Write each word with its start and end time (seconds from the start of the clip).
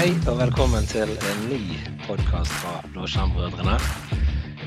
Hei 0.00 0.14
og 0.32 0.38
velkommen 0.38 0.86
til 0.88 1.10
en 1.12 1.40
ny 1.50 1.58
podkast 2.06 2.54
fra 2.62 2.78
Blåskjermbrødrene. 2.94 3.74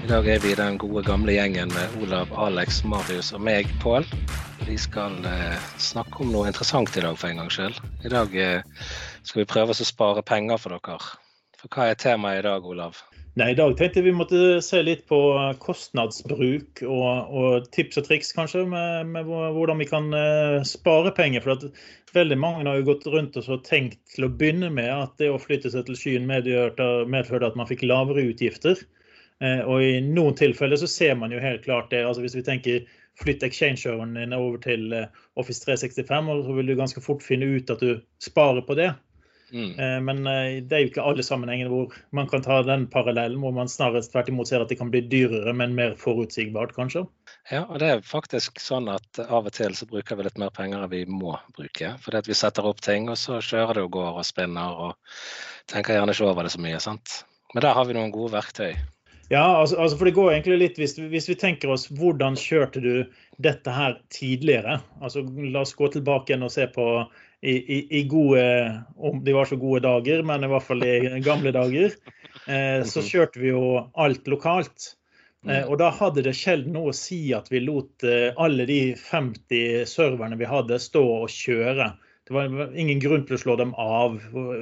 I 0.04 0.10
dag 0.12 0.28
er 0.30 0.44
vi 0.44 0.52
den 0.54 0.76
gode 0.78 1.02
gamle 1.08 1.34
gjengen 1.34 1.74
med 1.74 1.96
Olav, 2.06 2.30
Alex, 2.38 2.84
Marius 2.86 3.32
og 3.34 3.42
meg, 3.42 3.72
Pål. 3.82 4.06
Vi 4.68 4.78
skal 4.78 5.16
eh, 5.26 5.58
snakke 5.82 6.22
om 6.22 6.30
noe 6.36 6.52
interessant 6.52 6.94
i 6.94 7.02
dag 7.02 7.18
for 7.18 7.32
en 7.32 7.42
gangs 7.42 7.58
skyld. 7.58 7.82
I 8.06 8.14
dag 8.14 8.38
eh, 8.38 8.86
skal 9.24 9.42
vi 9.42 9.48
prøve 9.56 9.74
oss 9.74 9.82
å 9.82 9.90
spare 9.90 10.22
penger 10.22 10.62
for 10.62 10.78
dere. 10.78 11.02
For 11.58 11.74
hva 11.74 11.90
er 11.90 11.98
temaet 12.06 12.44
i 12.44 12.46
dag, 12.52 12.70
Olav? 12.70 13.02
Nei, 13.34 13.48
I 13.50 13.56
dag 13.58 13.72
tenkte 13.78 14.04
vi 14.06 14.12
måtte 14.14 14.40
se 14.62 14.78
litt 14.86 15.08
på 15.10 15.18
kostnadsbruk 15.64 16.84
og, 16.86 17.32
og 17.34 17.70
tips 17.74 17.98
og 17.98 18.06
triks 18.06 18.28
kanskje 18.38 18.62
med, 18.70 19.08
med, 19.10 19.30
hvordan 19.56 19.80
vi 19.82 19.88
kan 19.90 20.12
uh, 20.14 20.60
spare 20.70 21.10
penger. 21.18 21.42
For 21.42 21.66
veldig 22.14 22.38
mange 22.38 22.68
har 22.68 22.78
jo 22.78 22.86
gått 22.92 23.08
rundt 23.10 23.40
og 23.42 23.64
tenkt 23.66 23.98
til 24.14 24.28
å 24.28 24.30
begynne 24.30 24.70
med 24.76 24.92
at 24.94 25.16
det 25.18 25.32
å 25.34 25.40
flytte 25.42 25.72
seg 25.74 25.88
til 25.88 25.98
Skyen 25.98 26.30
medførte 26.30 27.50
at 27.50 27.58
man 27.58 27.70
fikk 27.72 27.82
lavere 27.90 28.28
utgifter. 28.30 28.84
Uh, 29.42 29.66
og 29.66 29.82
i 29.82 29.96
noen 30.06 30.38
tilfeller 30.38 30.78
så 30.78 30.92
ser 30.92 31.18
man 31.18 31.34
jo 31.34 31.42
helt 31.42 31.66
klart 31.66 31.90
det. 31.90 32.04
altså 32.06 32.22
Hvis 32.22 32.38
vi 32.38 32.46
tenker 32.46 32.86
flytt 33.18 33.42
exchange-serveren 33.50 34.14
din 34.20 34.38
over 34.38 34.62
til 34.62 34.94
uh, 34.94 35.10
Office 35.42 35.66
365, 35.66 36.30
så 36.46 36.60
vil 36.60 36.70
du 36.70 36.78
ganske 36.78 37.02
fort 37.02 37.26
finne 37.26 37.50
ut 37.58 37.74
at 37.74 37.82
du 37.82 37.98
sparer 38.22 38.62
på 38.62 38.78
det. 38.78 38.92
Mm. 39.54 39.80
Eh, 39.80 39.98
men 40.02 40.28
eh, 40.28 40.64
det 40.66 40.76
er 40.76 40.84
jo 40.84 40.90
ikke 40.90 41.06
alle 41.06 41.26
sammenhengene 41.26 41.70
hvor 41.72 41.94
man 42.16 42.30
kan 42.32 42.42
ta 42.46 42.60
den 42.66 42.88
parallellen, 42.92 43.40
hvor 43.44 43.54
man 43.56 43.70
snarest 43.70 44.12
tvert 44.14 44.32
imot 44.32 44.50
ser 44.50 44.64
at 44.64 44.72
det 44.72 44.80
kan 44.80 44.90
bli 44.94 45.04
dyrere, 45.12 45.54
men 45.56 45.76
mer 45.78 45.94
forutsigbart, 46.00 46.74
kanskje. 46.78 47.06
Ja, 47.52 47.66
og 47.68 47.78
det 47.84 47.92
er 47.92 48.08
faktisk 48.08 48.62
sånn 48.64 48.90
at 48.92 49.22
av 49.28 49.46
og 49.46 49.54
til 49.54 49.78
så 49.78 49.88
bruker 49.90 50.18
vi 50.18 50.26
litt 50.28 50.42
mer 50.42 50.54
penger 50.56 50.82
enn 50.82 50.94
vi 50.94 51.04
må 51.10 51.36
bruke. 51.58 51.94
Fordi 52.02 52.24
at 52.24 52.32
vi 52.32 52.40
setter 52.40 52.66
opp 52.68 52.82
ting, 52.82 53.12
og 53.14 53.20
så 53.22 53.42
kjører 53.44 53.78
det 53.78 53.86
og 53.86 53.94
går 54.00 54.20
og 54.24 54.28
spinner 54.28 54.82
og 54.88 55.22
tenker 55.72 56.00
gjerne 56.00 56.16
ikke 56.16 56.32
over 56.32 56.48
det 56.48 56.56
så 56.56 56.64
mye. 56.64 56.82
sant? 56.82 57.22
Men 57.54 57.68
der 57.68 57.78
har 57.78 57.86
vi 57.86 57.96
noen 57.98 58.14
gode 58.14 58.34
verktøy. 58.34 58.74
Ja, 59.32 59.46
altså, 59.60 59.78
altså 59.82 59.98
for 59.98 60.10
det 60.10 60.16
går 60.18 60.32
egentlig 60.34 60.58
litt 60.60 60.80
hvis, 60.82 60.98
hvis, 60.98 61.30
vi 61.30 61.36
tenker 61.40 61.72
oss 61.74 61.88
hvordan 61.96 62.36
kjørte 62.38 62.82
du 62.84 63.06
dette 63.42 63.72
her 63.74 63.96
tidligere? 64.14 64.80
Altså 65.02 65.24
La 65.54 65.64
oss 65.64 65.74
gå 65.78 65.88
tilbake 65.94 66.34
igjen 66.34 66.46
og 66.46 66.52
se 66.54 66.68
på 66.74 66.88
i, 67.44 68.00
i, 68.00 68.04
gode 68.08 68.44
Om 68.96 69.24
de 69.24 69.34
var 69.36 69.46
så 69.50 69.58
gode 69.60 69.84
dager, 69.84 70.24
men 70.24 70.46
i 70.46 70.50
hvert 70.52 70.64
fall 70.64 70.84
i 70.88 71.20
gamle 71.26 71.52
dager. 71.52 71.96
Eh, 72.48 72.84
så 72.88 73.02
mhm. 73.02 73.08
kjørte 73.10 73.42
vi 73.42 73.52
jo 73.52 73.64
alt 74.00 74.30
lokalt. 74.32 74.94
Eh, 75.44 75.60
mm. 75.60 75.68
og 75.68 75.78
da 75.82 75.90
hadde 75.92 76.24
det 76.24 76.36
sjelden 76.40 76.78
noe 76.78 76.94
å 76.94 76.96
si 76.96 77.34
at 77.36 77.50
vi 77.52 77.60
lot 77.66 78.06
eh, 78.08 78.32
alle 78.40 78.68
de 78.70 78.80
50 78.96 79.84
serverne 79.92 80.40
vi 80.40 80.48
hadde, 80.48 80.80
stå 80.80 81.04
og 81.04 81.32
kjøre. 81.32 81.92
Det 82.24 82.36
var 82.36 82.54
ingen 82.80 83.02
grunn 83.04 83.26
til 83.28 83.36
å 83.36 83.42
slå 83.42 83.58
dem 83.60 83.74
av. 83.76 84.16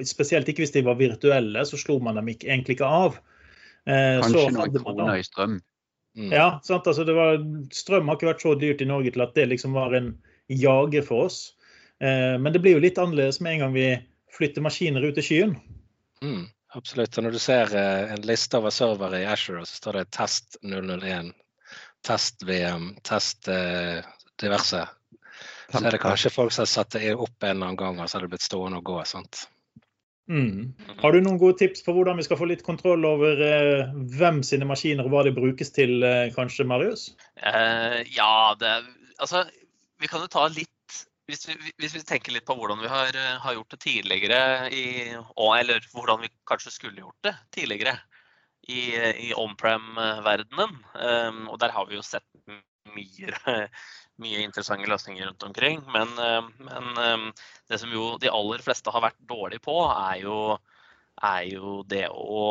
Spesielt 0.10 0.50
ikke 0.50 0.66
hvis 0.66 0.74
de 0.74 0.82
var 0.88 0.98
virtuelle, 0.98 1.66
så 1.70 1.78
slo 1.78 2.00
man 2.02 2.18
dem 2.18 2.32
ikke, 2.34 2.50
egentlig 2.50 2.80
ikke 2.80 2.90
av. 2.90 3.20
Eh, 3.86 4.18
Kanskje 4.24 4.48
noen 4.58 4.74
kroner 4.80 5.20
i 5.20 5.26
strøm. 5.28 5.60
Mm. 6.18 6.32
Ja, 6.34 6.48
sant? 6.66 6.90
Altså, 6.90 7.06
var, 7.16 7.38
strøm 7.72 8.10
har 8.10 8.18
ikke 8.18 8.32
vært 8.34 8.44
så 8.44 8.56
dyrt 8.60 8.82
i 8.82 8.90
Norge 8.90 9.14
til 9.14 9.24
at 9.24 9.38
det 9.38 9.48
liksom 9.54 9.78
var 9.78 9.94
en 9.96 10.16
jager 10.50 11.06
for 11.06 11.30
oss. 11.30 11.44
Eh, 12.02 12.38
men 12.42 12.54
det 12.54 12.62
blir 12.64 12.78
jo 12.78 12.84
litt 12.84 12.98
annerledes 13.02 13.40
med 13.42 13.58
en 13.58 13.66
gang 13.66 13.76
vi 13.76 13.90
flytter 14.38 14.66
maskiner 14.66 15.06
ut 15.06 15.20
i 15.22 15.26
skyen. 15.26 15.54
Mm, 16.24 16.48
absolutt. 16.78 17.18
Og 17.18 17.28
når 17.28 17.38
du 17.38 17.42
ser 17.44 17.76
eh, 17.78 18.16
en 18.16 18.26
liste 18.26 18.58
over 18.58 18.74
servere 18.74 19.22
i 19.22 19.30
Asher, 19.30 19.62
så 19.66 19.84
står 19.84 20.02
det 20.02 20.10
test 20.18 20.58
001, 20.64 21.34
test 22.08 22.48
VM, 22.48 22.92
test 23.08 23.52
eh, 23.52 24.02
diverse. 24.42 24.86
Så 25.72 25.80
er 25.80 25.96
det 25.96 26.04
kanskje 26.04 26.34
folk 26.34 26.52
som 26.52 26.66
har 26.66 26.72
satt 26.72 26.98
det 26.98 27.14
opp 27.14 27.44
en 27.44 27.54
eller 27.54 27.72
annen 27.72 27.80
gang, 27.80 28.00
og 28.02 28.10
så 28.10 28.18
har 28.18 28.26
det 28.26 28.34
blitt 28.34 28.50
stående 28.50 28.82
og 28.82 28.90
gå. 28.90 28.98
sant? 29.08 29.46
Mm. 30.32 30.74
Har 31.02 31.12
du 31.12 31.22
noen 31.24 31.40
gode 31.42 31.58
tips 31.60 31.84
på 31.84 31.94
hvordan 31.96 32.20
vi 32.20 32.26
skal 32.26 32.40
få 32.40 32.48
litt 32.48 32.64
kontroll 32.64 33.04
over 33.08 33.42
eh, 33.46 33.94
hvem 34.16 34.42
sine 34.48 34.68
maskiner 34.68 35.08
og 35.08 35.16
hva 35.16 35.24
de 35.28 35.34
brukes 35.36 35.74
til, 35.76 35.98
eh, 36.08 36.30
kanskje, 36.36 36.68
Marius? 36.68 37.10
Eh, 37.36 38.02
ja, 38.16 38.56
det, 38.60 38.76
altså, 39.20 39.44
vi 40.00 40.12
kan 40.12 40.24
jo 40.24 40.32
ta 40.32 40.46
litt 40.52 40.72
hvis 41.32 41.48
vi, 41.48 41.56
hvis 41.80 41.96
vi, 41.96 42.04
tenker 42.08 42.36
litt 42.36 42.48
på 42.48 42.56
hvordan 42.60 42.82
vi 42.84 42.90
har, 42.92 43.16
eh, 43.16 43.38
har 43.44 43.56
gjort 43.56 43.76
det 43.76 43.82
tidligere, 43.86 44.42
i, 44.76 45.14
eller 45.16 45.88
hvordan 45.94 46.26
vi 46.26 46.32
kanskje 46.50 46.74
skulle 46.76 47.04
gjort 47.04 47.28
det 47.28 47.36
tidligere 47.56 47.96
i, 48.68 48.82
i 49.30 49.32
on-prem-verdenen, 49.38 50.76
um, 50.94 51.40
og 51.50 51.58
der 51.64 51.74
har 51.74 51.88
vi 51.90 51.98
jo 51.98 52.04
sett 52.06 52.28
mye, 52.94 53.32
mye 54.22 54.44
interessante 54.44 54.90
løsninger 54.92 55.32
rundt 55.32 55.48
omkring. 55.48 55.82
Men, 55.96 56.12
men 56.62 56.92
um, 57.00 57.26
det 57.72 57.80
som 57.82 57.94
jo 57.94 58.16
de 58.22 58.30
aller 58.30 58.62
fleste 58.62 58.94
har 58.94 59.08
vært 59.08 59.24
dårlige 59.32 59.64
på, 59.66 59.80
er 59.90 60.22
jo 60.26 60.38
er 61.22 61.44
jo 61.52 61.82
det 61.88 62.08
å 62.10 62.44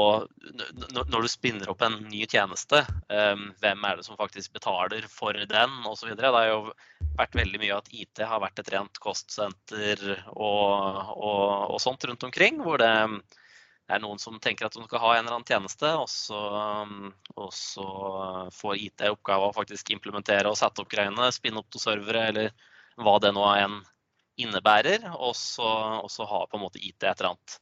Når 0.95 1.25
du 1.25 1.29
spinner 1.31 1.71
opp 1.73 1.83
en 1.83 1.97
ny 2.07 2.23
tjeneste, 2.31 2.85
ehm, 3.11 3.51
hvem 3.63 3.85
er 3.87 3.99
det 3.99 4.07
som 4.07 4.19
faktisk 4.19 4.55
betaler 4.55 5.07
for 5.11 5.35
den 5.35 5.77
osv. 5.91 6.13
Det 6.17 6.31
har 6.31 6.49
jo 6.49 6.61
vært 7.19 7.37
veldig 7.39 7.61
mye 7.63 7.77
at 7.81 7.91
IT 7.91 8.23
har 8.27 8.43
vært 8.43 8.63
et 8.63 8.73
rent 8.75 9.01
kostsenter 9.03 10.05
og, 10.31 11.15
og, 11.17 11.45
og 11.75 11.79
sånt 11.83 12.07
rundt 12.07 12.27
omkring. 12.29 12.61
Hvor 12.65 12.79
det 12.81 12.91
er 12.91 14.03
noen 14.03 14.21
som 14.23 14.39
tenker 14.43 14.69
at 14.69 14.77
de 14.77 14.85
skal 14.87 15.03
ha 15.03 15.15
en 15.17 15.25
eller 15.25 15.41
annen 15.41 15.49
tjeneste, 15.49 15.91
og 15.99 16.07
så, 16.11 16.43
og 17.35 17.55
så 17.57 17.87
får 18.55 18.85
IT 18.87 19.07
oppgave 19.11 19.49
å 19.49 19.57
faktisk 19.57 19.91
implementere 19.97 20.51
og 20.51 20.59
sette 20.61 20.85
opp 20.85 20.93
greiene, 20.93 21.33
spinne 21.35 21.63
opp 21.63 21.73
til 21.75 21.83
servere 21.83 22.29
eller 22.31 22.53
hva 23.01 23.19
det 23.23 23.35
nå 23.35 23.49
enn 23.57 23.81
innebærer. 24.41 25.11
Og 25.19 25.35
så, 25.37 25.67
og 26.01 26.09
så 26.13 26.29
har 26.29 26.47
på 26.47 26.59
en 26.59 26.65
måte 26.69 26.81
IT 26.81 27.03
et 27.03 27.13
eller 27.19 27.35
annet 27.35 27.59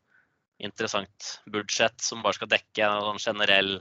interessant 0.59 1.41
budsjett 1.47 2.01
som 2.03 2.23
bare 2.25 2.39
skal 2.39 2.51
dekke 2.51 2.85
en 2.85 3.05
sånn 3.07 3.23
generell 3.23 3.73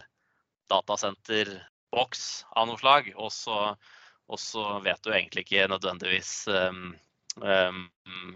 datasenterboks 0.71 2.23
av 2.55 2.69
noe 2.69 2.79
slag. 2.81 3.11
Og 3.17 3.31
så, 3.33 4.65
vet 4.85 5.03
du 5.03 5.13
egentlig 5.13 5.45
ikke 5.45 5.69
nødvendigvis 5.71 6.33
um, 6.51 6.91
um, 7.41 7.85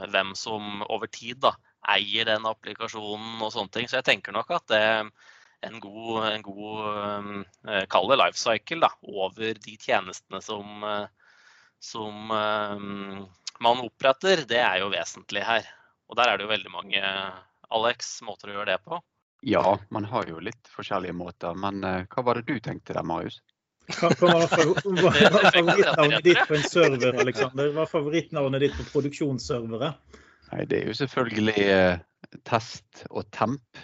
hvem 0.07 0.33
som 0.37 0.85
over 0.89 1.11
tid 1.11 1.41
da, 1.45 1.53
eier 1.91 2.27
den 2.29 2.47
applikasjonen 2.49 3.41
og 3.41 3.53
sånne 3.53 3.75
ting. 3.75 3.89
Så 3.89 3.99
jeg 3.99 4.09
tenker 4.09 4.35
nok 4.35 4.53
at 4.57 4.67
det 4.71 4.81
er 4.81 5.11
en 5.67 5.77
god, 5.83 6.31
en 6.31 6.45
god 6.45 6.87
um, 6.87 7.43
kall 7.93 8.09
det 8.09 8.17
life 8.23 8.39
cycle, 8.41 8.81
da, 8.81 8.89
over 9.05 9.59
de 9.61 9.77
tjenestene 9.77 10.41
som, 10.41 10.87
som 11.77 12.33
um, 12.33 13.29
man 13.61 13.85
oppretter, 13.85 14.41
det 14.49 14.57
er 14.63 14.81
jo 14.81 14.89
vesentlig 14.93 15.45
her. 15.45 15.67
Og 16.09 16.17
der 16.17 16.31
er 16.31 16.39
det 16.39 16.47
jo 16.47 16.51
veldig 16.55 16.73
mange 16.73 17.01
Alex, 17.71 18.19
måter 18.27 18.51
å 18.51 18.59
gjøre 18.59 18.73
det 18.73 18.81
på? 18.85 18.99
Ja, 19.47 19.79
man 19.89 20.05
har 20.05 20.27
jo 20.29 20.41
litt 20.43 20.69
forskjellige 20.69 21.15
måter. 21.17 21.57
Men 21.57 21.81
uh, 21.83 22.03
hva 22.11 22.25
var 22.27 22.39
det 22.39 22.45
du 22.49 22.59
tenkte 22.63 22.93
der, 22.97 23.05
Marius? 23.07 23.39
Hva 23.97 24.11
var 24.21 24.45
favorittnavnet 24.51 26.23
ditt 26.25 26.41
på 26.47 26.57
en 26.57 26.67
server, 26.67 27.17
Alexander? 27.23 27.71
Hva 27.73 27.87
er 27.87 27.93
favorittnavnet 27.93 28.67
ditt 28.67 28.75
på 28.77 28.85
produksjonsservere? 28.91 29.93
Nei, 30.51 30.65
Det 30.69 30.81
er 30.81 30.91
jo 30.91 30.97
selvfølgelig 30.99 31.65
uh, 31.71 32.37
test 32.47 33.05
og 33.09 33.25
temp. 33.33 33.81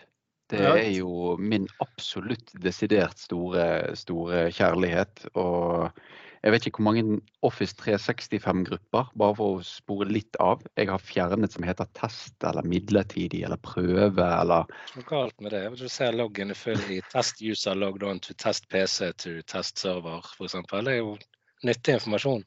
Det 0.48 0.62
er 0.64 0.94
jo 0.96 1.36
min 1.44 1.66
absolutt 1.84 2.54
desidert 2.64 3.20
store, 3.20 3.98
store 4.00 4.46
kjærlighet. 4.56 5.26
Og 5.36 5.90
jeg 6.44 6.54
vet 6.54 6.68
ikke 6.68 6.82
hvor 6.82 6.88
mange 6.90 7.20
Office 7.48 7.76
365-grupper, 7.80 9.12
bare 9.18 9.38
for 9.38 9.58
å 9.58 9.64
spore 9.66 10.08
litt 10.10 10.38
av. 10.44 10.62
Jeg 10.78 10.90
har 10.92 11.04
fjernet 11.04 11.56
som 11.56 11.66
heter 11.66 11.90
test 11.98 12.46
eller 12.46 12.68
midlertidig 12.68 13.44
eller 13.48 13.62
prøve 13.62 14.26
eller 14.26 14.68
Hva 14.94 15.02
er 15.02 15.10
galt 15.10 15.42
med 15.44 15.56
det? 15.56 15.64
Du 15.80 15.88
ser 15.92 16.18
loggen 16.18 16.54
full 16.58 16.82
i 16.94 17.00
test 17.12 17.42
user 17.42 17.78
logged 17.78 18.06
on 18.08 18.22
to 18.24 18.36
test 18.38 18.70
PC 18.72 19.12
to 19.24 19.38
test 19.50 19.82
server, 19.82 20.22
f.eks. 20.38 20.60
Det 20.72 20.94
er 20.94 21.02
jo 21.02 21.16
nyttig 21.66 21.98
informasjon. 21.98 22.44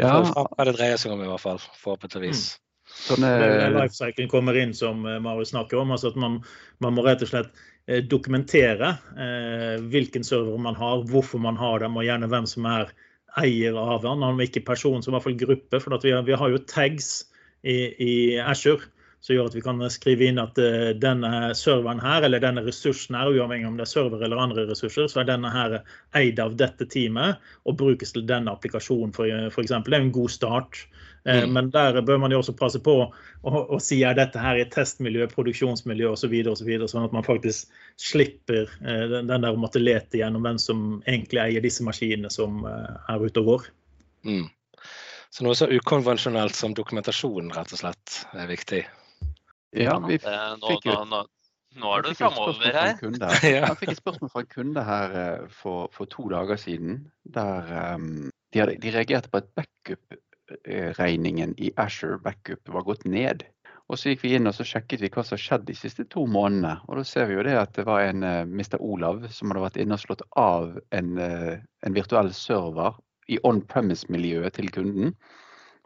Ja. 0.00 0.20
Hva 0.22 0.68
det 0.68 0.76
dreier 0.78 1.00
seg 1.00 1.12
om, 1.14 1.24
i 1.24 1.30
hvert 1.30 1.42
fall. 1.42 1.60
Forhåpentligvis. 1.82 2.46
Mm. 2.54 2.62
Sånn, 2.86 3.24
eh, 3.26 3.66
Lifecycling 3.74 4.28
kommer 4.30 4.56
inn, 4.58 4.72
som 4.76 5.02
eh, 5.06 5.18
Marius 5.22 5.50
snakker 5.52 5.80
om. 5.80 5.90
altså 5.94 6.12
at 6.12 6.20
man, 6.22 6.38
man 6.84 6.94
må 6.96 7.04
rett 7.04 7.24
og 7.26 7.32
slett 7.32 7.50
eh, 7.90 8.02
dokumentere 8.06 8.92
eh, 9.18 9.82
hvilken 9.90 10.24
server 10.24 10.60
man 10.62 10.78
har, 10.78 11.02
hvorfor 11.10 11.42
man 11.42 11.58
har 11.58 11.82
dem, 11.82 11.98
og 11.98 12.06
gjerne 12.06 12.30
hvem 12.30 12.46
som 12.50 12.68
er 12.70 12.94
eier 13.40 13.76
av 13.78 14.04
den, 14.04 14.24
om 14.24 14.42
ikke 14.42 14.64
person, 14.66 15.02
så 15.02 15.10
i 15.10 15.16
hvert 15.16 15.26
fall 15.26 15.40
gruppe. 15.40 15.80
For 15.82 15.96
vi, 16.02 16.12
vi, 16.28 16.36
har 16.40 16.52
jo 16.52 16.62
tags 16.68 17.26
i, 17.62 17.76
i 18.00 18.12
Azure 18.40 18.88
som 19.26 19.34
gjør 19.34 19.48
at 19.48 19.56
vi 19.56 19.62
kan 19.64 19.80
skrive 19.90 20.28
inn 20.28 20.38
at 20.38 20.58
uh, 20.60 20.92
denne 21.02 21.30
serveren 21.58 22.02
her, 22.02 22.22
eller 22.26 22.42
denne 22.42 22.62
ressursen 22.66 23.16
her, 23.18 23.32
uavhengig 23.32 23.66
om 23.66 23.78
det 23.78 23.86
er 23.86 23.90
server 23.90 24.22
eller 24.22 24.38
andre 24.38 24.68
ressurser, 24.68 25.08
så 25.10 25.22
er 25.22 25.30
denne 25.32 25.50
her 25.50 25.80
eid 26.18 26.38
av 26.42 26.54
dette 26.60 26.86
teamet 26.92 27.42
og 27.66 27.78
brukes 27.80 28.14
til 28.14 28.26
denne 28.28 28.52
applikasjonen, 28.54 29.14
f.eks. 29.16 29.74
Det 29.74 29.96
er 29.96 29.98
en 29.98 30.14
god 30.14 30.30
start. 30.30 30.84
Uh, 31.26 31.42
mm. 31.44 31.54
Men 31.56 31.70
der 31.74 32.00
bør 32.06 32.20
man 32.22 32.34
jo 32.34 32.40
også 32.42 32.54
passe 32.58 32.80
på 32.82 32.96
å, 33.06 33.78
si 33.82 34.00
er 34.06 34.14
dette 34.18 34.40
her 34.40 34.60
i 34.60 34.66
testmiljø, 34.70 35.28
produksjonsmiljø 35.32 36.12
osv., 36.12 36.22
så 36.22 36.32
videre, 36.32 36.54
og 36.54 36.60
så 36.60 36.68
videre, 36.68 36.90
sånn 36.90 37.06
at 37.08 37.16
man 37.16 37.26
faktisk 37.26 37.72
slipper 38.00 38.70
uh, 38.80 39.06
den, 39.16 39.32
der 39.32 39.50
å 39.52 39.60
måtte 39.60 39.82
lete 39.82 40.20
gjennom 40.22 40.46
hvem 40.46 40.60
som 40.62 40.84
egentlig 41.04 41.42
eier 41.42 41.64
disse 41.64 41.86
maskinene 41.86 42.30
som 42.32 42.62
er 42.66 43.26
ute 43.26 43.42
og 43.42 43.50
går. 43.52 43.66
Mm. 44.26 44.46
Så 45.34 45.44
noe 45.44 45.56
så 45.58 45.68
ukonvensjonelt 45.68 46.56
som 46.56 46.74
dokumentasjon 46.76 47.50
rett 47.52 47.72
og 47.74 47.82
slett 47.82 48.20
er 48.32 48.46
viktig. 48.48 48.84
Ja, 49.76 49.98
vi 50.06 50.16
fikk 50.22 50.86
jo 50.88 51.00
Nå 51.76 51.90
er 51.92 52.06
du 52.06 52.14
framover 52.16 52.72
her. 52.72 52.94
Jeg 53.44 53.76
fikk 53.80 53.90
et 53.92 53.98
spørsmål 54.00 54.30
fra 54.32 54.42
en 54.44 54.52
kunde 54.52 54.84
her 54.86 55.16
eh, 55.20 55.42
for, 55.52 55.90
for 55.92 56.08
to 56.08 56.24
dager 56.32 56.56
siden. 56.56 57.02
Der 57.34 57.68
um, 57.92 58.30
de, 58.54 58.62
hadde, 58.62 58.78
de, 58.80 58.92
reagerte 58.94 59.28
på 59.28 59.42
at 59.42 59.50
backup-regningen 60.46 61.54
i 61.58 61.70
Asher 61.76 62.18
Backup 62.18 62.68
var 62.68 62.82
gått 62.82 63.04
ned. 63.04 63.44
Og 63.88 63.98
så 63.98 64.10
gikk 64.10 64.24
vi 64.24 64.34
inn 64.34 64.46
og 64.46 64.54
så 64.54 64.64
sjekket 64.66 65.00
vi 65.00 65.10
hva 65.14 65.22
som 65.22 65.36
har 65.36 65.42
skjedd 65.42 65.66
de 65.66 65.74
siste 65.74 66.04
to 66.10 66.26
månedene. 66.26 66.80
Og 66.88 66.98
da 66.98 67.04
ser 67.04 67.26
vi 67.26 67.36
jo 67.36 67.44
det 67.46 67.56
at 67.56 67.74
det 67.76 67.86
var 67.86 68.02
en 68.02 68.22
uh, 68.24 68.42
eh, 68.42 68.46
Mr. 68.46 68.80
Olav 68.80 69.28
som 69.30 69.50
hadde 69.50 69.62
vært 69.62 69.76
inne 69.78 69.94
og 69.94 70.02
slått 70.02 70.24
av 70.36 70.78
en, 70.90 71.18
uh, 71.18 71.54
en 71.86 71.94
virtuell 71.94 72.32
server 72.34 72.98
i 73.30 73.38
on-premise-miljøet 73.46 74.58
til 74.58 74.70
kunden. 74.74 75.14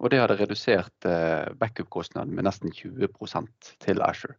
Og 0.00 0.10
det 0.10 0.22
hadde 0.22 0.38
redusert 0.40 1.08
uh, 1.08 1.52
backup-kostnaden 1.60 2.32
med 2.32 2.48
nesten 2.48 2.72
20 2.72 3.12
til 3.84 4.00
Asher. 4.00 4.32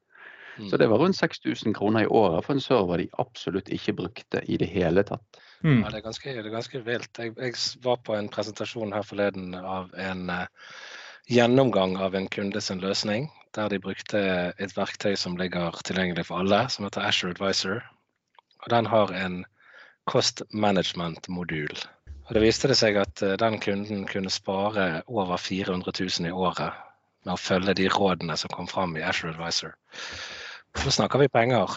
Mm. 0.58 0.68
Så 0.70 0.78
det 0.78 0.90
var 0.90 0.98
rundt 0.98 1.16
6000 1.18 1.78
kroner 1.78 2.02
i 2.02 2.10
året 2.10 2.46
for 2.46 2.58
en 2.58 2.66
server 2.66 2.98
de 2.98 3.12
absolutt 3.22 3.70
ikke 3.70 3.94
brukte 3.94 4.42
i 4.50 4.58
det 4.58 4.68
hele 4.74 5.06
tatt. 5.06 5.42
Mm. 5.62 5.84
Ja, 5.84 5.92
det 5.92 6.02
er 6.02 6.08
ganske, 6.08 6.34
det 6.34 6.46
er 6.46 6.56
ganske 6.56 6.82
vilt. 6.86 7.20
Jeg, 7.22 7.36
jeg, 7.38 7.54
var 7.84 8.02
på 8.06 8.16
en 8.18 8.30
presentasjon 8.34 8.94
her 8.96 9.06
forleden 9.06 9.54
av 9.56 9.94
en 10.00 10.30
uh, 10.30 10.46
gjennomgang 11.30 11.98
av 12.02 12.16
en 12.18 12.28
kunde 12.34 12.62
sin 12.62 12.82
løsning 12.82 13.30
der 13.56 13.70
de 13.70 13.80
brukte 13.84 14.20
et 14.58 14.76
verktøy 14.78 15.16
som 15.20 15.36
ligger 15.38 15.76
tilgjengelig 15.86 16.30
for 16.30 16.42
alle, 16.42 16.64
som 16.72 16.88
heter 16.88 17.04
Asher 17.04 17.34
Advisor. 17.34 17.82
Og 18.64 18.70
den 18.72 18.88
har 18.88 19.12
en 19.12 19.42
cost 20.08 20.42
management-modul. 20.54 21.76
Og 22.28 22.34
Det 22.34 22.42
viste 22.42 22.70
det 22.72 22.78
seg 22.80 22.98
at 23.02 23.22
eh, 23.26 23.36
den 23.40 23.60
kunden 23.60 24.06
kunne 24.08 24.32
spare 24.32 25.04
over 25.08 25.38
400 25.38 25.92
000 26.00 26.30
i 26.30 26.32
året 26.32 26.78
med 27.26 27.34
å 27.36 27.42
følge 27.42 27.76
de 27.78 27.90
rådene 27.92 28.38
som 28.40 28.54
kom 28.54 28.70
fram 28.72 28.96
i 28.98 29.04
Asher 29.04 29.34
Advisor. 29.34 29.76
Så 30.80 30.94
snakker 30.96 31.20
vi 31.20 31.28
penger. 31.28 31.68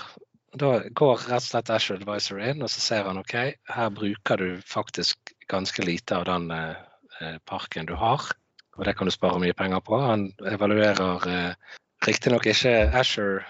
Da 0.54 0.76
går 0.86 1.26
rett 1.26 1.42
og 1.42 1.48
slett 1.48 1.70
Ashore 1.74 1.98
Advisor 2.02 2.38
inn, 2.44 2.62
og 2.62 2.70
så 2.70 2.80
ser 2.80 3.08
han 3.08 3.18
OK, 3.18 3.34
her 3.74 3.92
bruker 3.94 4.38
du 4.38 4.48
faktisk 4.66 5.34
ganske 5.50 5.82
lite 5.82 6.20
av 6.20 6.28
den 6.30 6.50
eh, 6.54 7.38
parken 7.48 7.90
du 7.90 7.96
har 7.98 8.28
og 8.76 8.84
det 8.86 8.94
kan 8.98 9.08
du 9.08 9.14
spare 9.14 9.40
mye 9.42 9.54
penger 9.56 9.82
på. 9.86 9.98
Han 10.00 10.26
evaluerer 10.50 11.28
eh, 11.30 11.76
riktignok 12.06 12.48
ikke 12.50 12.72
Ashore 12.98 13.44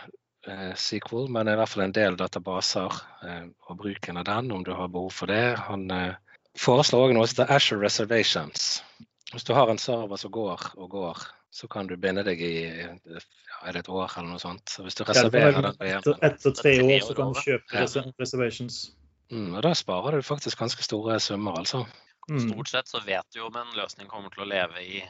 eh, 0.46 0.72
SQL, 0.76 1.30
men 1.32 1.48
i 1.48 1.56
hvert 1.56 1.72
fall 1.72 1.86
en 1.86 1.96
del 1.96 2.18
databaser 2.20 2.98
eh, 3.24 3.46
og 3.68 3.80
bruken 3.80 4.20
av 4.20 4.28
den, 4.28 4.52
om 4.52 4.64
du 4.66 4.74
har 4.76 4.92
behov 4.92 5.14
for 5.16 5.32
det. 5.32 5.56
Han 5.68 5.88
eh, 5.94 6.18
foreslår 6.60 7.08
òg 7.08 7.16
noe 7.16 7.28
som 7.28 7.40
heter 7.40 7.56
Ashore 7.56 7.84
Reservations. 7.86 8.82
Hvis 9.32 9.48
du 9.48 9.54
har 9.56 9.72
en 9.72 9.80
server 9.80 10.20
som 10.20 10.32
går 10.34 10.68
og 10.76 10.92
går, 10.92 11.24
så 11.54 11.68
kan 11.70 11.86
du 11.86 11.94
binde 12.00 12.24
deg 12.26 12.40
i 12.42 12.54
ja, 12.82 12.90
er 13.62 13.76
det 13.76 13.84
et 13.84 13.90
år 13.92 14.10
eller 14.18 14.32
noe 14.32 14.42
sånt. 14.42 14.66
Så 14.70 14.82
hvis 14.82 14.96
du 14.98 15.04
reserverer 15.06 15.60
den 15.62 15.76
på 15.78 16.14
Etter 16.26 16.54
tre 16.58 16.72
år 16.82 17.04
så 17.06 17.14
kan 17.14 17.34
du 17.34 17.42
kjøpe 17.44 17.84
ja. 17.84 18.06
reservations. 18.18 18.78
Mm, 19.30 19.52
og 19.54 19.60
da 19.62 19.70
sparer 19.78 20.18
du 20.18 20.26
faktisk 20.26 20.58
ganske 20.58 20.82
store 20.84 21.20
summer, 21.22 21.60
altså. 21.62 21.84
Mm. 22.26 22.40
Stort 22.48 22.72
sett 22.72 22.90
så 22.90 23.00
vet 23.06 23.26
du 23.30 23.38
jo 23.38 23.52
om 23.52 23.60
en 23.60 23.70
løsning 23.78 24.10
kommer 24.10 24.34
til 24.34 24.42
å 24.42 24.50
leve 24.50 24.82
i 24.82 25.04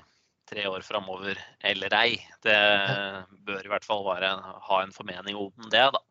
tre 0.50 0.66
år 0.68 0.84
framover 0.84 1.40
eller 1.64 1.96
ei. 1.96 2.18
Det 2.44 2.58
bør 3.48 3.64
i 3.64 3.72
hvert 3.72 3.88
fall 3.88 4.04
være, 4.04 4.34
ha 4.68 4.82
en 4.82 4.92
formening 4.92 5.40
om 5.40 5.70
det, 5.72 5.86
da. 5.96 6.02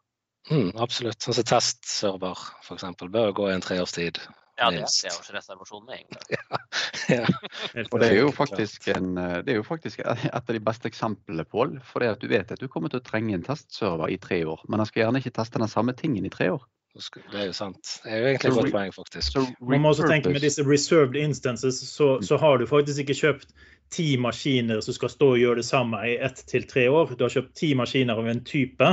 Mm, 0.50 0.74
absolutt. 0.82 1.22
Sånn 1.22 1.38
som 1.38 1.46
testserver 1.48 2.42
f.eks. 2.66 2.90
bør 3.06 3.36
gå 3.38 3.52
i 3.52 3.54
en 3.54 3.64
treårstid. 3.64 4.18
Ja, 4.60 4.70
det 4.70 4.84
er 4.84 4.92
treårsreservasjon 4.92 5.88
med 5.88 6.04
en 6.04 6.12
gang. 6.14 6.28
ja, 6.36 6.60
ja. 7.18 7.86
Og 7.90 7.98
det 8.04 8.12
er, 8.12 8.20
jo 8.20 8.30
faktisk 8.36 8.88
en, 8.94 9.16
det 9.16 9.56
er 9.56 9.58
jo 9.58 9.66
faktisk 9.66 10.04
et 10.06 10.36
av 10.38 10.54
de 10.54 10.62
beste 10.62 10.92
eksemplene, 10.92 11.46
Pål. 11.50 11.80
For 11.88 12.04
det 12.04 12.14
at 12.14 12.22
du 12.22 12.30
vet 12.30 12.54
at 12.54 12.62
du 12.62 12.70
kommer 12.70 12.94
til 12.94 13.02
å 13.02 13.06
trenge 13.08 13.34
en 13.34 13.46
testserver 13.46 14.14
i 14.14 14.20
tre 14.22 14.44
år, 14.46 14.62
men 14.70 14.84
han 14.84 14.90
skal 14.90 15.08
gjerne 15.08 15.24
ikke 15.24 15.34
teste 15.40 15.62
den 15.62 15.72
samme 15.72 15.98
tingen 15.98 16.30
i 16.30 16.34
tre 16.34 16.52
år. 16.54 16.64
Det 16.94 17.40
er 17.40 17.48
jo 17.50 17.54
sant. 17.58 17.96
Det 18.04 18.12
er 18.12 18.20
jo 18.20 18.26
egentlig 18.30 18.50
et 18.52 18.58
godt 18.60 18.74
poeng, 18.76 18.92
faktisk. 18.94 19.38
Man 19.66 19.82
må 19.82 19.90
også 19.96 20.06
tenke 20.06 20.30
med 20.30 20.44
disse 20.46 20.62
reserved 20.68 21.18
instances, 21.18 21.80
så, 21.90 22.20
mm. 22.20 22.28
så, 22.30 22.38
har 22.38 22.62
du 22.62 22.68
faktisk 22.70 23.02
ikke 23.02 23.16
kjøpt 23.18 23.56
ti 23.94 24.12
maskiner 24.22 24.82
som 24.86 24.94
skal 24.94 25.10
stå 25.10 25.32
og 25.34 25.42
gjøre 25.42 25.62
det 25.62 25.66
samme 25.66 25.98
i 26.06 26.20
ett 26.22 26.44
til 26.50 26.68
tre 26.70 26.86
år. 26.94 27.16
Du 27.18 27.26
har 27.26 27.34
kjøpt 27.34 27.56
ti 27.58 27.72
maskiner 27.78 28.22
av 28.22 28.30
en 28.30 28.44
type 28.46 28.92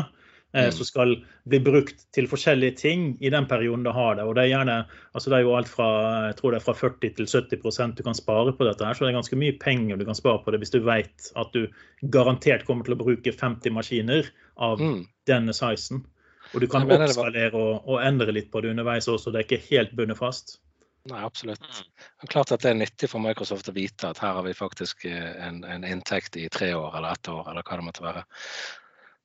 mm. 0.57 0.73
som 0.73 0.87
skal 0.87 1.15
bli 1.51 1.61
brukt 1.63 2.05
til 2.15 2.29
forskjellige 2.31 2.77
ting 2.81 3.07
i 3.21 3.31
den 3.33 3.47
perioden 3.51 3.85
du 3.87 3.93
har 3.95 4.17
det. 4.19 4.27
Og 4.27 4.35
det 4.37 4.45
er 4.45 4.53
gjerne, 4.55 4.77
altså 5.15 5.33
det 5.33 5.39
er 5.39 5.47
jo 5.47 5.57
alt 5.59 5.71
fra, 5.71 5.89
jeg 6.31 6.39
tror 6.41 6.55
det 6.55 6.61
er 6.61 6.67
fra 6.67 6.77
40 6.79 7.15
til 7.19 7.31
70% 7.31 7.99
du 7.99 8.05
kan 8.07 8.19
spare 8.19 8.55
på 8.57 8.69
dette. 8.69 8.85
her, 8.85 8.95
Så 8.95 9.05
det 9.05 9.13
er 9.13 9.19
ganske 9.21 9.41
mye 9.41 9.59
penger 9.61 10.01
du 10.01 10.07
kan 10.09 10.19
spare 10.19 10.43
på 10.45 10.55
det 10.55 10.63
hvis 10.63 10.75
du 10.75 10.81
vet 10.87 11.33
at 11.37 11.53
du 11.55 11.67
garantert 12.13 12.67
kommer 12.67 12.85
til 12.85 12.97
å 12.97 13.03
bruke 13.03 13.33
50 13.33 13.77
maskiner 13.77 14.33
av 14.57 14.81
mm. 14.81 15.05
denne 15.31 15.55
sizen. 15.57 16.05
Og 16.55 16.65
du 16.65 16.67
kan 16.71 16.89
oppskalere 16.89 17.55
og, 17.55 17.87
og, 17.87 18.01
endre 18.03 18.33
litt 18.35 18.51
på 18.51 18.63
det 18.63 18.73
underveis 18.73 19.09
også, 19.09 19.31
det 19.31 19.43
er 19.43 19.47
ikke 19.47 19.67
helt 19.71 19.95
bundet 19.95 20.19
fast. 20.19 20.59
Nei, 21.09 21.23
absolutt. 21.25 21.63
Det 21.97 22.27
er 22.27 22.33
klart 22.33 22.51
at 22.53 22.65
det 22.65 22.75
er 22.75 22.81
nyttig 22.83 23.09
for 23.09 23.23
Microsoft 23.25 23.71
å 23.71 23.73
vite 23.73 24.11
at 24.11 24.19
her 24.21 24.35
har 24.37 24.45
vi 24.45 24.53
faktisk 24.57 25.07
eh, 25.09 25.31
en, 25.47 25.63
en 25.65 25.87
inntekt 25.87 26.37
i 26.37 26.49
tre 26.53 26.75
år 26.77 26.99
eller 26.99 27.17
ett 27.17 27.31
år, 27.33 27.47
eller 27.49 27.65
hva 27.65 27.79
det 27.79 27.87
måtte 27.87 28.05
være. 28.05 28.25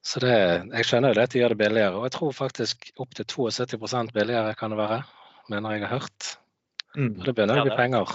Så 0.05 0.21
det, 0.21 0.33
jeg 0.69 0.85
skjønner 0.85 1.11
jo 1.11 1.17
det 1.17 1.27
at 1.27 1.33
de 1.33 1.39
gjør 1.41 1.53
det 1.55 1.61
billigere, 1.63 1.97
og 1.97 2.03
jeg 2.05 2.13
tror 2.13 2.33
faktisk 2.37 2.89
opptil 3.01 3.25
72% 3.25 4.13
billigere 4.13 4.57
kan 4.57 4.73
det 4.73 4.77
være, 4.77 4.99
mener 5.49 5.73
jeg 5.73 5.87
har 5.87 5.95
hørt. 5.97 6.27
Mm. 6.95 7.15
Og 7.19 7.23
det 7.25 7.33
begynner 7.35 7.59
å 7.59 7.65
bli 7.65 7.75
penger. 7.75 8.11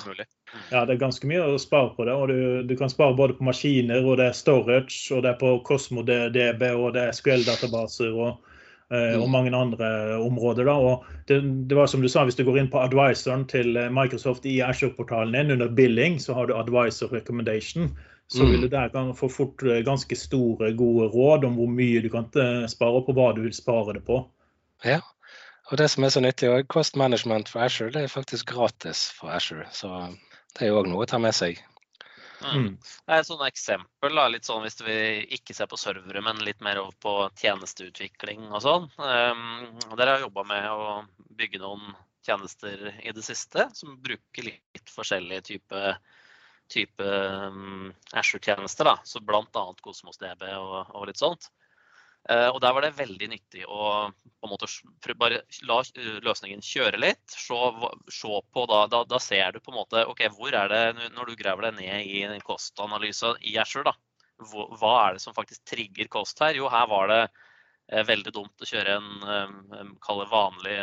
Ja, 0.70 0.84
det 0.86 0.94
er 0.94 1.00
ganske 1.02 1.28
mye 1.28 1.42
å 1.50 1.58
spare 1.60 1.90
på 1.96 2.06
det. 2.06 2.14
og 2.14 2.30
du, 2.30 2.62
du, 2.66 2.76
kan 2.78 2.92
spare 2.92 3.18
både 3.18 3.34
på 3.36 3.44
maskiner, 3.48 4.06
og 4.06 4.20
det 4.22 4.30
er 4.30 4.38
storage, 4.38 5.02
og 5.16 5.26
det 5.26 5.34
er 5.34 5.42
på 5.42 5.56
Cosmo 5.66 6.06
DB, 6.06 6.62
og 6.70 6.94
det 6.94 7.08
er 7.08 7.18
SQL-databaser. 7.18 8.14
og 8.14 8.38
Eh, 8.90 9.14
og 9.14 9.28
mm. 9.28 9.30
mange 9.30 9.50
andre 9.56 9.88
områder. 10.18 10.66
Da. 10.66 10.72
Og 10.74 11.04
det, 11.28 11.40
det, 11.70 11.76
var 11.78 11.86
som 11.86 12.02
du 12.02 12.08
sa, 12.08 12.24
Hvis 12.24 12.34
du 12.34 12.44
går 12.44 12.58
inn 12.58 12.70
på 12.70 12.80
advisoren 12.82 13.44
til 13.46 13.76
eh, 13.78 13.90
Microsoft 13.90 14.46
i 14.46 14.58
Ashore-portalen 14.66 15.36
din, 15.36 15.54
under 15.54 15.68
billing, 15.68 16.18
så 16.18 16.34
har 16.34 16.46
du 16.46 16.56
advisor 16.58 17.12
recommendation. 17.14 17.92
Så 18.30 18.44
vil 18.46 18.60
mm. 18.60 18.62
du 18.62 18.68
der 18.70 19.14
få 19.18 19.28
fort 19.32 19.62
eh, 19.66 19.80
ganske 19.86 20.16
store, 20.16 20.70
gode 20.78 21.08
råd 21.10 21.48
om 21.48 21.56
hvor 21.58 21.70
mye 21.70 22.02
du 22.04 22.10
kan 22.12 22.28
spare, 22.70 23.00
og 23.00 23.08
på 23.08 23.14
hva 23.16 23.32
du 23.34 23.42
vil 23.42 23.56
spare 23.56 23.96
det 23.96 24.04
på. 24.06 24.20
Ja, 24.86 25.00
og 25.70 25.78
det 25.78 25.88
som 25.90 26.04
er 26.04 26.12
så 26.14 26.22
nyttig, 26.22 26.50
og 26.50 26.68
Cost 26.70 26.96
management 26.98 27.50
for 27.50 27.62
Ashore 27.62 27.94
det 27.94 28.04
er 28.04 28.12
faktisk 28.12 28.50
gratis 28.50 29.08
for 29.14 29.30
Ashore. 29.34 29.66
Så 29.74 29.90
det 30.56 30.66
er 30.66 30.72
jo 30.72 30.80
òg 30.80 30.88
noe 30.90 31.04
å 31.06 31.10
ta 31.10 31.18
med 31.22 31.34
seg. 31.36 31.60
Mm. 32.40 32.56
mm. 32.56 32.70
Det 33.06 33.14
er 33.14 33.22
et 33.22 33.28
sånt 33.28 33.44
eksempel, 33.46 34.16
da, 34.16 34.26
litt 34.32 34.48
sånn 34.48 34.64
hvis 34.64 34.80
vi 34.82 34.98
ikke 35.36 35.54
ser 35.54 35.70
på 35.70 35.78
servere, 35.78 36.22
men 36.24 36.42
litt 36.46 36.62
mer 36.64 36.80
over 36.82 36.96
på 37.04 37.14
tjenesteutvikling 37.38 38.48
og 38.48 38.62
sånn. 38.64 38.88
Um, 38.98 39.76
dere 39.98 40.16
har 40.16 40.24
jobba 40.24 40.46
med 40.48 40.70
å 40.72 40.96
bygge 41.38 41.62
noen 41.62 41.92
tjenester 42.26 42.90
i 43.00 43.12
det 43.14 43.24
siste 43.24 43.68
som 43.76 43.98
bruker 44.02 44.50
litt 44.50 44.90
forskjellige 44.92 45.46
typer 45.52 46.00
type, 46.70 47.04
um, 47.04 47.90
Ashore-tjenester. 48.16 48.88
da, 48.88 48.98
så 49.04 49.22
Bl.a. 49.24 49.64
Kosmos 49.82 50.20
DB 50.20 50.46
og, 50.56 50.92
og 50.94 51.08
litt 51.10 51.20
sånt. 51.20 51.50
Uh, 52.28 52.50
og 52.52 52.58
Der 52.60 52.74
var 52.76 52.84
det 52.84 52.98
veldig 52.98 53.30
nyttig 53.32 53.62
å 53.64 54.10
på 54.12 54.48
en 54.48 54.52
måte 54.52 54.68
bare 55.16 55.40
la 55.64 55.78
løsningen 56.26 56.60
kjøre 56.64 57.00
litt. 57.00 57.22
Se, 57.32 57.56
se 58.12 58.40
på 58.52 58.64
da, 58.68 58.82
da, 58.92 59.02
da, 59.08 59.20
ser 59.22 59.56
du 59.56 59.60
på 59.60 59.72
en 59.72 59.80
måte 59.80 60.04
ok, 60.08 60.26
hvor 60.36 60.54
er 60.54 60.68
det, 60.68 61.10
Når 61.16 61.30
du 61.30 61.38
graver 61.40 61.68
deg 61.68 61.80
ned 61.80 62.10
i 62.12 62.22
en 62.28 62.44
kostanalyse 62.44 63.34
i 63.40 63.56
Azure, 63.60 63.88
da, 63.88 63.96
hva 64.80 64.92
er 65.06 65.16
det 65.16 65.24
som 65.24 65.36
faktisk 65.36 65.64
trigger 65.68 66.12
kost 66.12 66.40
her? 66.44 66.56
Jo, 66.56 66.68
her 66.72 66.86
var 66.92 67.08
det 67.12 67.20
eh, 67.24 68.04
veldig 68.08 68.32
dumt 68.36 68.64
å 68.64 68.68
kjøre 68.68 68.98
en 68.98 69.64
um, 69.72 69.96
vanlig 70.30 70.78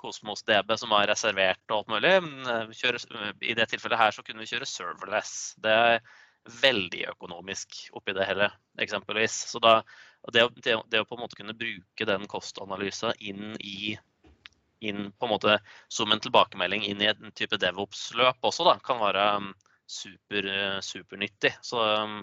Cosmos 0.00 0.42
DB 0.48 0.74
som 0.80 0.92
er 0.96 1.10
reservert 1.12 1.62
og 1.68 1.82
alt 1.82 1.92
mulig. 1.92 2.16
Kjøre, 2.80 3.00
I 3.44 3.56
det 3.58 3.68
tilfellet 3.70 4.00
her 4.00 4.16
så 4.16 4.24
kunne 4.26 4.42
vi 4.42 4.50
kjøre 4.50 4.68
serverless. 4.68 5.34
Det 5.60 5.76
er 5.76 6.02
veldig 6.60 7.04
økonomisk 7.12 7.76
oppi 7.96 8.14
det 8.16 8.26
hele, 8.28 8.48
eksempelvis. 8.80 9.34
Så 9.52 9.60
da, 9.62 9.80
det, 10.32 10.46
det, 10.64 10.76
det, 10.92 11.02
å 11.02 11.08
på 11.08 11.18
en 11.18 11.24
måte 11.24 11.38
kunne 11.38 11.56
bruke 11.56 12.08
den 12.08 12.26
kostanalysen 12.30 13.16
inn 13.20 13.56
i 13.60 13.96
inn 14.80 15.10
på 15.12 15.26
en 15.26 15.32
måte 15.34 15.58
som 15.92 16.08
en 16.08 16.22
tilbakemelding 16.24 16.86
inn 16.88 17.02
i 17.04 17.10
en 17.10 17.32
type 17.36 17.58
DevOps-løp 17.60 18.46
også, 18.48 18.64
da, 18.64 18.78
kan 18.80 18.96
være 19.02 19.26
um, 19.36 19.50
super, 19.84 20.48
supernyttig. 20.80 21.52
Så 21.60 21.82
um, 22.00 22.22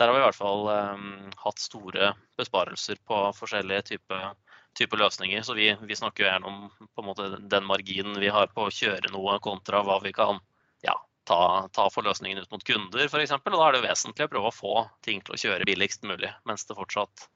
der 0.00 0.10
har 0.10 0.16
vi 0.16 0.18
i 0.18 0.24
hvert 0.24 0.38
fall 0.38 0.66
um, 0.66 1.12
hatt 1.44 1.62
store 1.62 2.10
besparelser 2.40 2.98
på 3.06 3.20
forskjellige 3.38 3.92
typer 3.92 4.32
type 4.78 4.98
løsninger. 4.98 5.42
Så 5.46 5.56
vi, 5.58 5.70
vi, 5.80 5.96
snakker 5.98 6.26
gjerne 6.26 6.48
om 6.48 7.06
måte 7.06 7.28
den 7.40 7.66
marginen 7.68 8.18
vi 8.20 8.30
har 8.32 8.50
på 8.54 8.66
å 8.66 8.74
kjøre 8.74 9.12
noe, 9.12 9.38
kontra 9.44 9.82
hva 9.86 9.98
vi 10.04 10.14
kan 10.16 10.40
ja, 10.86 10.96
ta, 11.28 11.68
ta 11.74 11.88
forløsningen 11.92 12.42
ut 12.42 12.52
mot 12.54 12.64
kunder 12.66 13.06
f.eks. 13.08 13.34
Og 13.36 13.54
da 13.56 13.68
er 13.68 13.76
det 13.76 13.84
vesentlig 13.86 14.28
å 14.28 14.32
prøve 14.34 14.52
å 14.52 14.56
få 14.56 14.76
ting 15.06 15.22
til 15.24 15.36
å 15.36 15.42
kjøre 15.44 15.68
billigst 15.68 16.06
mulig, 16.08 16.32
mens 16.48 16.66
det 16.68 16.78
fortsatt 16.78 17.28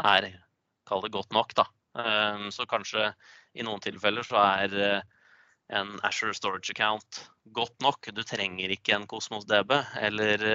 er 0.00 0.32
kall 0.88 1.04
det 1.04 1.14
godt 1.14 1.34
nok. 1.36 1.54
da. 1.58 1.68
Ehm, 1.98 2.50
så 2.54 2.66
kanskje 2.70 3.12
i 3.54 3.66
noen 3.66 3.82
tilfeller 3.82 4.26
så 4.26 4.38
er 4.42 4.76
eh, 4.78 5.16
en 5.80 5.96
Asher 6.06 6.34
Storage 6.34 6.74
Account 6.74 7.24
godt 7.56 7.76
nok. 7.82 8.10
Du 8.14 8.22
trenger 8.26 8.72
ikke 8.74 8.96
en 8.96 9.06
Cosmos 9.10 9.46
DB 9.50 9.76
eller, 10.02 10.46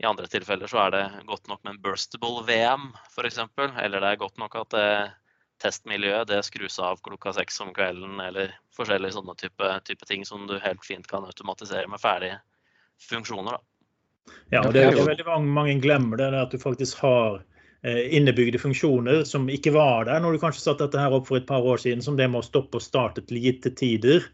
I 0.00 0.06
andre 0.08 0.28
tilfeller 0.32 0.70
så 0.70 0.78
er 0.86 0.94
det 0.94 1.06
godt 1.28 1.48
nok 1.50 1.60
med 1.64 1.74
en 1.74 1.80
burstable 1.84 2.44
VM 2.48 2.86
f.eks. 3.12 3.40
Eller 3.84 4.00
det 4.00 4.12
er 4.12 4.22
godt 4.22 4.38
nok 4.40 4.54
at 4.62 4.70
det, 4.72 4.92
testmiljøet 5.60 6.30
det 6.30 6.38
skrus 6.46 6.78
av 6.80 7.02
klokka 7.04 7.34
seks 7.36 7.60
om 7.60 7.74
kvelden. 7.76 8.16
Eller 8.24 8.54
forskjellige 8.76 9.18
sånne 9.18 9.34
type, 9.40 9.74
type, 9.84 10.08
ting 10.08 10.24
som 10.24 10.46
du 10.48 10.56
helt 10.62 10.86
fint 10.86 11.04
kan 11.10 11.26
automatisere 11.28 11.84
med 11.90 12.00
ferdige 12.00 12.38
funksjoner. 13.10 13.58
Da. 13.58 14.32
Ja, 14.54 14.62
og 14.64 14.72
det 14.72 14.86
er 14.86 14.96
jo 14.96 15.04
veldig 15.04 15.26
mange, 15.28 15.52
mange 15.58 15.76
glemmer 15.84 16.20
det 16.20 16.30
at 16.38 16.54
du 16.54 16.60
faktisk 16.62 17.02
har 17.04 17.42
eh, 17.84 18.00
innebygde 18.16 18.60
funksjoner 18.62 19.24
som 19.28 19.48
ikke 19.52 19.74
var 19.74 20.08
der 20.08 20.22
når 20.22 20.36
du 20.36 20.42
kanskje 20.42 20.64
satte 20.64 20.86
dette 20.86 21.00
her 21.00 21.16
opp 21.16 21.28
for 21.28 21.40
et 21.40 21.48
par 21.48 21.66
år 21.66 21.82
siden, 21.82 22.04
som 22.04 22.16
det 22.16 22.28
med 22.30 22.40
å 22.40 22.46
stoppe 22.46 22.80
og 22.80 22.84
starte 22.84 23.24
til 23.28 23.40
gitte 23.42 23.74
tider. 23.76 24.24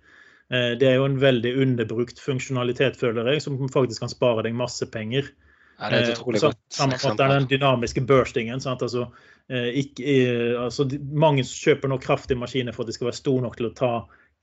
Eh, 0.46 0.76
det 0.78 0.92
er 0.92 1.00
jo 1.00 1.10
en 1.10 1.18
veldig 1.22 1.56
underbrukt 1.64 2.22
funksjonalitet, 2.22 2.98
føler 3.02 3.34
jeg, 3.34 3.42
som 3.42 3.58
faktisk 3.66 4.06
kan 4.06 4.14
spare 4.14 4.46
deg 4.46 4.54
masse 4.54 4.86
penger. 4.94 5.32
Ja, 5.78 5.90
det 5.90 5.96
er 5.98 6.02
et 6.02 6.10
Eh, 6.10 6.20
utrolig 6.20 7.18
den 7.18 7.48
dynamiske 7.50 8.00
burstingen. 8.08 8.60
Sant? 8.60 8.82
Altså, 8.82 9.10
eh, 9.50 9.72
ikke, 9.82 10.04
eh, 10.04 10.62
altså, 10.62 10.86
mange 11.12 11.44
kjøper 11.44 11.92
nå 11.92 11.98
kraftige 12.00 12.40
maskiner 12.40 12.72
for 12.72 12.84
at 12.84 12.92
de 12.92 12.96
skal 12.96 13.10
være 13.10 13.20
store 13.20 13.42
nok 13.42 13.56
til 13.56 13.68
å 13.68 13.74
ta 13.76 13.92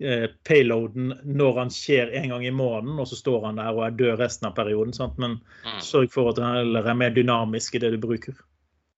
eh, 0.02 0.28
payloaden 0.46 1.14
når 1.26 1.60
han 1.60 1.70
skjer 1.74 2.14
en 2.18 2.30
gang 2.30 2.46
i 2.46 2.52
måneden, 2.52 3.00
og 3.00 3.08
så 3.08 3.16
står 3.16 3.46
han 3.46 3.62
der 3.62 3.74
og 3.74 3.86
er 3.86 3.98
død 3.98 4.20
resten 4.20 4.50
av 4.50 4.56
perioden. 4.58 4.94
Sant? 4.94 5.18
Men 5.18 5.40
Mm. 5.64 5.80
sørg 5.82 6.12
for 6.12 6.30
at 6.30 6.36
den 6.36 6.56
heller 6.56 6.86
er 6.86 6.94
mer 6.94 7.10
dynamisk 7.10 7.76
i 7.76 7.80
det 7.80 7.92
du 7.92 7.98
bruker. 7.98 8.34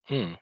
Mm. 0.10 0.36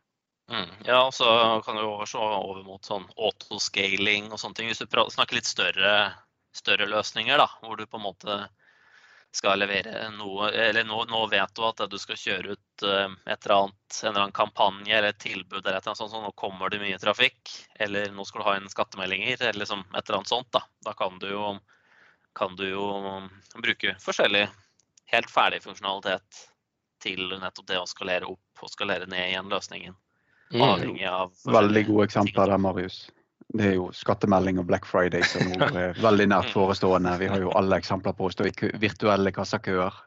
Mm. 0.51 0.69
Ja, 0.85 1.05
og 1.07 1.13
så 1.13 1.61
kan 1.65 1.75
du 1.75 1.85
også 1.85 2.19
over 2.19 2.63
mot 2.63 2.83
sånn 2.85 3.05
autoscaling 3.17 4.31
og 4.31 4.39
sånne 4.39 4.55
ting. 4.55 4.67
Hvis 4.67 4.81
du 4.81 4.87
snakker 4.87 5.35
litt 5.35 5.45
større, 5.45 6.13
større 6.53 6.87
løsninger, 6.89 7.37
da, 7.37 7.47
hvor 7.61 7.77
du 7.77 7.85
på 7.85 7.97
en 7.97 8.07
måte 8.09 8.49
skal 9.33 9.57
levere 9.59 10.09
noe 10.13 10.51
Eller 10.51 10.85
nå, 10.85 10.99
nå 11.09 11.23
vet 11.31 11.55
du 11.57 11.63
at 11.65 11.81
du 11.89 11.97
skal 12.01 12.19
kjøre 12.19 12.53
ut 12.53 12.85
eh, 12.85 13.15
et 13.25 13.45
eller 13.47 13.55
annet, 13.55 13.99
en 14.03 14.09
eller 14.09 14.21
annen 14.25 14.35
kampanje 14.37 14.93
eller 14.97 15.09
et 15.09 15.21
tilbud 15.23 15.59
eller 15.61 15.79
et 15.79 15.81
eller 15.81 15.93
annet 15.93 16.01
sånt, 16.03 16.13
så 16.13 16.21
nå 16.21 16.31
kommer 16.37 16.69
det 16.69 16.81
mye 16.83 16.99
trafikk. 17.01 17.53
Eller 17.81 18.11
nå 18.13 18.25
skal 18.29 18.43
du 18.43 18.47
ha 18.47 18.57
inn 18.59 18.69
skattemeldinger 18.69 19.41
eller 19.41 19.63
liksom 19.63 19.85
et 19.89 20.03
eller 20.03 20.19
annet 20.21 20.33
sånt. 20.33 20.51
Da, 20.53 20.61
da 20.85 20.93
kan 20.97 21.17
du 21.21 21.31
jo 21.31 21.55
kan 22.33 22.55
du 22.57 22.65
jo 22.65 22.85
bruke 23.61 23.95
forskjellig 24.01 24.47
helt 25.13 25.29
ferdig 25.29 25.61
funksjonalitet 25.65 26.45
til 27.03 27.27
nettopp 27.41 27.67
det 27.69 27.81
å 27.81 27.89
skalere 27.89 28.29
opp 28.29 28.63
og 28.63 28.71
skalere 28.71 29.09
ned 29.09 29.33
igjen 29.33 29.51
løsningen. 29.51 29.97
Mm. 30.53 30.61
Avhengig 30.61 31.05
av 31.09 31.33
Veldig 31.49 31.85
gode 31.89 32.07
eksempler 32.09 32.53
der, 32.53 32.61
Marius. 32.61 33.05
Det 33.53 33.67
er 33.69 33.75
jo 33.77 33.89
skattemelding 33.93 34.57
og 34.61 34.65
Black 34.69 34.87
Friday 34.89 35.21
som 35.29 35.51
er 35.77 35.97
veldig 36.01 36.29
nært 36.31 36.53
forestående. 36.53 37.13
Vi 37.21 37.29
har 37.29 37.43
jo 37.43 37.53
alle 37.57 37.77
eksempler 37.81 38.15
på 38.17 38.27
å 38.29 38.33
stå 38.33 38.49
i 38.49 38.53
virtuelle 38.81 39.33
kassakøer. 39.35 39.99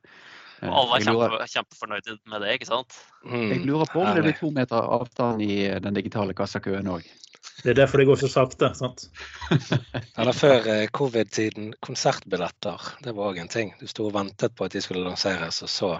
Og 0.67 0.73
alle 0.73 0.99
er 0.99 1.05
lurer, 1.05 1.37
kjempe, 1.37 1.53
kjempefornøyde 1.53 2.17
med 2.33 2.43
det, 2.43 2.57
ikke 2.57 2.69
sant? 2.71 2.97
Mm. 3.27 3.49
jeg 3.53 3.63
lurer 3.69 3.91
på 3.93 4.01
om 4.01 4.15
det 4.17 4.25
blir 4.25 4.37
to 4.39 4.51
meter 4.55 4.91
avstand 4.97 5.43
i 5.45 5.67
den 5.85 5.99
digitale 5.99 6.35
kassakøen 6.37 6.89
òg. 6.91 7.07
Det 7.63 7.73
er 7.73 7.79
derfor 7.79 8.01
det 8.01 8.07
går 8.09 8.19
så 8.21 8.29
sakte. 8.31 8.71
sant? 8.75 9.07
Eller 10.19 10.37
før 10.37 10.67
eh, 10.73 10.89
covid-tiden, 10.95 11.73
konsertbilletter. 11.85 12.91
Det 13.05 13.15
var 13.17 13.33
òg 13.33 13.41
en 13.43 13.53
ting. 13.53 13.73
Du 13.81 13.87
sto 13.91 14.09
og 14.09 14.17
ventet 14.17 14.57
på 14.57 14.67
at 14.67 14.75
de 14.77 14.83
skulle 14.85 15.05
lanseres, 15.07 15.63
og 15.65 15.71
så, 15.73 15.93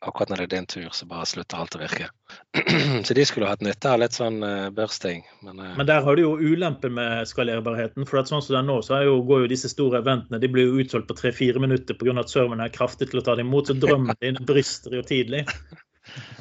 akkurat 0.00 0.30
når 0.32 0.40
det 0.40 0.46
er 0.46 0.52
din 0.54 0.66
tur, 0.66 0.88
så 0.96 1.06
bare 1.08 1.26
slutter 1.28 1.60
alt 1.60 1.76
å 1.76 1.80
virke. 1.82 2.08
så 3.06 3.16
de 3.16 3.24
skulle 3.28 3.48
hatt 3.50 3.64
nytte 3.64 3.90
av 3.90 4.00
litt 4.00 4.16
sånn 4.16 4.40
uh, 4.42 4.70
bursting. 4.74 5.22
Men, 5.44 5.60
eh, 5.60 5.74
Men 5.76 5.88
der 5.90 6.04
har 6.06 6.16
du 6.16 6.22
jo 6.22 6.32
ulempen 6.40 6.94
med 6.96 7.28
skalerbarheten. 7.28 8.06
for 8.08 8.22
at 8.22 8.30
sånn 8.32 8.42
som 8.42 8.54
det 8.54 8.60
er 8.62 8.68
nå, 8.70 8.78
så 8.86 8.96
er 8.96 9.08
jo, 9.10 9.18
går 9.28 9.44
jo 9.44 9.52
disse 9.52 9.72
store 9.72 10.00
eventene 10.00 10.40
de 10.40 10.48
blir 10.48 10.70
jo 10.70 10.80
utsolgt 10.84 11.10
på 11.10 11.18
tre-fire 11.20 11.60
minutter 11.60 11.98
pga. 11.98 12.16
at 12.20 12.32
serveren 12.32 12.64
er 12.64 12.72
kraftig 12.72 13.10
til 13.10 13.20
å 13.20 13.24
ta 13.26 13.36
det 13.36 13.44
imot. 13.44 13.68
Så 13.68 13.76
drømmen 13.76 14.16
din 14.24 14.40
brister 14.48 14.96
jo 14.96 15.04
tidlig. 15.04 15.44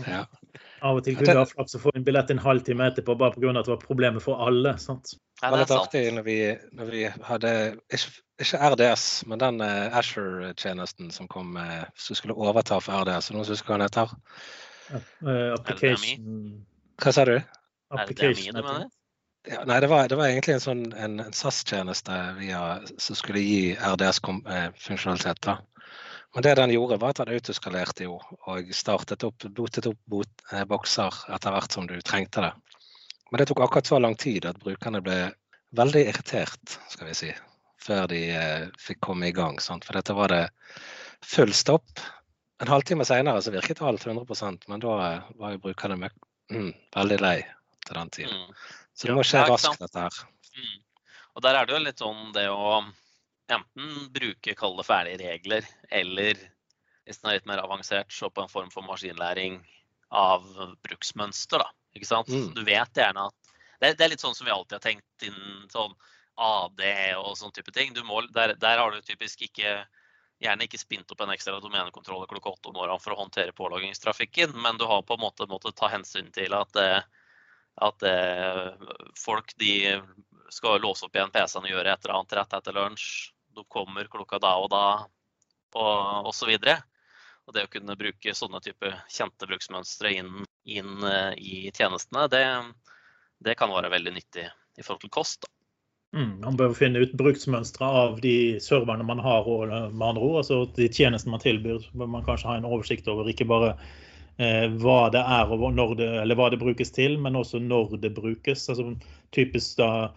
ja. 0.08 0.24
Av 0.82 1.00
og 1.00 1.04
til 1.06 1.18
kunne 1.18 1.36
du 1.36 1.42
ha 1.42 1.48
flaks 1.50 1.76
og 1.78 1.84
få 1.84 1.94
en 1.98 2.06
billett 2.08 2.32
en 2.34 2.42
halvtime 2.44 2.88
etterpå 2.92 3.16
bare 3.20 3.36
pga. 3.36 3.52
at 3.52 3.68
det 3.68 3.74
var 3.74 3.82
problemet 3.84 4.24
for 4.24 4.42
alle. 4.46 4.78
sant? 4.80 5.14
Ja, 5.42 5.50
Det 5.50 5.52
var 5.52 5.62
litt 5.64 5.74
sant. 5.74 5.88
artig 5.88 6.04
når 6.16 6.24
vi, 6.24 6.38
når 6.80 6.92
vi 6.94 7.04
hadde 7.30 7.54
ikke, 7.92 8.12
ikke 8.44 8.72
RDS, 8.74 9.06
men 9.28 9.40
den 9.40 9.62
uh, 9.62 9.98
Azure-tjenesten 10.00 11.12
som 11.12 11.28
kom 11.28 11.58
uh, 11.58 11.84
som 11.96 12.16
skulle 12.16 12.36
overta 12.36 12.80
for 12.84 13.04
RDS. 13.04 13.32
Noen 13.32 13.48
som 13.48 13.56
husker 13.58 13.74
hva 13.74 13.80
den 13.80 13.90
heter? 13.90 14.16
Uh, 15.24 15.54
application 15.54 16.66
Hva 17.00 17.14
sa 17.16 17.26
du? 17.28 17.38
Er 17.38 18.06
det 18.08 18.18
DMI 18.18 18.50
application? 18.50 18.90
Ja, 19.48 19.64
nei, 19.66 19.80
det 19.80 19.88
var, 19.88 20.08
det 20.12 20.18
var 20.20 20.28
egentlig 20.28 20.58
en 20.58 20.64
sånn 20.64 20.82
en, 21.00 21.20
en 21.24 21.34
SAS-tjeneste 21.34 22.16
som 23.00 23.16
skulle 23.16 23.40
gi 23.40 23.62
RDS-funksjonalitet. 23.78 25.48
Men 26.34 26.46
det 26.46 26.56
den 26.56 26.72
gjorde, 26.72 26.98
var 27.02 27.14
at 27.14 27.22
den 27.24 27.34
autoskalerte 27.34 28.06
jo 28.06 28.20
og 28.20 28.74
startet 28.76 29.24
opp, 29.26 29.46
botet 29.58 29.88
opp 29.90 30.00
bot, 30.06 30.44
eh, 30.54 30.66
bokser 30.70 31.16
etter 31.34 31.56
hvert 31.56 31.74
som 31.74 31.88
du 31.90 31.96
trengte 32.06 32.44
det. 32.46 32.52
Men 33.32 33.42
det 33.42 33.50
tok 33.50 33.64
akkurat 33.66 33.90
så 33.90 34.00
lang 34.00 34.16
tid 34.16 34.46
at 34.46 34.60
brukerne 34.62 35.02
ble 35.06 35.18
veldig 35.78 36.04
irritert, 36.12 36.78
skal 36.90 37.10
vi 37.10 37.18
si, 37.18 37.32
før 37.82 38.08
de 38.12 38.22
eh, 38.36 38.70
fikk 38.82 39.02
komme 39.06 39.30
i 39.30 39.36
gang. 39.36 39.58
Sant? 39.62 39.86
For 39.86 39.98
dette 39.98 40.14
var 40.18 40.34
det 40.34 40.44
full 41.26 41.54
stopp. 41.54 42.02
En 42.62 42.70
halvtime 42.70 43.06
seinere 43.08 43.42
så 43.42 43.54
virket 43.54 43.82
alt 43.82 44.06
100% 44.06 44.70
men 44.70 44.84
da 44.84 44.96
eh, 45.08 45.32
var 45.40 45.56
jo 45.56 45.64
brukerne 45.66 46.12
mm, 46.52 46.74
veldig 46.96 47.20
lei 47.24 47.38
til 47.88 47.98
den 47.98 48.14
tiden. 48.14 48.38
Mm. 48.46 48.54
Så 48.94 49.10
det 49.10 49.18
må 49.18 49.26
skje 49.26 49.46
raskt, 49.48 49.82
dette 49.82 50.06
her. 50.06 50.22
Mm. 50.54 50.80
Og 51.38 51.46
der 51.46 51.58
er 51.58 51.66
det 51.66 51.78
jo 51.78 51.86
litt 51.86 52.02
sånn 52.02 52.34
det 52.36 52.50
å 52.52 52.82
enten 53.56 54.08
bruke 54.14 54.56
kalde 54.58 54.86
ferdige 54.88 55.20
regler, 55.22 55.68
eller 55.92 56.40
hvis 57.06 57.22
den 57.22 57.32
er 57.32 57.40
litt 57.40 57.50
mer 57.50 57.64
avansert, 57.64 58.12
så 58.14 58.30
på 58.30 58.44
en 58.44 58.52
form 58.52 58.70
for 58.74 58.86
maskinlæring 58.86 59.60
av 60.14 60.46
bruksmønster. 60.86 61.64
da, 61.64 61.70
ikke 61.98 62.10
sant? 62.10 62.30
Mm. 62.30 62.52
Du 62.58 62.64
vet 62.68 63.02
gjerne 63.02 63.30
at 63.30 63.54
det, 63.80 63.96
det 63.98 64.06
er 64.06 64.12
litt 64.14 64.24
sånn 64.24 64.36
som 64.38 64.46
vi 64.46 64.54
alltid 64.54 64.78
har 64.78 64.84
tenkt 64.84 65.26
innen 65.26 65.70
sånn 65.72 65.96
AD 66.40 66.84
og 67.20 67.34
sånn 67.40 67.54
type 67.56 67.72
ting. 67.76 67.94
Du 67.96 68.04
må, 68.08 68.22
der, 68.36 68.54
der 68.60 68.82
har 68.82 68.94
du 68.94 69.02
typisk 69.06 69.42
ikke 69.48 69.80
gjerne 70.40 70.66
ikke 70.66 70.80
spint 70.80 71.12
opp 71.12 71.24
en 71.24 71.34
ekstra 71.34 71.60
domenekontroller 71.60 72.30
klokka 72.30 72.54
åtte 72.54 72.72
om 72.72 72.78
morgenen 72.80 73.04
for 73.04 73.16
å 73.16 73.20
håndtere 73.20 73.56
påloggingstrafikken, 73.56 74.54
men 74.64 74.80
du 74.80 74.86
har 74.88 75.04
på 75.04 75.18
en 75.18 75.26
måte 75.26 75.48
måttet 75.52 75.76
ta 75.80 75.90
hensyn 75.92 76.30
til 76.36 76.56
at, 76.56 76.80
eh, 76.80 77.02
at 77.90 78.06
eh, 78.08 78.70
folk 79.20 79.52
de 79.60 79.74
skal 80.54 80.80
låse 80.82 81.06
opp 81.06 81.16
igjen 81.16 81.34
PC-en 81.34 81.68
og 81.68 81.74
gjøre 81.74 81.92
et 81.92 82.06
eller 82.06 82.16
annet 82.20 82.38
rett 82.40 82.56
etter 82.56 82.78
lunsj. 82.78 83.10
De 83.56 83.66
kommer 83.68 84.10
klokka 84.12 84.40
da 84.42 84.56
og 84.62 84.70
da, 84.74 84.86
og 85.76 86.30
osv. 86.30 86.56
Og 87.50 87.56
det 87.56 87.66
å 87.66 87.72
kunne 87.74 87.98
bruke 87.98 88.36
sånne 88.38 88.62
type 88.62 88.92
kjente 89.10 89.48
bruksmønstre 89.50 90.14
inn, 90.20 90.34
inn 90.70 91.06
eh, 91.06 91.32
i 91.38 91.56
tjenestene, 91.74 92.28
det, 92.30 92.44
det 93.42 93.56
kan 93.58 93.74
være 93.74 93.90
veldig 93.96 94.14
nyttig 94.20 94.46
i 94.78 94.86
forhold 94.86 95.02
til 95.08 95.14
kost. 95.16 95.50
Mm, 96.14 96.40
man 96.42 96.58
bør 96.58 96.72
finne 96.74 97.02
ut 97.06 97.12
bruksmønstre 97.18 97.86
av 97.86 98.16
de 98.24 98.58
serverne 98.66 99.06
man 99.06 99.22
har, 99.22 99.46
og, 99.46 99.68
eh, 99.70 99.90
med 99.90 100.08
andre 100.12 100.28
ord. 100.28 100.38
Altså 100.44 100.62
de 100.78 100.90
tjenestene 100.90 101.36
man 101.36 101.44
tilbyr. 101.44 101.82
Så 101.86 102.02
bør 102.02 102.14
man 102.16 102.26
kanskje 102.26 102.50
ha 102.50 102.58
en 102.58 102.70
oversikt 102.70 103.10
over 103.12 103.30
ikke 103.30 103.50
bare 103.50 103.76
eh, 104.40 104.66
hva 104.82 105.02
det 105.14 105.22
er 105.22 105.54
og 105.54 105.98
det, 106.00 106.10
eller 106.22 106.40
hva 106.40 106.50
det 106.50 106.62
brukes 106.62 106.94
til, 106.96 107.18
men 107.22 107.38
også 107.38 107.62
når 107.62 107.98
det 108.02 108.16
brukes. 108.18 108.70
Altså, 108.70 108.96
typisk 109.36 109.78
da 109.78 110.10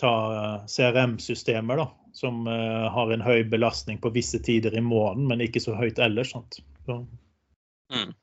ta 0.00 0.14
eh, 0.32 0.66
CRM-systemer, 0.70 1.82
da, 1.82 1.86
som 2.16 2.46
uh, 2.48 2.88
har 2.92 3.12
en 3.12 3.24
høy 3.24 3.44
belastning 3.52 3.98
på 4.00 4.12
visse 4.14 4.40
tider 4.40 4.76
i 4.76 4.80
måneden, 4.80 5.26
men 5.28 5.44
ikke 5.44 5.60
så 5.60 5.76
høyt 5.76 6.00
ellers. 6.00 6.32
Sant? 6.36 6.60
Så, 6.88 7.02
Mm. 7.94 8.14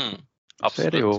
Mm. 0.00 0.22
Så 0.70 0.82
er 0.86 0.94
det 0.94 1.00
jo 1.02 1.14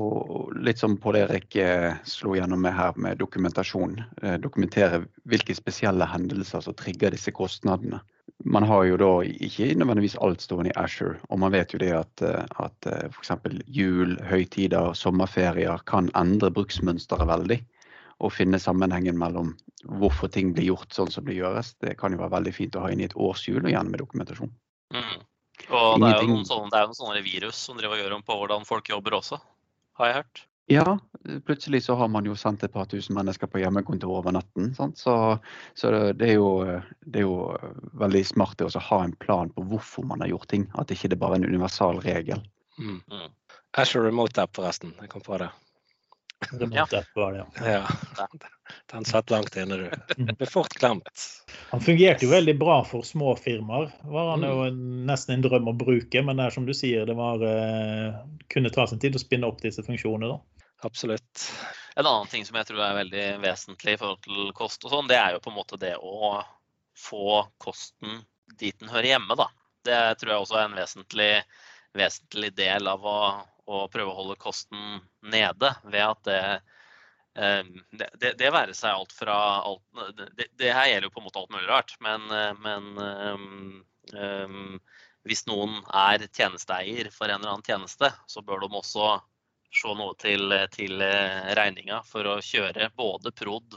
litt 0.64 0.80
som 0.80 0.96
Pål 0.98 1.18
Erik 1.20 1.56
eh, 1.60 1.94
slo 2.08 2.34
gjennom 2.38 2.62
med 2.64 2.74
her 2.74 2.96
med 3.00 3.20
dokumentasjon. 3.20 3.98
Eh, 4.24 4.38
dokumentere 4.42 5.04
hvilke 5.30 5.56
spesielle 5.56 6.08
hendelser 6.08 6.64
som 6.64 6.76
trigger 6.80 7.14
disse 7.14 7.34
kostnadene. 7.36 8.00
Man 8.44 8.66
har 8.68 8.86
jo 8.88 8.98
da 9.00 9.12
ikke 9.28 9.70
nødvendigvis 9.76 10.18
alt 10.24 10.44
stående 10.44 10.72
i 10.72 10.78
Azure, 10.80 11.20
og 11.30 11.40
man 11.44 11.54
vet 11.54 11.76
jo 11.76 11.82
det 11.84 11.92
at, 11.96 12.24
eh, 12.26 12.48
at 12.64 12.90
f.eks. 13.12 13.36
jul, 13.68 14.16
høytider, 14.24 14.96
sommerferier 14.98 15.84
kan 15.88 16.10
endre 16.16 16.52
bruksmønsteret 16.56 17.30
veldig. 17.30 17.60
Og 18.24 18.32
finne 18.32 18.60
sammenhengen 18.62 19.18
mellom 19.20 19.54
hvorfor 20.00 20.32
ting 20.32 20.54
blir 20.56 20.70
gjort 20.72 20.94
sånn 20.96 21.12
som 21.12 21.26
det 21.28 21.36
gjøres. 21.36 21.74
Det 21.84 21.98
kan 22.00 22.16
jo 22.16 22.22
være 22.22 22.38
veldig 22.38 22.54
fint 22.56 22.78
å 22.78 22.86
ha 22.86 22.92
inn 22.92 23.04
i 23.04 23.10
et 23.10 23.18
årshjul 23.20 23.64
og 23.64 23.72
gjennom 23.72 23.92
med 23.92 24.02
dokumentasjon. 24.02 24.54
Mm. 24.96 25.24
Og 25.70 26.02
det 26.02 26.10
er 26.10 26.22
jo 26.22 26.32
noen 26.32 26.48
sånne, 26.48 26.72
det 26.72 26.80
er 26.80 26.84
jo 26.86 26.92
noen 26.92 27.00
sånne 27.02 27.24
virus 27.26 27.62
som 27.68 27.78
driver 27.80 27.98
og 27.98 28.04
gjør 28.04 28.18
om 28.18 28.26
på 28.28 28.38
hvordan 28.40 28.68
folk 28.68 28.92
jobber 28.92 29.18
også, 29.20 29.40
har 30.00 30.12
jeg 30.12 30.18
hørt. 30.22 30.46
Ja, 30.68 30.98
plutselig 31.46 31.84
så 31.86 31.96
har 31.96 32.08
man 32.10 32.26
jo 32.26 32.34
sendt 32.36 32.64
et 32.66 32.74
par 32.74 32.88
tusen 32.90 33.14
mennesker 33.14 33.50
på 33.50 33.60
hjemmekontor 33.62 34.16
over 34.18 34.34
natten. 34.34 34.72
Sant? 34.74 34.98
Så, 34.98 35.14
så 35.78 35.92
det, 36.18 36.32
er 36.32 36.40
jo, 36.40 36.80
det 37.06 37.22
er 37.22 37.28
jo 37.28 37.54
veldig 38.02 38.24
smart 38.26 38.58
det 38.58 38.72
å 38.72 38.86
ha 38.88 39.04
en 39.06 39.14
plan 39.22 39.52
på 39.54 39.66
hvorfor 39.70 40.08
man 40.10 40.26
har 40.26 40.34
gjort 40.34 40.50
ting. 40.56 40.66
At 40.82 40.94
ikke 40.94 41.12
det 41.14 41.20
bare 41.22 41.38
er 41.38 41.44
en 41.44 41.52
universal 41.54 42.02
regel. 42.02 42.42
Mm. 42.82 42.98
Mm. 43.14 43.30
Azure 43.78 44.10
Remote 44.10 44.42
App, 44.42 44.56
forresten. 44.58 44.96
Jeg 45.04 45.14
kom 45.14 45.22
på 45.22 45.38
det. 45.38 45.52
Var 47.16 47.32
det, 47.34 47.38
ja. 47.38 47.88
ja. 48.20 48.28
Den 48.92 49.06
satt 49.06 49.30
langt 49.30 49.56
inne, 49.58 49.78
du. 49.78 49.86
Mm. 50.18 50.36
Ble 50.36 50.48
fort 50.50 50.74
glemt. 50.80 51.24
Han 51.72 51.82
fungerte 51.82 52.26
jo 52.26 52.32
veldig 52.32 52.58
bra 52.60 52.80
for 52.86 53.06
små 53.08 53.36
firmaer. 53.40 53.92
var 54.04 54.32
han 54.34 54.44
jo 54.46 54.68
nesten 55.08 55.38
en 55.38 55.46
drøm 55.46 55.72
å 55.72 55.76
bruke, 55.78 56.22
men 56.22 56.38
det 56.38 56.48
er 56.50 56.58
som 56.58 56.68
du 56.68 56.74
sier, 56.76 57.08
det 57.08 57.16
var 57.18 57.42
uh, 57.42 58.20
kunne 58.52 58.74
ta 58.74 58.88
sin 58.88 59.02
tid 59.02 59.16
å 59.16 59.22
spinne 59.22 59.50
opp 59.50 59.64
disse 59.64 59.86
funksjonene. 59.86 60.36
da. 60.36 60.66
Absolutt. 60.86 61.48
En 61.96 62.06
annen 62.06 62.28
ting 62.28 62.46
som 62.46 62.58
jeg 62.60 62.68
tror 62.70 62.84
er 62.84 63.00
veldig 63.00 63.26
vesentlig 63.46 63.96
i 63.96 64.00
forhold 64.02 64.22
til 64.26 64.52
kost 64.58 64.84
og 64.86 64.92
sånn, 64.92 65.10
det 65.10 65.18
er 65.18 65.36
jo 65.36 65.42
på 65.44 65.54
en 65.54 65.60
måte 65.62 65.80
det 65.82 65.96
å 65.98 66.42
få 67.00 67.46
kosten 67.62 68.22
dit 68.60 68.76
den 68.80 68.92
hører 68.92 69.16
hjemme, 69.16 69.38
da. 69.40 69.50
Det 69.86 70.00
tror 70.20 70.34
jeg 70.34 70.44
også 70.44 70.60
er 70.60 70.68
en 70.68 70.78
vesentlig, 70.78 71.32
vesentlig 71.96 72.52
del 72.58 72.90
av 72.92 73.06
å, 73.08 73.18
å, 73.66 73.86
prøve 73.92 74.12
å 74.12 74.18
holde 74.20 74.38
kosten 74.42 75.00
nede. 75.26 75.72
Ved 75.84 76.04
at 76.06 76.24
det, 76.28 76.42
eh, 77.42 77.72
det, 77.92 78.10
det, 78.22 78.34
det 78.42 78.54
være 78.54 78.76
seg 78.78 78.94
alt 78.94 79.16
fra 79.16 79.38
alt, 79.62 79.84
det, 80.38 80.50
det, 80.54 80.72
her 80.72 80.92
gjelder 80.92 81.10
jo 81.10 81.16
på 81.16 81.24
en 81.24 81.28
måte 81.30 81.44
alt 81.44 81.56
mulig 81.56 81.70
rart, 81.70 81.96
men, 82.06 82.28
men 82.64 82.92
um, 83.00 83.80
um, 84.14 84.76
hvis 85.26 85.46
noen 85.50 85.80
er 85.90 86.28
tjenesteeier 86.30 87.10
for 87.14 87.30
en 87.30 87.40
eller 87.40 87.56
annen 87.56 87.66
tjeneste, 87.66 88.12
så 88.30 88.46
bør 88.46 88.66
de 88.66 88.70
også 88.78 89.16
se 89.76 89.96
noe 89.98 90.14
til, 90.22 90.54
til 90.72 91.02
regninga 91.58 92.00
for 92.08 92.28
å 92.30 92.38
kjøre 92.46 92.92
både 92.96 93.34
prod 93.36 93.76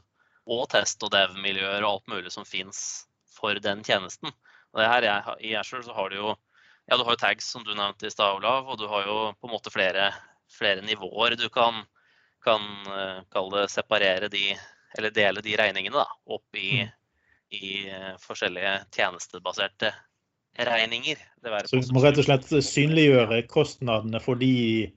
og 0.48 0.68
test 0.72 1.02
og 1.04 1.12
dev-miljøer 1.12 1.82
og 1.82 1.90
alt 1.90 2.12
mulig 2.12 2.32
som 2.32 2.46
fins 2.48 3.08
for 3.32 3.58
den 3.62 3.82
tjenesten. 3.84 4.30
Og 4.72 4.80
det 4.80 4.88
her 4.88 5.06
er, 5.08 5.32
I 5.44 5.54
Azure 5.60 5.84
så 5.84 5.96
har 5.96 6.12
du 6.12 6.18
jo 6.20 6.34
ja, 6.88 6.96
du 6.96 7.04
har 7.04 7.12
jo 7.12 7.20
tags, 7.20 7.50
som 7.52 7.64
du 7.64 7.74
nevnte 7.74 8.08
i 8.08 8.10
stad, 8.10 8.38
Olav, 8.40 8.68
og 8.68 8.78
du 8.80 8.86
har 8.88 9.06
jo 9.06 9.16
på 9.36 9.48
en 9.48 9.52
måte 9.52 9.72
flere, 9.72 10.08
flere 10.58 10.84
nivåer 10.86 11.36
du 11.36 11.48
kan, 11.52 11.82
kan 12.44 12.64
uh, 12.88 13.20
kalle 13.32 13.62
det 13.62 13.72
separere 13.72 14.30
de, 14.32 14.54
eller 14.98 15.12
dele 15.12 15.44
de 15.44 15.56
regningene 15.60 16.00
da, 16.00 16.06
opp 16.32 16.56
i, 16.56 16.80
mm. 16.80 16.94
i 17.60 17.72
uh, 17.92 18.14
forskjellige 18.24 18.78
tjenestebaserte 18.96 19.92
regninger. 20.58 21.20
så 21.68 21.76
du 21.76 21.92
må 21.94 22.00
rett 22.02 22.18
og 22.18 22.24
slett 22.26 22.48
synliggjøre 22.66 23.44
kostnadene 23.52 24.18
for 24.18 24.40
de 24.40 24.88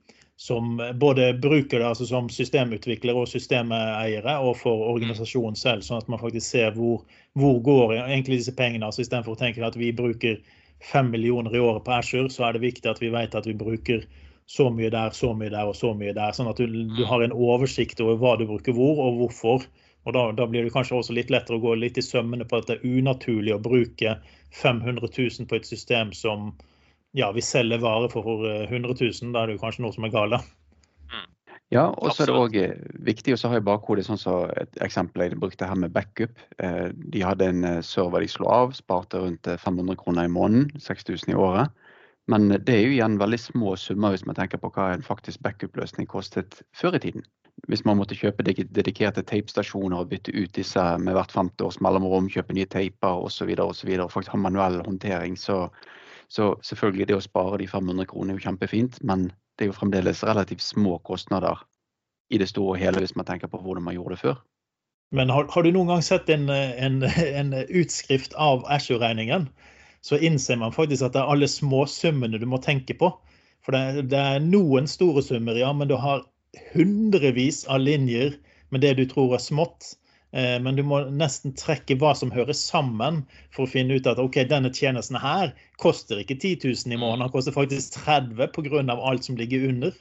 som 0.42 0.80
både 0.98 1.36
bruker 1.38 1.84
det 1.84 1.86
altså 1.86 2.08
som 2.10 2.30
systemutvikler 2.34 3.14
og 3.14 3.28
systemeiere, 3.30 4.40
og 4.42 4.56
for 4.58 4.88
organisasjonen 4.90 5.60
selv, 5.60 5.84
sånn 5.86 6.02
at 6.02 6.08
man 6.10 6.24
faktisk 6.24 6.48
ser 6.48 6.74
hvor, 6.74 7.04
hvor 7.38 7.60
går 7.62 7.94
egentlig 8.00 8.40
disse 8.40 8.56
pengene. 8.58 8.88
altså 8.88 9.04
Istedenfor 9.04 9.36
å 9.36 9.42
tenke 9.44 9.62
at 9.68 9.78
vi 9.78 9.92
bruker 9.94 10.40
fem 10.82 11.12
millioner 11.14 11.56
i 11.56 11.62
året 11.62 11.86
på 11.86 11.94
Ashore, 11.96 12.32
så 12.34 12.48
er 12.48 12.58
det 12.58 12.66
viktig 12.66 12.90
at 12.90 13.02
vi 13.02 13.12
vet 13.14 13.38
at 13.38 13.48
vi 13.48 13.58
bruker 13.58 14.06
så 14.50 14.68
mye 14.74 14.90
der, 14.92 15.14
så 15.16 15.32
mye 15.38 15.52
der 15.54 15.70
og 15.70 15.78
så 15.78 15.94
mye 15.96 16.14
der. 16.18 16.34
Sånn 16.36 16.50
at 16.52 16.60
du, 16.60 16.68
du 16.98 17.04
har 17.08 17.24
en 17.24 17.36
oversikt 17.36 18.02
over 18.04 18.20
hva 18.20 18.36
du 18.40 18.48
bruker 18.50 18.76
hvor, 18.76 19.00
og 19.06 19.22
hvorfor. 19.22 19.68
Og 20.02 20.16
da, 20.16 20.26
da, 20.34 20.48
blir 20.50 20.66
det 20.66 20.74
kanskje 20.74 20.98
også 20.98 21.16
litt 21.16 21.30
lettere 21.32 21.60
å 21.60 21.64
gå 21.64 21.76
litt 21.78 22.00
i 22.02 22.06
sømmene 22.06 22.48
på 22.50 22.58
at 22.58 22.68
det 22.68 22.80
er 22.80 22.98
unaturlig 22.98 23.54
å 23.54 23.62
bruke 23.62 24.16
500 24.58 25.06
000 25.06 25.48
på 25.48 25.60
et 25.60 25.70
system 25.70 26.12
som 26.18 26.52
ja, 27.14 27.30
vi 27.36 27.44
selger 27.46 27.84
varer 27.84 28.10
for 28.10 28.48
100 28.48 28.96
000, 28.98 29.32
da 29.36 29.44
er 29.44 29.52
det 29.52 29.62
kanskje 29.62 29.86
noe 29.86 29.96
som 29.96 30.08
er 30.08 30.14
galt. 30.16 30.50
Ja, 31.72 31.86
og 31.88 32.12
så 32.12 32.26
er 32.26 32.28
det 32.28 32.36
òg 32.36 32.56
viktig, 33.08 33.32
og 33.32 33.40
så 33.40 33.48
har 33.48 33.62
jeg 33.62 33.64
bakhodet 33.70 34.04
sånn 34.04 34.20
som 34.20 34.42
så 34.50 34.60
et 34.60 34.82
eksempel 34.84 35.24
jeg 35.24 35.40
brukte 35.40 35.68
her 35.70 35.78
med 35.80 35.94
backup. 35.96 36.34
Eh, 36.60 36.90
de 36.92 37.22
hadde 37.24 37.48
en 37.48 37.64
eh, 37.64 37.78
server 37.86 38.26
de 38.26 38.28
slo 38.28 38.50
av, 38.52 38.74
sparte 38.76 39.22
rundt 39.24 39.48
500 39.48 39.96
kroner 40.02 40.28
i 40.28 40.32
måneden, 40.32 40.82
6000 40.84 41.32
i 41.32 41.38
året. 41.40 41.72
Men 42.32 42.50
det 42.52 42.76
er 42.76 42.84
jo 42.84 42.92
igjen 42.98 43.16
veldig 43.22 43.40
små 43.40 43.78
summer 43.80 44.12
hvis 44.12 44.26
man 44.28 44.36
tenker 44.36 44.60
på 44.60 44.70
hva 44.76 44.92
en 44.94 45.06
faktisk 45.06 45.40
backup-løsning 45.48 46.10
kostet 46.12 46.60
før 46.76 47.00
i 47.00 47.02
tiden. 47.08 47.24
Hvis 47.72 47.86
man 47.88 48.00
måtte 48.00 48.18
kjøpe 48.20 48.44
dedikerte 48.44 49.24
tapestasjoner 49.28 50.04
og 50.04 50.12
bytte 50.12 50.34
ut 50.36 50.52
disse 50.56 50.84
med 51.00 51.16
hvert 51.16 51.32
femte 51.32 51.64
års 51.64 51.80
mellomrom, 51.84 52.30
kjøpe 52.32 52.56
nye 52.58 52.68
taper 52.68 53.24
osv., 53.28 53.52
og 53.56 54.12
faktisk 54.12 54.36
ha 54.36 54.44
manuell 54.44 54.82
håndtering, 54.84 55.40
så, 55.40 55.70
så 56.28 56.52
selvfølgelig, 56.68 57.08
det 57.08 57.20
å 57.20 57.24
spare 57.24 57.64
de 57.64 57.70
500 57.72 58.12
kronene 58.12 58.36
er 58.36 58.42
jo 58.42 58.50
kjempefint, 58.50 59.00
men 59.08 59.30
det 59.62 59.68
er 59.68 59.70
jo 59.70 59.78
fremdeles 59.78 60.24
relativt 60.26 60.64
små 60.66 60.96
kostnader 61.06 61.60
i 62.34 62.40
det 62.42 62.48
store 62.50 62.74
og 62.74 62.82
hele 62.82 63.04
hvis 63.04 63.14
man 63.14 63.28
tenker 63.28 63.52
på 63.52 63.60
hvordan 63.62 63.86
man 63.86 63.94
gjorde 63.94 64.16
det 64.16 64.24
før. 64.24 64.40
Men 65.14 65.30
har, 65.30 65.46
har 65.54 65.62
du 65.62 65.70
noen 65.76 65.92
gang 65.92 66.02
sett 66.02 66.30
en, 66.34 66.48
en, 66.50 67.04
en 67.04 67.54
utskrift 67.68 68.34
av 68.42 68.64
Ashore-regningen, 68.74 69.46
så 70.02 70.18
innser 70.18 70.58
man 70.58 70.74
faktisk 70.74 71.06
at 71.06 71.14
det 71.14 71.22
er 71.22 71.30
alle 71.30 71.50
småsummene 71.52 72.40
du 72.42 72.48
må 72.50 72.58
tenke 72.64 72.96
på. 72.98 73.12
For 73.62 73.76
det, 73.76 74.08
det, 74.10 74.18
er 74.18 74.42
noen 74.42 74.88
store 74.90 75.22
summer, 75.22 75.60
ja, 75.60 75.70
men 75.78 75.92
du 75.92 75.98
har 76.00 76.24
hundrevis 76.72 77.62
av 77.70 77.84
linjer 77.84 78.34
med 78.74 78.82
det 78.82 78.96
du 78.98 79.04
tror 79.12 79.36
er 79.38 79.44
smått. 79.44 79.92
Eh, 80.32 80.58
men 80.64 80.78
du 80.78 80.84
må 80.88 81.02
nesten 81.12 81.52
trekke 81.60 81.98
hva 82.00 82.14
som 82.16 82.32
hører 82.32 82.56
sammen 82.56 83.22
for 83.52 83.66
å 83.66 83.72
finne 83.72 83.98
ut 84.00 84.08
at 84.08 84.20
ok, 84.22 84.44
denne 84.48 84.72
tjenesten 84.72 85.20
her 85.20 85.52
koster 85.82 86.22
ikke 86.22 86.38
10 86.40 86.62
000 86.64 86.96
i 86.96 87.00
måneden, 87.00 87.26
den 87.26 87.34
koster 87.34 87.56
faktisk 87.56 88.00
30 88.06 88.40
pga. 88.56 88.84
alt 88.96 89.28
som 89.28 89.40
ligger 89.40 89.68
under. 89.68 89.92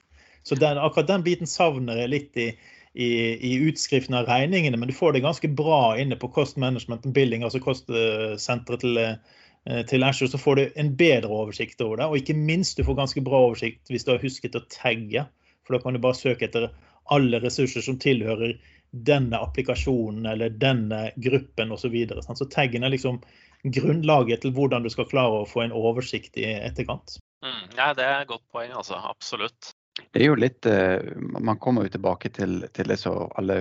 Så 0.43 0.55
den, 0.55 0.79
akkurat 0.79 1.11
den 1.11 1.27
biten 1.27 1.51
savner 1.51 1.99
jeg 1.99 2.13
litt 2.15 2.39
i, 2.39 2.49
i, 2.95 3.11
i, 3.37 3.57
utskriften 3.69 4.17
av 4.17 4.31
regningene, 4.31 4.79
men 4.79 4.89
du 4.89 4.95
får 4.95 5.13
det 5.13 5.27
ganske 5.27 5.49
bra 5.49 5.99
inne 5.99 6.17
på 6.17 6.31
Cost 6.33 6.57
Management 6.57 7.11
Billing, 7.15 7.45
altså 7.45 7.61
kostsenteret 7.61 8.81
til, 8.87 8.97
eh, 9.03 9.83
til 9.91 10.07
Ashore, 10.07 10.31
så 10.31 10.41
får 10.41 10.57
du 10.57 10.81
en 10.81 10.95
bedre 10.97 11.43
oversikt 11.43 11.83
over 11.85 12.01
det. 12.01 12.07
Og 12.07 12.23
ikke 12.23 12.39
minst 12.39 12.79
du 12.79 12.87
får 12.87 13.03
ganske 13.03 13.25
bra 13.27 13.43
oversikt 13.51 13.91
hvis 13.91 14.07
du 14.07 14.15
har 14.15 14.23
husket 14.23 14.57
å 14.57 14.65
tagge. 14.73 15.27
For 15.67 15.77
da 15.77 15.83
kan 15.83 15.99
du 15.99 16.03
bare 16.03 16.19
søke 16.19 16.47
etter 16.47 16.71
alle 17.11 17.41
ressurser 17.43 17.83
som 17.85 17.99
tilhører 18.01 18.57
denne 18.91 19.39
applikasjonen 19.39 20.27
eller 20.27 20.51
denne 20.51 21.11
gruppen 21.17 21.73
osv. 21.73 21.89
Så, 21.89 21.93
videre, 21.93 22.23
så 22.23 22.47
taggen 22.51 22.85
er 22.85 22.95
liksom 22.95 23.21
grunnlaget 23.63 24.43
til 24.43 24.55
hvordan 24.57 24.85
du 24.85 24.91
skal 24.93 25.09
klare 25.11 25.43
å 25.43 25.49
få 25.49 25.65
en 25.65 25.77
oversikt 25.77 26.39
i 26.41 26.47
etterkant. 26.53 27.19
Mm, 27.45 27.69
ja, 27.77 27.93
det 27.97 28.07
er 28.07 28.23
et 28.23 28.33
godt 28.33 28.47
poeng, 28.53 28.73
altså. 28.73 28.99
Absolutt. 29.11 29.73
Det 30.11 30.23
er 30.23 30.31
jo 30.31 30.39
litt 30.39 30.67
eh, 30.71 31.03
Man 31.19 31.59
kommer 31.61 31.85
jo 31.85 31.93
tilbake 31.93 32.31
til, 32.33 32.65
til 32.73 32.89
det 32.89 32.97
som 33.01 33.29
alle 33.39 33.61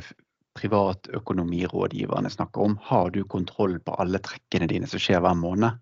privatøkonomirådgiverne 0.60 2.30
snakker 2.32 2.64
om. 2.64 2.78
Har 2.84 3.12
du 3.16 3.24
kontroll 3.24 3.78
på 3.84 3.96
alle 4.02 4.22
trekkene 4.24 4.68
dine 4.72 4.88
som 4.90 5.02
skjer 5.02 5.22
hver 5.24 5.38
måned? 5.40 5.80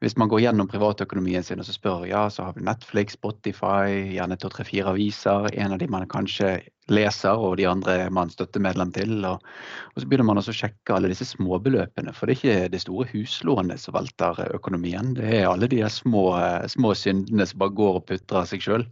Hvis 0.00 0.14
man 0.16 0.28
går 0.30 0.44
gjennom 0.44 0.68
privatøkonomien 0.70 1.42
sin 1.42 1.58
og 1.58 1.66
så 1.66 1.74
spør 1.74 2.04
ja, 2.06 2.28
så 2.30 2.44
har 2.46 2.54
vi 2.54 2.62
Netflix, 2.66 3.16
Spotify, 3.18 4.14
gjerne 4.14 4.36
to, 4.38 4.50
tre, 4.52 4.62
fire 4.66 4.92
aviser. 4.92 5.48
En 5.58 5.74
av 5.74 5.80
de 5.80 5.88
man 5.90 6.06
kanskje 6.10 6.52
leser, 6.94 7.34
og 7.34 7.56
de 7.58 7.66
andre 7.66 7.96
er 8.04 8.14
man 8.14 8.30
støttemedlem 8.30 8.92
til. 8.94 9.16
Og, 9.26 9.42
og 9.90 9.98
så 9.98 10.06
begynner 10.06 10.28
man 10.30 10.38
også 10.38 10.54
å 10.54 10.58
sjekke 10.60 10.94
alle 10.94 11.10
disse 11.10 11.26
småbeløpene. 11.32 12.14
For 12.14 12.30
det 12.30 12.36
er 12.36 12.38
ikke 12.38 12.70
det 12.76 12.82
store 12.84 13.08
huslånet 13.10 13.82
som 13.82 13.98
velter 13.98 14.38
økonomien. 14.54 15.16
Det 15.18 15.26
er 15.40 15.50
alle 15.50 15.70
de 15.70 15.82
små, 15.90 16.28
små 16.70 16.94
syndene 16.94 17.48
som 17.50 17.58
bare 17.64 17.76
går 17.82 17.98
og 17.98 18.06
putrer 18.12 18.46
seg 18.46 18.62
sjøl. 18.62 18.86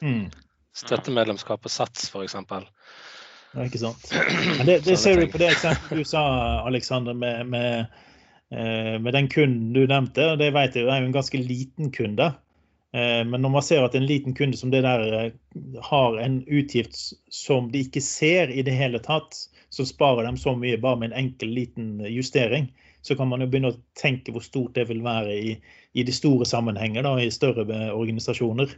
Mm. 0.00 0.30
Støttemedlemskap 0.78 1.60
på 1.60 1.76
Sats, 1.76 2.08
f.eks. 2.08 2.40
Ja, 3.52 3.64
ikke 3.64 3.84
sant. 3.84 4.10
Men 4.56 4.64
det, 4.68 4.80
det 4.88 4.96
ser 5.00 5.20
du 5.20 5.28
på 5.28 5.40
det 5.40 5.52
eksempelet 5.52 6.06
du 6.06 6.08
sa, 6.08 6.24
Aleksander, 6.68 7.16
med, 7.16 7.48
med 7.52 7.98
Eh, 8.50 8.98
med 9.00 9.12
den 9.12 9.28
kunden 9.28 9.72
du 9.72 9.82
nevnte, 9.86 10.32
og 10.32 10.38
det 10.40 10.52
vet 10.56 10.76
jeg 10.76 10.88
er 10.88 11.02
jo 11.02 11.08
en 11.10 11.16
ganske 11.16 11.40
liten 11.40 11.92
kunde. 11.92 12.30
Eh, 12.96 13.20
men 13.28 13.42
når 13.44 13.52
man 13.58 13.64
ser 13.64 13.84
at 13.84 13.96
en 13.98 14.08
liten 14.08 14.34
kunde 14.34 14.56
som 14.56 14.72
det 14.72 14.82
der 14.86 15.04
eh, 15.18 15.32
har 15.84 16.16
en 16.22 16.40
utgift 16.46 16.96
som 17.28 17.68
de 17.72 17.84
ikke 17.84 18.00
ser 18.04 18.48
i 18.48 18.64
det 18.64 18.76
hele 18.76 19.00
tatt, 19.04 19.36
så 19.68 19.84
sparer 19.84 20.24
de 20.24 20.40
så 20.40 20.54
mye 20.56 20.80
bare 20.80 21.00
med 21.02 21.12
en 21.12 21.26
enkel, 21.26 21.52
liten 21.52 21.98
justering. 22.08 22.70
Så 23.04 23.16
kan 23.16 23.28
man 23.28 23.44
jo 23.44 23.50
begynne 23.50 23.74
å 23.74 23.80
tenke 24.00 24.32
hvor 24.32 24.44
stort 24.44 24.74
det 24.76 24.88
vil 24.88 25.04
være 25.04 25.34
i, 25.36 25.56
i 25.92 26.04
de 26.04 26.12
store 26.12 26.48
sammenhenger, 26.48 27.04
da, 27.04 27.18
i 27.20 27.28
større 27.32 27.68
organisasjoner. 27.92 28.72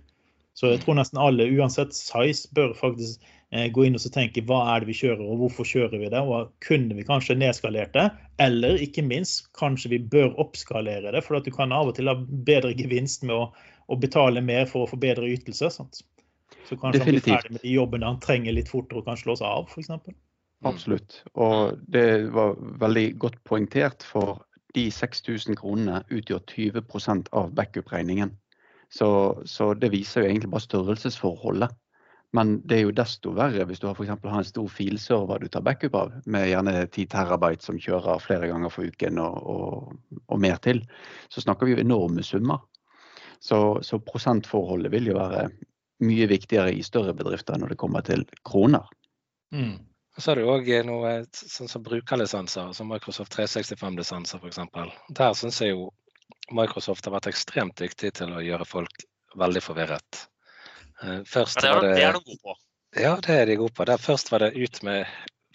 Så 0.59 0.75
jeg 0.75 0.83
tror 0.83 0.99
nesten 0.99 1.21
alle, 1.23 1.47
uansett 1.57 1.95
size, 1.95 2.51
bør 2.55 2.75
faktisk 2.77 3.23
gå 3.51 3.83
inn 3.83 3.99
og 3.99 4.05
tenke 4.15 4.45
hva 4.47 4.61
er 4.73 4.83
det 4.83 4.93
vi 4.93 4.95
kjører 5.01 5.25
og 5.27 5.41
hvorfor 5.41 5.67
kjører 5.67 5.99
vi 5.99 6.11
det. 6.13 6.21
og 6.23 6.53
Kunne 6.63 6.95
vi 6.95 7.07
kanskje 7.07 7.35
nedskalert 7.41 7.97
det, 7.97 8.07
eller 8.39 8.79
ikke 8.79 9.03
minst 9.03 9.49
kanskje 9.59 9.91
vi 9.97 9.99
bør 10.13 10.37
oppskalere 10.43 11.11
det. 11.11 11.25
For 11.27 11.41
at 11.41 11.49
du 11.49 11.51
kan 11.55 11.75
av 11.75 11.91
og 11.91 11.97
til 11.99 12.11
ha 12.11 12.15
bedre 12.21 12.71
gevinst 12.79 13.27
med 13.27 13.35
å, 13.35 13.49
å 13.91 13.99
betale 13.99 14.45
mer 14.45 14.71
for 14.71 14.87
å 14.87 14.91
få 14.93 15.01
bedre 15.03 15.33
ytelse. 15.33 15.73
Sant? 15.75 16.05
Så 16.69 16.79
kanskje 16.79 17.01
Definitivt. 17.01 17.07
han 17.07 17.11
blir 17.11 17.43
ferdig 17.43 17.57
med 17.57 17.65
de 17.67 17.75
jobbene 17.75 18.13
han 18.13 18.21
trenger 18.23 18.55
litt 18.55 18.71
fortere 18.71 19.03
og 19.03 19.09
kan 19.11 19.19
slå 19.19 19.35
seg 19.41 19.49
av, 19.51 19.67
f.eks. 19.71 19.91
Mm. 19.91 20.21
Absolutt. 20.71 21.23
Og 21.35 21.81
det 21.91 22.07
var 22.35 22.55
veldig 22.83 23.07
godt 23.19 23.41
poengtert, 23.49 24.05
for 24.07 24.45
de 24.77 24.87
6000 24.95 25.59
kronene 25.59 26.03
utgjør 26.15 26.43
20% 26.47 27.31
av 27.35 27.51
backup-regningen. 27.57 28.37
Så, 28.91 29.09
så, 29.47 29.73
det 29.75 29.93
viser 29.95 30.23
jo 30.23 30.31
egentlig 30.31 30.51
bare 30.53 30.67
størrelsesforholdet. 30.67 31.75
Men 32.37 32.61
det 32.62 32.77
er 32.77 32.85
jo 32.85 32.95
desto 32.95 33.33
verre 33.35 33.64
hvis 33.66 33.81
du 33.83 33.88
har, 33.88 33.97
for 33.99 34.07
har 34.07 34.38
en 34.38 34.47
stor 34.47 34.69
filserver 34.71 35.43
du 35.43 35.49
tar 35.51 35.64
backup 35.66 35.97
av, 35.99 36.12
med 36.31 36.47
gjerne 36.47 36.75
10 36.87 37.09
terabyte 37.11 37.66
som 37.66 37.81
kjører 37.81 38.23
flere 38.23 38.51
ganger 38.53 38.71
for 38.71 38.87
uken 38.87 39.19
og, 39.19 39.40
og, 39.51 40.21
og 40.31 40.43
mer 40.43 40.61
til. 40.62 40.85
Så 41.33 41.43
snakker 41.43 41.66
vi 41.66 41.75
jo 41.75 41.83
enorme 41.83 42.23
summer. 42.27 42.62
Så, 43.40 43.81
så, 43.83 43.99
prosentforholdet 44.05 44.93
vil 44.93 45.11
jo 45.11 45.19
være 45.19 45.49
mye 46.05 46.27
viktigere 46.31 46.73
i 46.77 46.85
større 46.87 47.16
bedrifter 47.16 47.59
når 47.59 47.75
det 47.75 47.81
kommer 47.81 48.05
til 48.07 48.27
kroner. 48.47 48.87
Mm. 49.51 49.81
Så 50.19 50.31
har 50.31 50.38
du 50.38 50.51
òg 50.53 50.69
noe 50.87 51.14
sånn 51.33 51.71
som 51.71 51.83
brukerlisenser, 51.83 52.75
som 52.77 52.90
Microsoft 52.93 53.33
365-lisenser 53.35 54.43
f.eks. 54.43 54.61
Der 55.16 55.37
syns 55.38 55.61
jeg 55.64 55.73
jo 55.73 55.88
Microsoft 56.55 57.07
har 57.07 57.16
vært 57.16 57.31
ekstremt 57.31 57.79
dyktig 57.81 58.12
til 58.19 58.35
å 58.35 58.43
gjøre 58.45 58.66
folk 58.69 59.07
veldig 59.38 59.62
forvirret. 59.64 60.27
Eh, 61.03 61.23
først 61.27 61.63
ja, 61.63 61.81
det, 61.81 61.91
er, 61.91 61.95
det 61.95 62.05
er 62.05 62.19
de 62.19 62.25
gode 62.25 62.43
på. 62.43 62.57
Ja, 62.97 63.15
det 63.27 63.37
er 63.37 63.47
de 63.47 63.57
gode 63.57 63.73
på. 63.73 63.87
Der 63.89 63.97
først 63.97 64.33
var 64.33 64.45
det 64.45 64.53
ut 64.57 64.83
med 64.83 65.07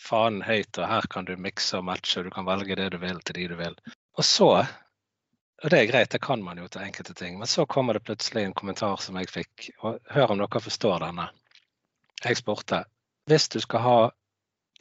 fanen 0.02 0.42
høyt, 0.46 0.78
og 0.78 0.88
her 0.90 1.08
kan 1.12 1.26
du 1.26 1.36
mikse 1.38 1.80
og 1.80 1.86
matche, 1.90 2.20
og 2.20 2.28
du 2.28 2.34
kan 2.34 2.48
velge 2.48 2.78
det 2.80 2.90
du 2.94 2.98
vil 3.02 3.22
til 3.22 3.40
de 3.40 3.48
du 3.52 3.56
vil. 3.60 3.78
Og 4.18 4.26
så, 4.26 4.50
og 5.64 5.72
det 5.72 5.80
er 5.80 5.90
greit, 5.92 6.12
det 6.12 6.22
kan 6.24 6.44
man 6.44 6.60
jo 6.62 6.68
til 6.68 6.86
enkelte 6.86 7.14
ting, 7.14 7.40
men 7.40 7.48
så 7.48 7.66
kommer 7.66 7.94
det 7.98 8.06
plutselig 8.08 8.46
en 8.46 8.58
kommentar 8.58 9.02
som 9.04 9.18
jeg 9.20 9.32
fikk, 9.32 9.70
og 9.82 10.00
hør 10.16 10.36
om 10.36 10.44
dere 10.44 10.62
forstår 10.62 11.08
denne. 11.08 11.30
Jeg 12.24 12.40
spurte 12.42 12.86
hvis 13.30 13.50
du 13.50 13.60
skal 13.60 13.82
ha 13.82 13.98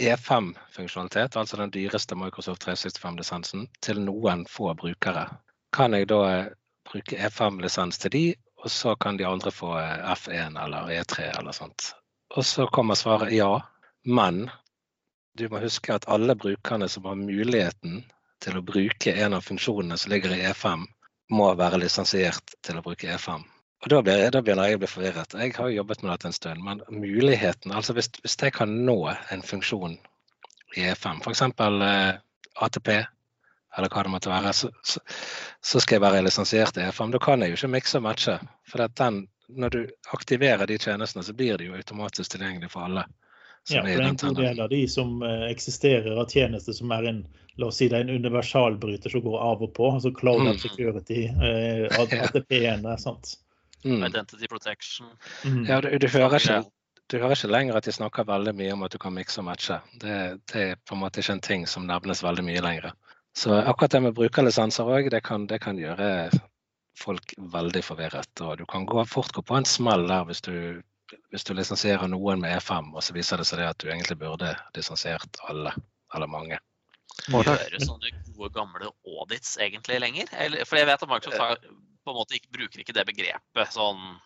E5-funksjonalitet, 0.03 1.37
altså 1.37 1.57
den 1.57 1.71
dyreste 1.73 2.17
Microsoft 2.19 2.67
365-lisensen, 2.67 3.69
til 3.81 4.01
noen 4.05 4.45
få 4.51 4.75
brukere, 4.77 5.29
kan 5.73 5.95
jeg 5.95 6.11
da 6.11 6.21
eh, 6.31 6.51
bruke 6.85 7.17
E5-lisens 7.17 7.99
til 8.03 8.13
de, 8.13 8.25
og 8.65 8.73
så 8.73 8.97
kan 8.97 9.17
de 9.21 9.27
andre 9.29 9.53
få 9.53 9.75
eh, 9.79 10.11
F1 10.15 10.59
eller 10.65 10.91
E3 10.97 11.31
eller 11.39 11.53
sånt. 11.53 11.93
Og 12.35 12.45
så 12.49 12.67
kommer 12.67 12.97
svaret 12.99 13.35
ja, 13.37 13.61
men 14.05 14.49
du 15.39 15.47
må 15.51 15.61
huske 15.61 15.95
at 15.95 16.09
alle 16.09 16.37
brukerne 16.39 16.89
som 16.89 17.05
har 17.09 17.19
muligheten 17.19 18.05
til 18.45 18.59
å 18.59 18.65
bruke 18.65 19.13
en 19.13 19.37
av 19.37 19.45
funksjonene 19.45 19.99
som 20.01 20.13
ligger 20.13 20.35
i 20.35 20.45
E5, 20.49 20.87
må 21.33 21.49
være 21.59 21.81
lisensiert 21.83 22.57
til 22.65 22.79
å 22.79 22.85
bruke 22.85 23.09
E5. 23.11 23.45
Og 23.85 23.91
da, 23.93 24.01
blir, 24.05 24.37
begynner 24.41 24.71
jeg 24.71 24.79
å 24.79 24.83
bli 24.83 24.89
forvirret. 24.89 25.37
Jeg 25.37 25.53
har 25.59 25.69
jo 25.69 25.79
jobbet 25.81 26.03
med 26.03 26.13
dette 26.15 26.31
en 26.31 26.37
stund, 26.37 26.63
men 26.65 26.81
muligheten 26.89 27.73
altså 27.77 27.97
hvis, 27.97 28.09
hvis 28.25 28.37
jeg 28.41 28.55
kan 28.57 28.71
nå 28.87 28.97
en 29.13 29.45
funksjon 29.45 29.99
i 30.79 30.87
E5, 30.89 31.21
f.eks. 31.21 31.43
Eh, 31.45 32.15
ATP, 32.65 32.91
eller 33.77 33.91
hva 33.91 34.05
det 34.07 34.13
måtte 34.13 34.33
være, 34.33 34.53
så, 34.55 34.71
så, 34.87 35.01
så, 35.61 35.81
skal 35.83 35.99
jeg 35.99 36.05
være 36.05 36.23
lisensiert 36.27 36.79
i 36.79 36.87
E5. 36.87 37.13
Da 37.15 37.21
kan 37.23 37.43
jeg 37.43 37.53
jo 37.53 37.59
ikke 37.59 37.73
mikse 37.75 38.01
og 38.01 38.07
matche. 38.07 38.39
For 38.71 38.87
den, 39.01 39.25
når 39.49 39.75
du 39.75 39.81
aktiverer 40.17 40.67
de 40.71 40.79
tjenestene, 40.79 41.25
så 41.27 41.35
blir 41.37 41.59
de 41.59 41.71
jo 41.71 41.79
automatisk 41.79 42.37
tilgjengelig 42.37 42.71
for 42.73 42.87
alle. 42.89 43.07
Ja, 43.71 43.81
for 43.81 43.89
det 43.89 43.95
er 43.97 44.07
en 44.11 44.21
god 44.21 44.43
del 44.43 44.61
av 44.61 44.69
de 44.69 44.83
som 44.93 45.23
eh, 45.25 45.47
eksisterer 45.49 46.21
av 46.21 46.29
tjenester 46.29 46.77
som 46.77 46.93
er 46.93 47.09
en 47.09 47.25
la 47.57 47.67
oss 47.67 47.79
si 47.79 47.89
det 47.89 47.99
er 47.99 48.07
en 48.07 48.19
universalbryter 48.19 49.11
som 49.11 49.23
går 49.23 49.37
av 49.41 49.63
og 49.63 49.75
på. 49.75 49.91
altså 49.95 50.11
Cloud 50.15 50.43
mm. 50.43 50.59
Security, 50.59 51.25
eh, 51.31 52.01
ATP-en. 52.01 52.87
sant? 52.99 53.37
Mm. 53.85 54.05
Identity 54.05 54.49
protection. 54.49 55.07
Mm. 55.45 55.65
Ja, 55.69 55.81
du, 55.81 55.99
du, 55.99 56.09
hører 56.09 56.37
ikke, 56.41 56.63
du, 57.11 57.19
hører 57.19 57.37
ikke, 57.37 57.53
lenger 57.53 57.79
at 57.79 57.87
de 57.87 57.93
snakker 57.93 58.27
veldig 58.29 58.55
mye 58.59 58.73
om 58.75 58.85
at 58.87 58.93
du 58.93 58.99
kan 58.99 59.15
mikse 59.15 59.43
og 59.43 59.49
matche. 59.51 59.79
Det, 59.93 60.19
det, 60.53 60.63
er 60.63 60.81
på 60.89 60.97
en 60.97 61.05
måte 61.05 61.23
ikke 61.23 61.39
en 61.39 61.45
ting 61.45 61.67
som 61.71 61.87
nevnes 61.87 62.25
veldig 62.25 62.47
mye 62.47 62.65
lenger. 62.65 62.91
Så 63.37 63.55
akkurat 63.55 63.91
det 63.91 64.01
med 64.05 64.15
brukerlisenser 64.15 64.89
òg, 64.89 65.11
det, 65.11 65.21
det, 65.51 65.61
kan 65.63 65.79
gjøre 65.79 66.09
folk 66.99 67.35
veldig 67.53 67.83
forvirret. 67.83 68.31
Og 68.47 68.59
du 68.61 68.67
kan 68.71 68.87
gå, 68.87 69.03
fort 69.11 69.33
gå 69.35 69.43
på 69.43 69.57
en 69.59 69.67
smell 69.67 70.07
der 70.11 70.27
hvis 70.29 70.45
du, 70.47 70.55
hvis 71.35 71.47
du 71.47 71.55
lisensierer 71.59 72.07
noen 72.11 72.45
med 72.45 72.55
E5, 72.61 72.93
og 72.95 73.03
så 73.03 73.17
viser 73.17 73.43
det 73.43 73.49
seg 73.49 73.61
det 73.63 73.73
at 73.73 73.81
du 73.83 73.91
egentlig 73.91 74.21
burde 74.23 74.55
lisensiert 74.77 75.43
alle, 75.51 75.75
eller 76.15 76.31
mange. 76.31 76.61
Gjøre 77.31 77.81
sånne 77.83 78.13
gode, 78.35 78.53
gamle 78.55 78.93
audits 79.07 79.57
egentlig 79.63 79.99
lenger? 80.03 80.31
Eller, 80.39 80.67
for 80.69 80.79
jeg 80.79 80.89
vet 80.91 81.03
at 81.03 81.11
Microsoft 81.11 81.43
har 81.43 81.59
på 82.05 82.13
en 82.13 82.19
måte 82.19 82.39
ikke, 82.39 82.53
bruker 82.55 82.83
ikke 82.83 82.97
det 82.97 83.07
begrepet 83.09 83.75
sånn 83.75 84.17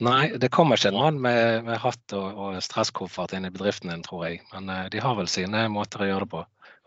Nei, 0.00 0.30
det 0.40 0.48
kommer 0.48 0.78
ikke 0.78 0.94
en 0.94 0.96
mann 0.96 1.18
med, 1.20 1.66
med 1.66 1.76
hatt 1.82 2.14
og, 2.16 2.38
og 2.40 2.54
stresskoffert 2.64 3.34
inn 3.36 3.44
i 3.44 3.50
bedriften 3.52 3.90
din, 3.92 4.00
tror 4.00 4.22
jeg. 4.24 4.38
Men 4.54 4.70
uh, 4.72 4.86
de 4.88 5.02
har 5.04 5.12
vel 5.18 5.28
sine 5.28 5.66
måter 5.68 6.00
å 6.00 6.08
gjøre 6.08 6.24
det 6.24 6.32
på. 6.32 6.40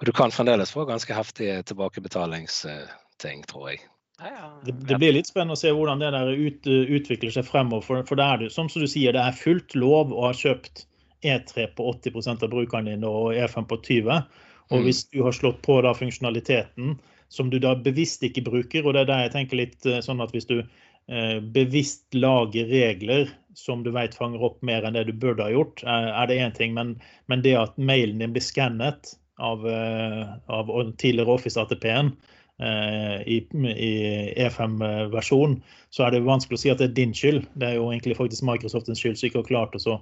Og 0.04 0.10
du 0.10 0.12
kan 0.12 0.34
fremdeles 0.36 0.74
få 0.76 0.84
ganske 0.84 1.16
heftige 1.16 1.62
tilbakebetalingsting, 1.63 3.46
tror 3.48 3.70
jeg. 3.70 3.78
Det, 4.20 4.74
det, 4.89 4.98
blir 5.00 5.16
litt 5.16 5.30
spennende 5.30 5.56
å 5.56 5.62
se 5.62 5.72
hvordan 5.72 6.04
det 6.04 6.10
der 6.12 6.28
ut, 6.36 6.68
utvikler 6.68 7.32
seg 7.32 7.48
fremover. 7.48 7.86
For, 7.88 8.04
for 8.10 8.20
det 8.20 8.26
er 8.28 8.52
som 8.52 8.68
du 8.68 8.84
sier, 8.84 9.16
det 9.16 9.24
er 9.24 9.38
fullt 9.39 9.78
lov 9.80 10.12
å 10.12 10.26
ha 10.26 10.34
kjøpt 10.36 10.84
E3 11.24 11.70
på 11.78 11.88
80% 11.94 12.44
av 12.44 12.52
brukerne 12.52 12.98
dine 12.98 13.08
og 13.08 13.32
E5 13.32 13.70
på 13.72 13.80
20 13.80 14.12
Og 14.12 14.76
mm. 14.76 14.84
hvis 14.89 15.06
du 15.16 15.22
har 15.24 15.39
slått 15.39 15.63
på 15.63 15.80
da 15.88 15.96
funksjonaliteten 15.96 17.00
som 17.32 17.56
du 17.56 17.62
da 17.63 17.72
bevisst 17.80 18.28
ikke 18.28 18.44
bruker. 18.44 18.84
Og 18.84 19.00
det 19.00 19.06
er 19.06 19.12
der 19.13 19.26
jeg 19.30 19.36
tenker 19.39 19.63
litt 19.63 19.88
eh, 19.88 20.04
sånn 20.04 20.20
at 20.20 20.36
hvis 20.36 20.52
du 20.52 20.58
eh, 20.60 21.39
bevisst 21.56 22.12
lager 22.12 22.68
regler 22.76 23.32
som 23.56 23.88
du 23.88 23.94
vet 23.96 24.20
fanger 24.20 24.44
opp 24.52 24.60
mer 24.68 24.84
enn 24.84 25.00
det 25.00 25.08
du 25.08 25.16
burde 25.16 25.48
ha 25.48 25.56
gjort, 25.56 25.88
er 25.88 26.28
det 26.28 26.44
én 26.44 26.60
ting. 26.60 26.76
Men, 26.76 26.98
men, 27.32 27.48
det 27.48 27.56
at 27.56 27.80
mailen 27.80 28.20
din 28.20 28.36
blir 28.36 28.44
skannet 28.44 29.16
av, 29.39 29.67
eh, 29.69 30.24
av 30.48 30.72
tidligere 30.98 31.32
Office 31.34 31.60
ATP-en 31.62 32.15
i, 32.63 33.39
i 33.65 33.93
E5-versjon, 34.39 35.56
så 35.89 36.04
er 36.06 36.13
det 36.13 36.19
vanskelig 36.24 36.56
å 36.56 36.62
si 36.62 36.69
at 36.72 36.78
det 36.80 36.86
er 36.86 36.93
din 37.00 37.15
skyld. 37.17 37.48
Det 37.60 37.65
er 37.65 37.80
jo 37.80 37.88
egentlig 37.89 38.15
faktisk 38.15 38.46
Microsoftens 38.46 39.02
skyld 39.02 39.17
som 39.19 39.28
ikke 39.28 39.41
har 39.41 39.48
klart 39.48 39.76
å 39.76 39.96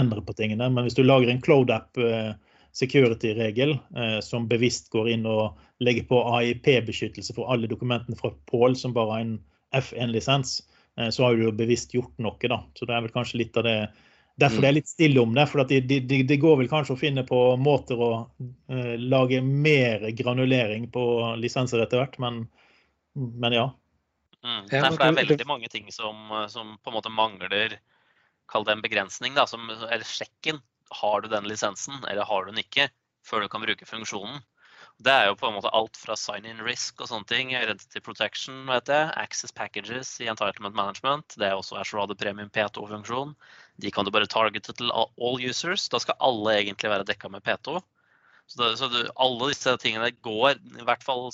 endre 0.00 0.24
på 0.24 0.34
tingene. 0.34 0.70
Men 0.72 0.88
hvis 0.88 0.96
du 0.96 1.04
lager 1.04 1.30
en 1.30 1.42
Cloud-app 1.44 2.00
security-regel 2.72 3.70
eh, 3.96 4.18
som 4.20 4.48
bevisst 4.48 4.90
går 4.92 5.12
inn 5.12 5.26
og 5.28 5.58
legger 5.84 6.06
på 6.08 6.20
AIP-beskyttelse 6.38 7.36
for 7.36 7.52
alle 7.52 7.68
dokumentene 7.70 8.16
fra 8.18 8.32
Pål 8.50 8.76
som 8.80 8.94
bare 8.96 9.12
har 9.12 9.26
en 9.26 9.34
F1-lisens, 9.76 10.60
eh, 10.98 11.10
så 11.12 11.26
har 11.26 11.36
du 11.36 11.46
jo 11.46 11.56
bevisst 11.56 11.94
gjort 11.94 12.14
noe. 12.18 12.48
da. 12.48 12.62
Så 12.74 12.88
det 12.88 12.96
er 12.96 13.04
vel 13.04 13.14
kanskje 13.14 13.42
litt 13.44 13.60
av 13.60 13.68
det 13.68 13.76
Derfor 14.40 14.64
det 14.64 14.68
er 14.70 14.76
litt 14.78 14.88
stille 14.90 15.20
om 15.20 15.34
det. 15.36 15.44
For 15.50 15.62
det 15.68 15.82
de, 15.90 16.00
de, 16.08 16.22
de 16.28 16.38
går 16.40 16.58
vel 16.62 16.70
kanskje 16.70 16.96
å 16.96 17.00
finne 17.00 17.24
på 17.28 17.38
måter 17.60 18.00
å 18.00 18.10
uh, 18.24 18.94
lage 18.96 19.42
mer 19.44 20.08
granulering 20.16 20.88
på 20.92 21.04
lisenser 21.40 21.84
etter 21.84 22.00
hvert, 22.00 22.18
men, 22.22 22.44
men 23.14 23.56
ja. 23.58 23.68
Mm. 24.42 24.66
derfor 24.66 25.04
er 25.04 25.12
det 25.12 25.22
veldig 25.28 25.46
mange 25.46 25.68
ting 25.70 25.86
som, 25.94 26.32
som 26.50 26.74
på 26.82 26.90
en 26.90 26.96
måte 26.96 27.12
mangler 27.14 27.76
Kall 28.50 28.64
det 28.66 28.74
en 28.74 28.82
begrensning, 28.82 29.36
da, 29.38 29.46
som, 29.48 29.70
eller 29.70 30.04
sjekken 30.04 30.58
har 30.92 31.22
du 31.22 31.28
den 31.32 31.46
lisensen, 31.48 32.02
eller 32.10 32.26
har 32.28 32.44
du 32.44 32.50
den 32.50 32.60
ikke, 32.60 32.88
før 33.24 33.44
du 33.44 33.48
kan 33.48 33.62
bruke 33.64 33.86
funksjonen. 33.88 34.42
Det 35.02 35.12
er 35.12 35.30
jo 35.30 35.36
på 35.38 35.48
en 35.48 35.56
måte 35.56 35.70
alt 35.72 35.96
fra 35.96 36.14
sign-in 36.18 36.60
risk 36.66 37.00
og 37.00 37.08
sånne 37.08 37.28
ting, 37.30 37.54
identity 37.56 38.02
protection, 38.04 38.66
vet 38.68 38.90
jeg, 38.92 39.08
access 39.18 39.54
packages 39.56 40.12
i 40.20 40.28
entitlement 40.30 40.76
management. 40.76 41.38
Det 41.40 41.48
er 41.48 41.56
også 41.56 41.78
Azure 41.80 42.14
Premium 42.18 42.50
P2-funksjon. 42.52 43.32
De 43.80 43.90
kan 43.90 44.04
du 44.04 44.12
bare 44.14 44.28
targete 44.30 44.74
til 44.76 44.92
all 44.92 45.40
users. 45.40 45.88
Da 45.92 46.00
skal 46.02 46.18
alle 46.20 46.58
egentlig 46.58 46.90
være 46.92 47.06
dekka 47.08 47.30
med 47.32 47.44
P2. 47.46 47.80
Så, 48.46 48.58
det, 48.58 48.76
så 48.76 48.88
du, 48.92 48.98
alle 49.16 49.48
disse 49.52 49.72
tingene 49.80 50.10
går 50.20 50.58
i 50.58 50.84
hvert 50.84 51.04
fall, 51.06 51.30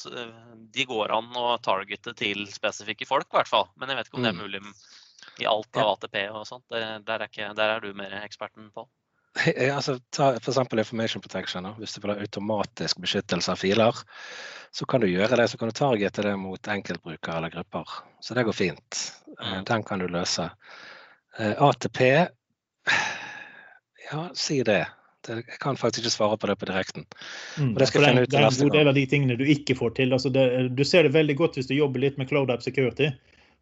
de 0.74 0.85
går 0.87 1.12
an 1.16 1.33
å 1.40 1.57
targete 1.64 2.12
til 2.14 2.44
spesifikke 2.53 3.09
folk, 3.09 3.27
i 3.33 3.40
hvert 3.40 3.51
fall. 3.51 3.66
Men 3.81 3.90
jeg 3.90 3.98
vet 3.98 4.11
ikke 4.11 4.20
om 4.20 4.27
det 4.27 4.31
er 4.31 4.38
mm. 4.38 4.44
mulig 4.44 4.62
i 5.42 5.48
alt 5.48 5.77
av 5.81 5.96
ATP 5.96 6.20
og 6.31 6.46
sånt. 6.46 6.64
Der, 6.70 7.01
der, 7.07 7.27
er, 7.27 7.55
der 7.59 7.74
er 7.77 7.83
du 7.83 7.90
mer 7.96 8.14
eksperten 8.22 8.70
på. 8.74 8.87
altså, 9.77 9.98
ta 10.14 10.33
f.eks. 10.37 10.59
information 10.59 11.22
protection. 11.22 11.66
Da. 11.66 11.74
Hvis 11.79 11.94
du 11.94 12.03
vil 12.03 12.14
ha 12.14 12.20
automatisk 12.22 13.01
beskyttelse 13.03 13.55
av 13.55 13.61
filer, 13.61 14.03
så 14.70 14.87
kan 14.87 15.03
du 15.03 15.09
gjøre 15.11 15.40
det. 15.40 15.48
Så 15.51 15.59
kan 15.59 15.70
du 15.70 15.77
targete 15.77 16.27
det 16.27 16.37
mot 16.40 16.70
enkeltbrukere 16.74 17.40
eller 17.40 17.55
grupper. 17.55 17.98
Så 18.20 18.35
det 18.38 18.46
går 18.48 18.57
fint. 18.57 19.03
Eh, 19.38 19.62
den 19.68 19.85
kan 19.87 20.03
du 20.03 20.09
løse. 20.11 20.51
Eh, 21.38 21.62
ATP 21.62 22.01
Ja, 24.12 24.31
si 24.35 24.62
det. 24.62 24.87
Jeg 25.29 25.44
kan 25.61 25.77
faktisk 25.77 26.07
ikke 26.07 26.14
svare 26.14 26.37
på 26.40 26.46
det 26.46 26.57
på 26.57 26.66
direkten. 26.70 27.05
Mm, 27.59 27.74
det, 27.74 27.90
det, 27.92 28.05
er, 28.05 28.27
det 28.27 28.38
er 28.38 28.46
en 28.46 28.61
god 28.62 28.77
del 28.79 28.88
av 28.88 28.94
de 28.96 29.05
tingene 29.07 29.37
du 29.37 29.44
ikke 29.44 29.77
får 29.77 29.90
til. 29.98 30.14
Altså 30.16 30.31
det, 30.33 30.44
du 30.72 30.85
ser 30.85 31.05
det 31.05 31.12
veldig 31.12 31.37
godt 31.37 31.59
hvis 31.59 31.68
du 31.68 31.74
jobber 31.77 32.01
litt 32.01 32.16
med 32.16 32.31
Cloud 32.31 32.51
App 32.51 32.64
Security. 32.64 33.11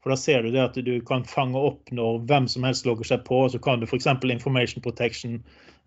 For 0.05 0.15
da 0.15 0.19
ser 0.21 0.47
du 0.47 0.53
det 0.55 0.62
at 0.62 0.79
du 0.87 0.93
kan 1.03 1.25
fange 1.27 1.59
opp 1.59 1.91
når 1.91 2.21
hvem 2.31 2.47
som 2.47 2.62
helst 2.69 2.87
logger 2.87 3.09
seg 3.09 3.25
på. 3.27 3.41
Så 3.51 3.59
kan 3.59 3.83
du 3.83 3.89
f.eks. 3.89 4.07
Information 4.07 4.85
Protection 4.85 5.41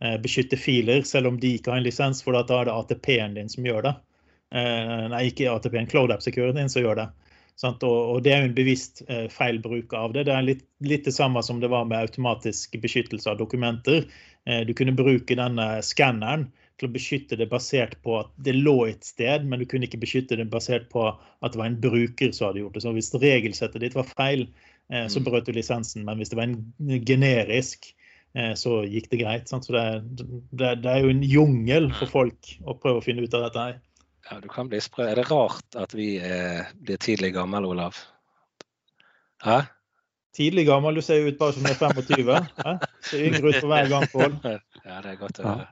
eh, 0.03 0.17
beskytte 0.19 0.59
filer, 0.59 1.05
selv 1.07 1.31
om 1.31 1.39
de 1.39 1.55
ikke 1.55 1.71
har 1.71 1.79
en 1.79 1.87
lisens, 1.87 2.19
for 2.25 2.35
da 2.35 2.43
er 2.59 2.67
det 2.67 2.75
ATP-en 2.75 3.39
din 3.39 3.49
som 3.49 3.63
gjør 3.69 3.87
det. 3.87 3.95
Eh, 4.51 5.07
nei, 5.13 5.23
ikke 5.31 5.47
ATP-en, 5.53 5.87
Cloud 5.87 6.11
App 6.11 6.25
Security 6.25 6.67
som 6.67 6.83
gjør 6.83 7.05
det. 7.05 7.07
Og, 7.59 7.83
og, 7.83 8.21
det 8.23 8.31
er 8.31 8.43
jo 8.43 8.49
en 8.49 8.55
bevisst 8.55 9.01
eh, 9.11 9.27
feilbruk 9.31 9.93
av 9.97 10.13
det. 10.15 10.25
Det 10.29 10.35
er 10.35 10.45
litt, 10.47 10.63
litt, 10.85 11.03
det 11.07 11.15
samme 11.15 11.43
som 11.43 11.59
det 11.59 11.71
var 11.71 11.87
med 11.89 11.99
automatisk 11.99 12.77
beskyttelse 12.79 13.31
av 13.31 13.39
dokumenter. 13.41 14.05
Eh, 14.47 14.61
du 14.67 14.71
kunne 14.77 14.95
bruke 14.95 15.35
denne 15.35 15.67
skanneren 15.83 16.47
til 16.79 16.87
å 16.87 16.93
beskytte 16.93 17.35
det 17.39 17.49
basert 17.51 17.97
på 18.05 18.15
at 18.21 18.31
det 18.39 18.55
lå 18.55 18.77
et 18.87 19.03
sted, 19.03 19.43
men 19.43 19.59
du 19.59 19.67
kunne 19.67 19.89
ikke 19.89 19.99
beskytte 19.99 20.37
det 20.39 20.47
basert 20.51 20.87
på 20.93 21.09
at 21.11 21.51
det 21.51 21.59
var 21.59 21.67
en 21.67 21.79
bruker 21.83 22.31
som 22.35 22.49
hadde 22.49 22.63
gjort 22.63 22.77
det. 22.77 22.85
Så 22.85 22.95
hvis 22.95 23.11
regelsettet 23.19 23.83
ditt 23.83 23.97
var 23.97 24.07
feil, 24.07 24.47
eh, 24.93 25.07
så 25.11 25.19
mm. 25.19 25.27
brøt 25.27 25.49
du 25.49 25.55
lisensen. 25.55 26.07
Men 26.07 26.21
hvis 26.21 26.31
det 26.31 26.39
var 26.39 26.47
en 26.47 27.03
generisk, 27.07 27.91
eh, 28.39 28.53
så 28.59 28.81
gikk 28.87 29.11
det 29.11 29.21
greit. 29.25 29.51
Sant? 29.51 29.67
Så 29.67 29.75
det 29.75 29.85
det, 30.15 30.77
det 30.85 30.93
er, 30.93 31.03
jo 31.03 31.11
en 31.11 31.25
jungel 31.27 31.91
for 31.99 32.15
folk 32.21 32.55
å 32.63 32.79
prøve 32.79 33.03
å 33.03 33.05
finne 33.05 33.27
ut 33.27 33.35
av 33.35 33.49
dette 33.49 33.67
her. 33.67 33.79
Ja, 34.29 34.39
du 34.39 34.47
kan 34.47 34.69
bli 34.69 34.79
sprø. 34.81 35.07
Er 35.09 35.17
det 35.17 35.29
rart 35.31 35.75
at 35.79 35.93
vi 35.97 36.17
er, 36.21 36.69
blir 36.85 36.97
tidlig 37.01 37.33
gammel, 37.33 37.65
Olav? 37.65 37.97
Hæ? 39.43 39.61
Tidlig 40.37 40.67
gammel, 40.67 40.95
du 40.95 41.01
ser 41.01 41.25
ut 41.25 41.37
bare 41.39 41.53
som 41.53 41.65
du 41.65 41.71
er 41.71 41.79
25. 41.79 42.29
Hæ? 42.65 42.75
Ser 43.09 43.25
yngre 43.25 43.49
ut 43.49 43.57
for 43.59 43.71
hver 43.71 43.89
gang, 43.89 44.05
Pål. 44.11 44.35
Ja, 44.89 45.01
det 45.01 45.15
er 45.15 45.17
godt 45.19 45.41
å 45.41 45.47
høre. 45.47 45.65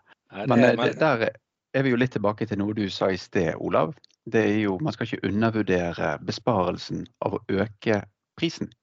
Men 0.50 0.64
det, 0.64 0.96
der 1.00 1.30
er 1.74 1.86
vi 1.86 1.94
jo 1.94 2.00
litt 2.00 2.16
tilbake 2.18 2.48
til 2.50 2.60
noe 2.60 2.74
du 2.76 2.88
sa 2.92 3.12
i 3.14 3.20
sted, 3.22 3.54
Olav. 3.62 3.94
Det 4.26 4.42
er 4.44 4.58
jo, 4.66 4.80
Man 4.82 4.94
skal 4.94 5.08
ikke 5.08 5.30
undervurdere 5.30 6.18
besparelsen 6.26 7.06
av 7.24 7.38
å 7.38 7.44
øke 7.48 8.02
prisen. 8.38 8.74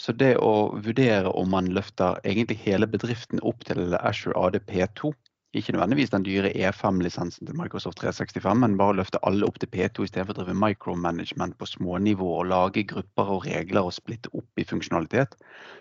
Så 0.00 0.14
det 0.16 0.36
å 0.40 0.70
vurdere 0.80 1.28
om 1.36 1.50
man 1.52 1.68
løfter 1.74 2.22
egentlig 2.24 2.60
hele 2.62 2.86
bedriften 2.88 3.42
opp 3.44 3.66
til 3.68 3.92
Azure 3.98 4.38
ADP2, 4.38 5.12
ikke 5.54 5.72
nødvendigvis 5.74 6.12
den 6.12 6.24
dyre 6.24 6.52
E5-lisensen 6.54 7.46
til 7.46 7.56
Microsoft 7.58 7.98
365, 7.98 8.60
men 8.62 8.76
bare 8.78 8.94
løfte 9.00 9.18
alle 9.26 9.46
opp 9.46 9.58
til 9.58 9.70
P2 9.72 10.06
istedenfor 10.06 10.36
å 10.36 10.44
drive 10.44 10.54
micromanagement 10.54 11.56
på 11.58 11.66
smånivå 11.66 12.28
og 12.36 12.46
lage 12.52 12.84
grupper 12.92 13.32
og 13.34 13.48
regler 13.48 13.88
og 13.88 13.96
splitte 13.96 14.30
opp 14.36 14.62
i 14.62 14.66
funksjonalitet, 14.68 15.34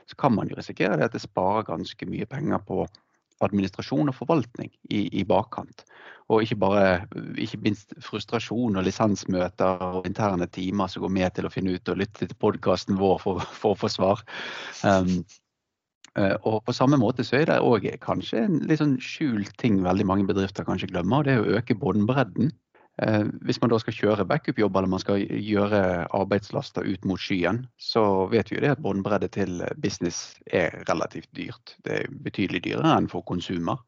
så 0.09 0.17
kan 0.17 0.33
man 0.33 0.49
jo 0.49 0.57
risikere 0.57 0.97
det 0.97 1.11
at 1.11 1.17
det 1.17 1.21
sparer 1.21 1.67
ganske 1.69 2.09
mye 2.09 2.25
penger 2.29 2.65
på 2.65 2.87
administrasjon 3.45 4.09
og 4.11 4.17
forvaltning 4.17 4.71
i, 4.89 5.05
i 5.21 5.23
bakkant. 5.27 5.85
Og 6.29 6.43
ikke 6.43 6.57
bare 6.61 6.87
ikke 7.41 7.61
minst 7.63 7.93
frustrasjon 8.03 8.77
og 8.77 8.85
lisensmøter 8.85 9.85
og 9.85 10.09
interne 10.09 10.47
timer 10.51 10.91
som 10.91 11.05
går 11.05 11.13
med 11.13 11.35
til 11.35 11.47
å 11.47 11.53
finne 11.53 11.77
ut 11.77 11.93
og 11.93 12.01
lytte 12.01 12.25
til 12.25 12.41
podkasten 12.41 12.99
vår 12.99 13.21
for, 13.23 13.45
for, 13.61 13.77
å 13.77 13.79
få 13.79 13.91
svar. 13.91 14.25
Um, 14.83 15.21
og 16.17 16.63
på 16.65 16.73
samme 16.73 16.97
måte 16.97 17.23
så 17.23 17.37
er 17.37 17.45
det 17.49 17.59
òg 17.61 17.85
kanskje 18.03 18.41
en 18.45 18.57
litt 18.67 18.81
sånn 18.81 18.97
skjult 19.03 19.53
ting 19.61 19.81
veldig 19.85 20.07
mange 20.09 20.25
bedrifter 20.29 20.65
kanskje 20.67 20.89
glemmer, 20.89 21.21
og 21.21 21.27
det 21.27 21.35
er 21.35 21.43
å 21.43 21.59
øke 21.59 21.77
båndbredden. 21.77 22.49
Eh, 23.01 23.25
hvis 23.47 23.61
man 23.61 23.71
da 23.71 23.77
skal 23.79 23.95
kjøre 23.95 24.25
backup-jobb 24.27 24.75
eller 24.75 24.91
man 24.91 25.03
skal 25.03 25.21
gjøre 25.23 25.81
arbeidslaster 26.15 26.83
ut 26.83 27.05
mot 27.07 27.21
skyen, 27.21 27.61
så 27.79 28.03
vet 28.31 28.51
vi 28.51 28.57
jo 28.57 28.63
det 28.65 28.73
at 28.73 28.83
båndbredde 28.83 29.29
til 29.31 29.63
business 29.79 30.35
er 30.51 30.81
relativt 30.89 31.29
dyrt. 31.37 31.77
Det 31.87 32.01
er 32.01 32.19
betydelig 32.25 32.65
dyrere 32.67 32.97
enn 32.97 33.07
for 33.11 33.23
konsumer. 33.29 33.79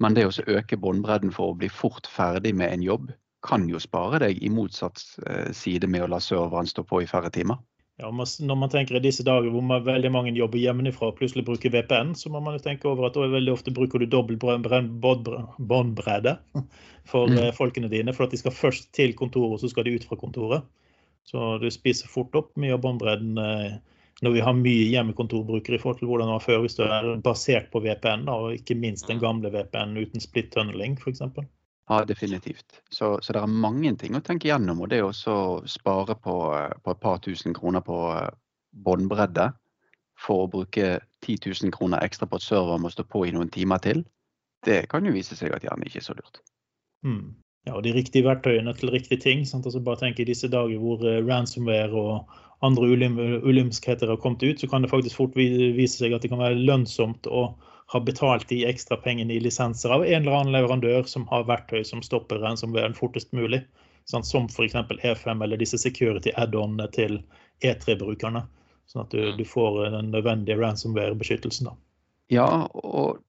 Men 0.00 0.16
det 0.16 0.26
å 0.28 0.32
øke 0.48 0.78
båndbredden 0.80 1.32
for 1.36 1.52
å 1.52 1.58
bli 1.58 1.68
fort 1.72 2.08
ferdig 2.08 2.54
med 2.56 2.72
en 2.72 2.84
jobb, 2.84 3.12
kan 3.46 3.68
jo 3.70 3.78
spare 3.78 4.18
deg 4.24 4.40
i 4.42 4.50
motsatt 4.50 5.02
eh, 5.28 5.52
side 5.54 5.88
med 5.90 6.06
å 6.06 6.10
la 6.14 6.20
serveren 6.22 6.68
stå 6.68 6.84
på 6.88 7.02
i 7.04 7.10
færre 7.10 7.30
timer. 7.32 7.60
Ja, 7.96 8.10
Når 8.12 8.56
man 8.60 8.68
tenker 8.68 8.98
i 8.98 9.00
disse 9.00 9.24
dager 9.24 9.48
hvor 9.48 9.62
man 9.64 9.84
veldig 9.86 10.10
mange 10.12 10.32
jobber 10.36 10.60
hjemmefra 10.60 11.08
og 11.08 11.16
plutselig 11.16 11.46
bruker 11.46 11.72
VPN, 11.72 12.12
så 12.12 12.28
må 12.28 12.42
man 12.44 12.58
jo 12.58 12.64
tenke 12.66 12.90
over 12.90 13.08
at 13.08 13.16
veldig 13.16 13.54
ofte 13.54 13.72
bruker 13.72 14.02
du 14.02 14.06
dobbel 14.12 14.36
båndbredde 14.36 16.34
for 17.10 17.32
mm. 17.32 17.38
Eh, 17.40 17.52
folkene 17.56 17.88
dine. 17.88 18.12
For 18.12 18.26
at 18.26 18.36
de 18.36 18.40
skal 18.42 18.52
først 18.52 18.90
til 18.96 19.16
kontoret, 19.16 19.56
og 19.56 19.64
så 19.64 19.72
skal 19.72 19.88
de 19.88 19.96
ut 19.96 20.04
fra 20.04 20.20
kontoret. 20.20 20.68
Så 21.26 21.56
du 21.62 21.70
spiser 21.72 22.12
fort 22.12 22.36
opp 22.38 22.52
mye 22.60 22.76
av 22.76 22.84
båndbredden 22.84 23.40
eh, 23.40 23.78
når 24.24 24.36
vi 24.36 24.44
har 24.44 24.60
mye 24.60 24.90
hjemmekontorbrukere 24.92 25.76
i 25.76 25.80
forhold 25.80 25.98
til 26.00 26.08
hvordan 26.10 26.28
det 26.28 26.36
var 26.36 26.44
før, 26.44 26.60
hvis 26.64 26.76
du 26.76 26.84
er 26.84 27.08
basert 27.24 27.72
på 27.72 27.80
VPN, 27.84 28.28
og 28.32 28.54
ikke 28.56 28.76
minst 28.80 29.08
den 29.08 29.20
gamle 29.24 29.50
VPN 29.52 29.96
uten 29.96 30.24
split 30.24 30.52
tunneling 30.52 31.00
f.eks. 31.00 31.24
Ja, 31.88 32.04
definitivt. 32.04 32.82
Så, 32.90 33.18
så, 33.22 33.32
det 33.32 33.40
er 33.40 33.46
mange 33.46 33.92
ting 34.00 34.16
å 34.18 34.22
tenke 34.24 34.48
gjennom. 34.50 34.82
Og 34.82 34.90
det 34.90 35.04
å 35.06 35.12
spare 35.70 36.16
på, 36.18 36.34
på, 36.82 36.90
et 36.94 37.02
par 37.02 37.20
tusen 37.22 37.54
kroner 37.54 37.84
på 37.86 38.00
eh, 38.10 38.32
båndbredde 38.86 39.52
for 40.18 40.46
å 40.46 40.50
bruke 40.50 40.96
10 41.22 41.38
000 41.46 41.74
kroner 41.76 42.02
ekstra 42.02 42.26
på 42.26 42.40
at 42.40 42.44
serveren 42.46 42.82
må 42.82 42.90
stå 42.90 43.04
på 43.06 43.26
i 43.28 43.34
noen 43.36 43.52
timer 43.52 43.82
til, 43.84 44.02
det 44.66 44.86
kan 44.90 45.06
jo 45.06 45.14
vise 45.14 45.36
seg 45.38 45.54
at 45.54 45.66
gjerne 45.66 45.86
ikke 45.86 46.00
er 46.00 46.06
så 46.08 46.16
lurt. 46.16 46.40
Mm. 47.06 47.36
Ja, 47.66 47.76
og 47.76 47.84
de 47.86 47.92
riktige 47.94 48.26
verktøyene 48.26 48.74
til 48.78 48.90
riktige 48.94 49.20
ting. 49.22 49.44
Sant? 49.46 49.66
Altså 49.66 49.82
bare 49.82 50.00
tenk 50.02 50.18
I 50.22 50.26
disse 50.26 50.50
dager 50.50 50.82
hvor 50.82 51.02
uh, 51.02 51.20
ransomware 51.26 51.94
og 51.94 52.36
andre 52.66 52.88
ulym 52.88 53.18
ulymskheter 53.44 54.10
har 54.10 54.18
kommet 54.22 54.42
ut, 54.42 54.58
så 54.58 54.66
kan 54.70 54.82
det 54.82 54.90
faktisk 54.90 55.18
fort 55.18 55.34
vise 55.36 55.98
seg 55.98 56.14
at 56.16 56.24
det 56.24 56.30
kan 56.32 56.40
være 56.40 56.58
lønnsomt 56.58 57.28
å 57.28 57.50
har 57.86 58.00
betalt 58.00 58.48
de 58.48 58.64
ekstra 58.66 58.96
pengene 58.96 59.34
i 59.34 59.40
lisenser 59.40 59.92
av 59.94 60.04
en 60.04 60.22
eller 60.22 60.38
annen 60.40 60.54
leverandør 60.56 61.06
som 61.06 61.26
har 61.30 61.46
verktøy 61.46 61.84
som 61.86 62.02
stopper 62.02 62.42
ransomwaren 62.42 62.96
fortest 62.98 63.32
mulig. 63.36 63.62
Sånn, 64.10 64.24
som 64.26 64.46
f.eks. 64.46 64.74
E5 64.74 65.42
eller 65.42 65.58
disse 65.58 65.78
security 65.82 66.30
add-onene 66.38 66.86
til 66.94 67.18
E3-brukerne. 67.66 68.44
Sånn 68.86 69.02
at 69.02 69.14
du, 69.14 69.32
du, 69.34 69.42
får 69.46 69.80
den 69.96 70.12
nødvendige 70.14 70.58
ransomware-beskyttelsen. 70.60 71.72
Ja, 72.30 72.46
og 72.70 73.22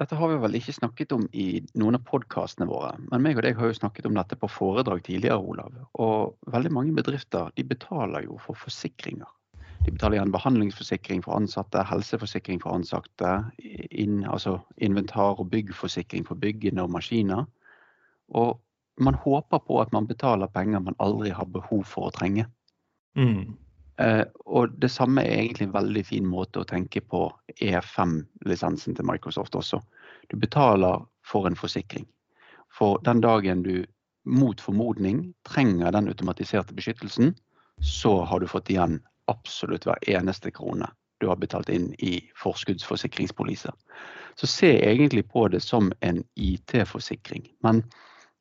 dette 0.00 0.16
har 0.18 0.32
vi 0.32 0.40
vel 0.42 0.56
ikke 0.58 0.74
snakket 0.76 1.12
om 1.16 1.26
i 1.32 1.60
noen 1.76 1.98
av 1.98 2.04
podkastene 2.08 2.68
våre. 2.68 2.94
Men 3.10 3.24
meg 3.24 3.38
og 3.38 3.44
deg 3.46 3.60
har 3.60 3.68
jo 3.68 3.78
snakket 3.78 4.08
om 4.08 4.16
dette 4.16 4.38
på 4.40 4.48
foredrag 4.50 5.04
tidligere, 5.06 5.38
Olav. 5.38 5.76
Og 6.00 6.52
veldig 6.52 6.72
mange 6.72 6.96
bedrifter 6.96 7.52
de 7.56 7.66
betaler 7.68 8.26
jo 8.26 8.40
for 8.42 8.58
forsikringer. 8.58 9.28
De 9.84 9.92
betaler 9.92 10.16
igjen 10.16 10.32
behandlingsforsikring 10.32 11.22
for 11.24 11.36
ansatte, 11.36 11.82
helseforsikring 11.84 12.62
for 12.62 12.72
ansatte, 12.72 13.32
inn, 13.90 14.22
altså 14.24 14.58
inventar- 14.80 15.40
og 15.40 15.50
byggforsikring 15.52 16.24
for 16.24 16.40
byggene 16.40 16.86
og 16.86 16.94
maskiner. 16.94 17.44
Og 18.32 18.56
man 18.96 19.18
håper 19.20 19.60
på 19.66 19.80
at 19.82 19.92
man 19.92 20.08
betaler 20.08 20.48
penger 20.48 20.80
man 20.80 20.96
aldri 21.04 21.34
har 21.34 21.50
behov 21.52 21.84
for 21.90 22.08
å 22.08 22.14
trenge. 22.14 22.46
Mm. 23.18 23.56
Eh, 24.00 24.24
og 24.46 24.74
det 24.82 24.90
samme 24.90 25.22
er 25.22 25.44
egentlig 25.44 25.68
en 25.68 25.76
veldig 25.76 26.04
fin 26.06 26.26
måte 26.26 26.62
å 26.62 26.68
tenke 26.68 27.02
på 27.04 27.26
E5-lisensen 27.60 28.96
til 28.96 29.06
Microsoft 29.06 29.54
også. 29.54 29.82
Du 30.30 30.36
betaler 30.40 31.04
for 31.26 31.46
en 31.46 31.58
forsikring. 31.58 32.06
For 32.74 32.98
den 33.06 33.20
dagen 33.22 33.62
du 33.62 33.84
mot 34.24 34.60
formodning 34.60 35.28
trenger 35.46 35.92
den 35.92 36.08
automatiserte 36.08 36.74
beskyttelsen, 36.74 37.34
så 37.80 38.22
har 38.24 38.40
du 38.40 38.48
fått 38.48 38.70
igjen 38.72 39.02
absolutt 39.30 39.86
hver 39.88 39.98
eneste 40.10 40.52
krone 40.54 40.90
du 41.20 41.28
har 41.30 41.36
betalt 41.40 41.68
inn 41.72 41.94
i 41.98 42.18
forskuddsforsikringspoliser. 42.36 43.72
Så 44.34 44.46
se 44.46 44.72
egentlig 44.90 45.28
på 45.30 45.48
det 45.48 45.60
som 45.60 45.92
en 46.00 46.24
IT-forsikring. 46.34 47.46
Men 47.62 47.82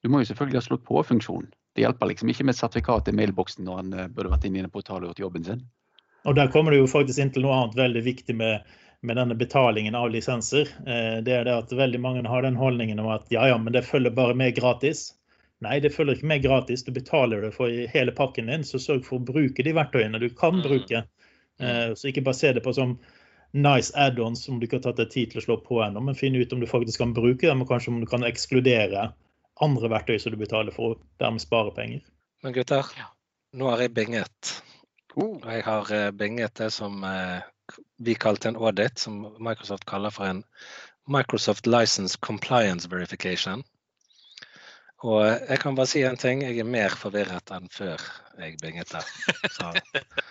du 0.01 0.09
må 0.09 0.19
jo 0.19 0.31
selvfølgelig 0.31 0.59
ha 0.59 0.65
slått 0.65 0.87
på-funksjonen. 0.89 1.51
Det 1.73 1.85
hjelper 1.85 2.09
liksom 2.11 2.29
ikke 2.29 2.45
med 2.45 2.53
et 2.53 2.59
sertifikat 2.59 3.07
i 3.09 3.15
mailboksen 3.17 3.65
når 3.65 3.79
en 3.81 3.93
eh, 3.97 4.09
burde 4.11 4.33
vært 4.33 4.45
inne 4.49 4.61
i 4.61 4.65
en 4.65 4.73
portal 4.73 5.01
og 5.01 5.13
gjort 5.13 5.23
jobben 5.23 5.45
sin. 5.47 5.63
Og 6.27 6.35
Der 6.35 6.51
kommer 6.51 6.71
det 6.71 6.81
jo 6.81 6.89
faktisk 6.91 7.19
inn 7.19 7.31
til 7.33 7.45
noe 7.45 7.55
annet 7.55 7.79
veldig 7.79 8.03
viktig 8.05 8.35
med, 8.37 8.67
med 9.01 9.17
denne 9.19 9.35
betalingen 9.39 9.95
av 9.97 10.11
lisenser. 10.13 10.69
Eh, 10.85 11.17
det 11.25 11.33
er 11.39 11.47
det 11.47 11.55
at 11.55 11.73
veldig 11.73 12.01
mange 12.03 12.27
har 12.29 12.45
den 12.45 12.59
holdningen 12.59 13.01
om 13.01 13.09
at 13.15 13.31
ja, 13.33 13.47
ja, 13.49 13.57
men 13.57 13.73
det 13.73 13.87
følger 13.87 14.13
bare 14.13 14.37
med 14.37 14.55
gratis. 14.59 15.11
Nei, 15.63 15.79
det 15.83 15.93
følger 15.95 16.17
ikke 16.17 16.29
med 16.29 16.43
gratis. 16.43 16.83
Du 16.85 16.91
betaler 16.95 17.43
det 17.45 17.53
for 17.55 17.71
hele 17.93 18.13
pakken 18.15 18.51
din, 18.51 18.65
så 18.67 18.81
sørg 18.81 19.05
for 19.07 19.19
å 19.19 19.27
bruke 19.31 19.65
de 19.65 19.75
verktøyene 19.75 20.21
du 20.21 20.29
kan 20.35 20.57
mm. 20.59 20.63
bruke. 20.65 21.03
Mm. 21.61 21.67
Eh, 21.67 21.89
så 21.99 22.09
ikke 22.09 22.25
bare 22.25 22.39
se 22.39 22.53
det 22.55 22.63
på 22.65 22.73
som 22.75 22.97
nice 23.53 23.93
add-ons 23.99 24.45
som 24.45 24.57
du 24.59 24.65
ikke 24.65 24.79
har 24.79 24.87
tatt 24.87 25.01
deg 25.01 25.11
tid 25.13 25.31
til 25.31 25.41
å 25.41 25.45
slå 25.45 25.57
på 25.65 25.79
ennå, 25.85 26.01
men 26.01 26.17
finne 26.17 26.41
ut 26.41 26.53
om 26.55 26.61
du 26.63 26.69
faktisk 26.69 27.03
kan 27.03 27.13
bruke 27.13 27.45
dem, 27.45 27.61
og 27.61 27.69
kanskje 27.69 27.93
om 27.93 28.01
du 28.01 28.09
kan 28.09 28.25
ekskludere 28.25 29.11
andre 29.61 29.89
verktøy 29.93 30.17
som 30.19 30.33
du 30.33 30.39
betaler 30.41 30.73
for, 30.73 30.95
og 30.95 31.21
dermed 31.21 31.43
spare 31.43 31.73
penger. 31.75 32.01
Men 32.43 32.55
gutter, 32.55 32.89
nå 33.53 33.69
har 33.69 33.83
jeg 33.85 33.93
binget. 33.95 34.55
Og 35.13 35.45
jeg 35.45 35.65
har 35.67 35.91
eh, 35.93 36.09
binget 36.17 36.57
det 36.57 36.71
som 36.73 37.03
eh, 37.05 37.45
vi 38.01 38.17
kalte 38.17 38.49
en 38.49 38.57
audit, 38.57 38.97
som 38.99 39.21
Microsoft 39.37 39.85
kaller 39.89 40.13
for 40.13 40.27
en 40.27 40.41
Microsoft 41.05 41.67
License 41.69 42.17
Compliance 42.17 42.89
Verification. 42.89 43.63
Og 45.03 45.19
jeg 45.25 45.59
kan 45.59 45.75
bare 45.75 45.89
si 45.91 46.03
en 46.07 46.17
ting. 46.19 46.43
Jeg 46.45 46.61
er 46.63 46.67
mer 46.67 46.95
forvirret 46.95 47.51
enn 47.55 47.67
før 47.71 48.01
jeg 48.39 48.57
binget 48.61 48.93
der. 48.93 49.07
Så 49.51 49.71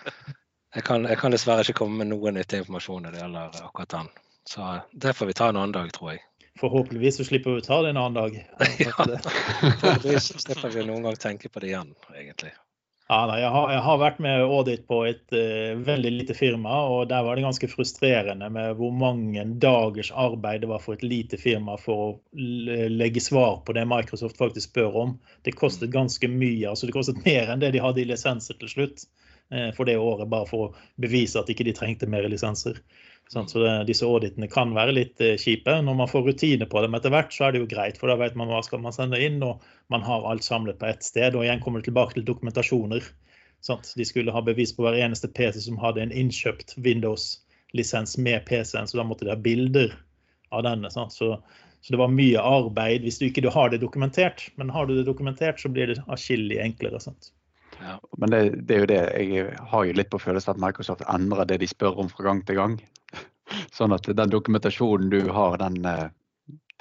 jeg 0.75 0.85
kan, 0.87 1.05
jeg 1.05 1.19
kan 1.21 1.35
dessverre 1.35 1.65
ikke 1.65 1.83
komme 1.83 2.01
med 2.01 2.09
noe 2.09 2.33
nyttig 2.33 2.63
informasjon 2.63 3.05
når 3.05 3.15
det 3.15 3.21
gjelder 3.21 3.59
akkurat 3.67 3.95
den. 3.97 4.13
Så 4.49 4.69
det 4.91 5.13
får 5.15 5.29
vi 5.29 5.35
ta 5.37 5.49
en 5.51 5.59
annen 5.61 5.75
dag, 5.75 5.93
tror 5.93 6.15
jeg. 6.15 6.23
Forhåpentligvis 6.59 7.17
så 7.17 7.25
slipper 7.25 7.55
vi 7.55 7.61
å 7.63 7.65
ta 7.65 7.79
det 7.85 7.93
en 7.93 8.01
annen 8.01 8.17
dag. 8.17 8.35
ja, 8.83 8.93
forhåpentligvis 8.97 10.33
slipper 10.41 10.73
vi 10.73 10.85
noen 10.89 11.05
gang 11.07 11.17
tenke 11.21 11.49
på 11.49 11.61
det 11.63 11.71
igjen, 11.71 11.93
egentlig. 12.17 12.53
Ja, 13.13 13.37
jeg, 13.37 13.49
har, 13.53 13.67
jeg, 13.69 13.81
har, 13.85 13.97
vært 14.01 14.21
med 14.25 14.41
audit 14.41 14.85
på 14.89 15.03
et 15.05 15.35
uh, 15.35 15.77
veldig 15.85 16.11
lite 16.15 16.33
firma, 16.33 16.79
og 16.89 17.11
der 17.11 17.21
var 17.25 17.37
det 17.37 17.43
ganske 17.45 17.67
frustrerende 17.69 18.47
med 18.49 18.79
hvor 18.79 18.93
mange 18.95 19.43
dagers 19.61 20.09
arbeid 20.17 20.63
det 20.63 20.69
var 20.71 20.81
for 20.81 20.97
et 20.97 21.05
lite 21.05 21.37
firma 21.37 21.75
for 21.77 22.07
å 22.07 22.07
legge 22.33 23.21
svar 23.21 23.59
på 23.67 23.75
det 23.77 23.85
Microsoft 23.91 24.39
faktisk 24.41 24.71
spør 24.71 24.97
om. 25.03 25.13
Det 25.45 25.53
kostet 25.59 25.91
mm. 25.91 25.93
ganske 25.99 26.31
mye. 26.31 26.71
altså 26.71 26.89
Det 26.89 26.95
kostet 26.97 27.21
mer 27.27 27.53
enn 27.53 27.61
det 27.61 27.75
de 27.75 27.83
hadde 27.83 28.01
i 28.01 28.07
lisenser 28.09 28.57
til 28.57 28.71
slutt 28.71 29.05
uh, 29.05 29.69
for 29.77 29.85
det 29.89 29.99
året, 30.01 30.31
bare 30.33 30.49
for 30.49 30.71
å 30.71 30.73
bevise 31.05 31.37
at 31.37 31.53
ikke 31.53 31.69
de 31.69 31.77
trengte 31.77 32.09
mer 32.09 32.25
lisenser. 32.33 32.81
Så 33.31 33.45
det, 33.59 33.71
disse 33.87 34.05
auditene 34.05 34.47
kan 34.51 34.73
være 34.75 34.93
litt 34.93 35.21
uh, 35.23 35.33
kjipe. 35.39 35.73
Når 35.85 35.95
man 35.97 36.09
får 36.11 36.27
rutine 36.27 36.67
på 36.69 36.83
dem 36.83 36.97
etter 36.97 37.13
hvert, 37.13 37.33
så 37.33 37.47
er 37.47 37.55
det 37.55 37.63
jo 37.63 37.69
greit, 37.71 37.97
for 37.97 38.11
da 38.11 38.17
vet 38.19 38.35
man 38.37 38.51
hva 38.51 38.61
skal 38.65 38.83
man 38.83 38.93
sende 38.95 39.21
inn, 39.21 39.39
og 39.45 39.63
man 39.93 40.05
har 40.05 40.27
alt 40.29 40.45
samlet 40.45 40.79
på 40.81 40.89
ett 40.91 41.05
sted. 41.05 41.37
Og 41.37 41.45
igjen 41.45 41.63
kommer 41.63 41.81
det 41.81 41.89
tilbake 41.89 42.17
til 42.17 42.27
dokumentasjoner. 42.27 43.07
Sant? 43.65 43.93
De 43.97 44.05
skulle 44.05 44.33
ha 44.35 44.43
bevis 44.43 44.75
på 44.75 44.85
hver 44.85 44.99
eneste 44.99 45.31
PC 45.31 45.63
som 45.65 45.79
hadde 45.81 46.03
en 46.03 46.13
innkjøpt 46.13 46.75
Windows-lisens 46.83 48.17
med 48.19 48.43
PC-en, 48.49 48.89
så 48.89 48.99
da 48.99 49.07
måtte 49.07 49.25
de 49.25 49.33
ha 49.33 49.39
bilder 49.39 49.93
av 50.53 50.65
denne. 50.67 50.91
Så, 50.93 51.07
så, 51.15 51.37
det 51.89 51.99
var 52.01 52.11
mye 52.11 52.41
arbeid 52.43 53.07
hvis 53.07 53.21
du 53.21 53.29
ikke 53.29 53.49
har 53.55 53.71
det 53.71 53.81
dokumentert. 53.81 54.49
Men 54.59 54.69
har 54.73 54.85
du 54.85 54.97
det 54.97 55.07
dokumentert, 55.07 55.63
så 55.63 55.71
blir 55.71 55.93
det 55.93 56.03
atskillig 56.05 56.59
enklere. 56.61 56.99
Sant? 57.01 57.31
Ja, 57.83 57.97
men 58.17 58.31
det, 58.31 58.41
det, 58.67 58.75
er 58.75 58.83
jo 58.83 58.89
det. 58.89 58.99
Jeg 59.19 59.57
har 59.71 59.87
jo 59.87 59.95
litt 59.97 60.11
på 60.13 60.21
følelsen 60.21 60.53
at 60.53 60.61
Microsoft 60.63 61.03
endrer 61.11 61.47
det 61.49 61.59
de 61.63 61.67
spør 61.67 61.99
om 62.03 62.11
fra 62.11 62.29
gang 62.29 62.43
til 62.47 62.59
gang. 62.59 62.77
Sånn 63.77 63.95
at 63.95 64.07
den 64.07 64.31
dokumentasjonen 64.31 65.11
du 65.11 65.19
har, 65.35 65.57
den, 65.59 65.81
eh, 65.89 66.07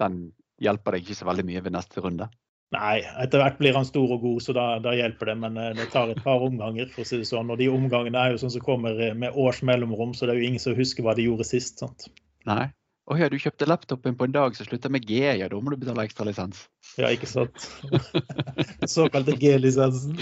den 0.03 0.23
hjelper 0.63 0.97
deg 0.97 1.05
ikke 1.05 1.19
så 1.19 1.29
veldig 1.29 1.47
mye 1.49 1.65
ved 1.65 1.75
neste 1.75 2.05
runde. 2.05 2.29
Nei, 2.73 3.03
etter 3.21 3.43
hvert 3.43 3.59
blir 3.59 3.77
han 3.77 3.85
stor 3.85 4.15
og 4.15 4.23
god, 4.23 4.39
så 4.41 4.55
da, 4.57 4.67
da, 4.81 4.95
hjelper 4.97 5.29
det. 5.29 5.35
Men 5.43 5.59
det 5.77 5.91
tar 5.93 6.09
et 6.09 6.23
par 6.25 6.41
omganger, 6.47 6.89
for 6.95 7.05
å 7.05 7.09
si 7.09 7.19
det 7.21 7.29
sånn. 7.29 7.51
Og 7.53 7.59
de 7.61 7.69
omgangene 7.69 8.21
er 8.23 8.33
jo 8.33 8.45
sånn 8.45 8.55
som 8.55 8.65
kommer 8.65 8.97
med 9.13 9.37
års 9.37 9.61
mellomrom, 9.67 10.15
så 10.17 10.25
det 10.25 10.37
er 10.37 10.41
jo 10.41 10.53
ingen 10.53 10.63
som 10.63 10.79
husker 10.79 11.05
hva 11.05 11.13
de 11.19 11.27
gjorde 11.27 11.45
sist. 11.51 11.83
sant? 11.83 12.09
Nei. 12.49 12.71
Å 13.11 13.17
ja, 13.19 13.27
du 13.29 13.35
kjøpte 13.41 13.67
laptopen 13.67 14.15
på 14.19 14.29
en 14.29 14.35
dag 14.35 14.55
som 14.57 14.69
slutta 14.69 14.91
med 14.93 15.07
G, 15.09 15.25
ja 15.25 15.49
da 15.51 15.59
må 15.59 15.73
du 15.73 15.81
betale 15.81 16.05
ekstra 16.07 16.27
lisens. 16.29 16.69
Ja, 17.01 17.11
ikke 17.11 17.27
sant. 17.27 17.67
Den 17.91 18.91
såkalte 18.91 19.35
G-lisensen. 19.41 20.15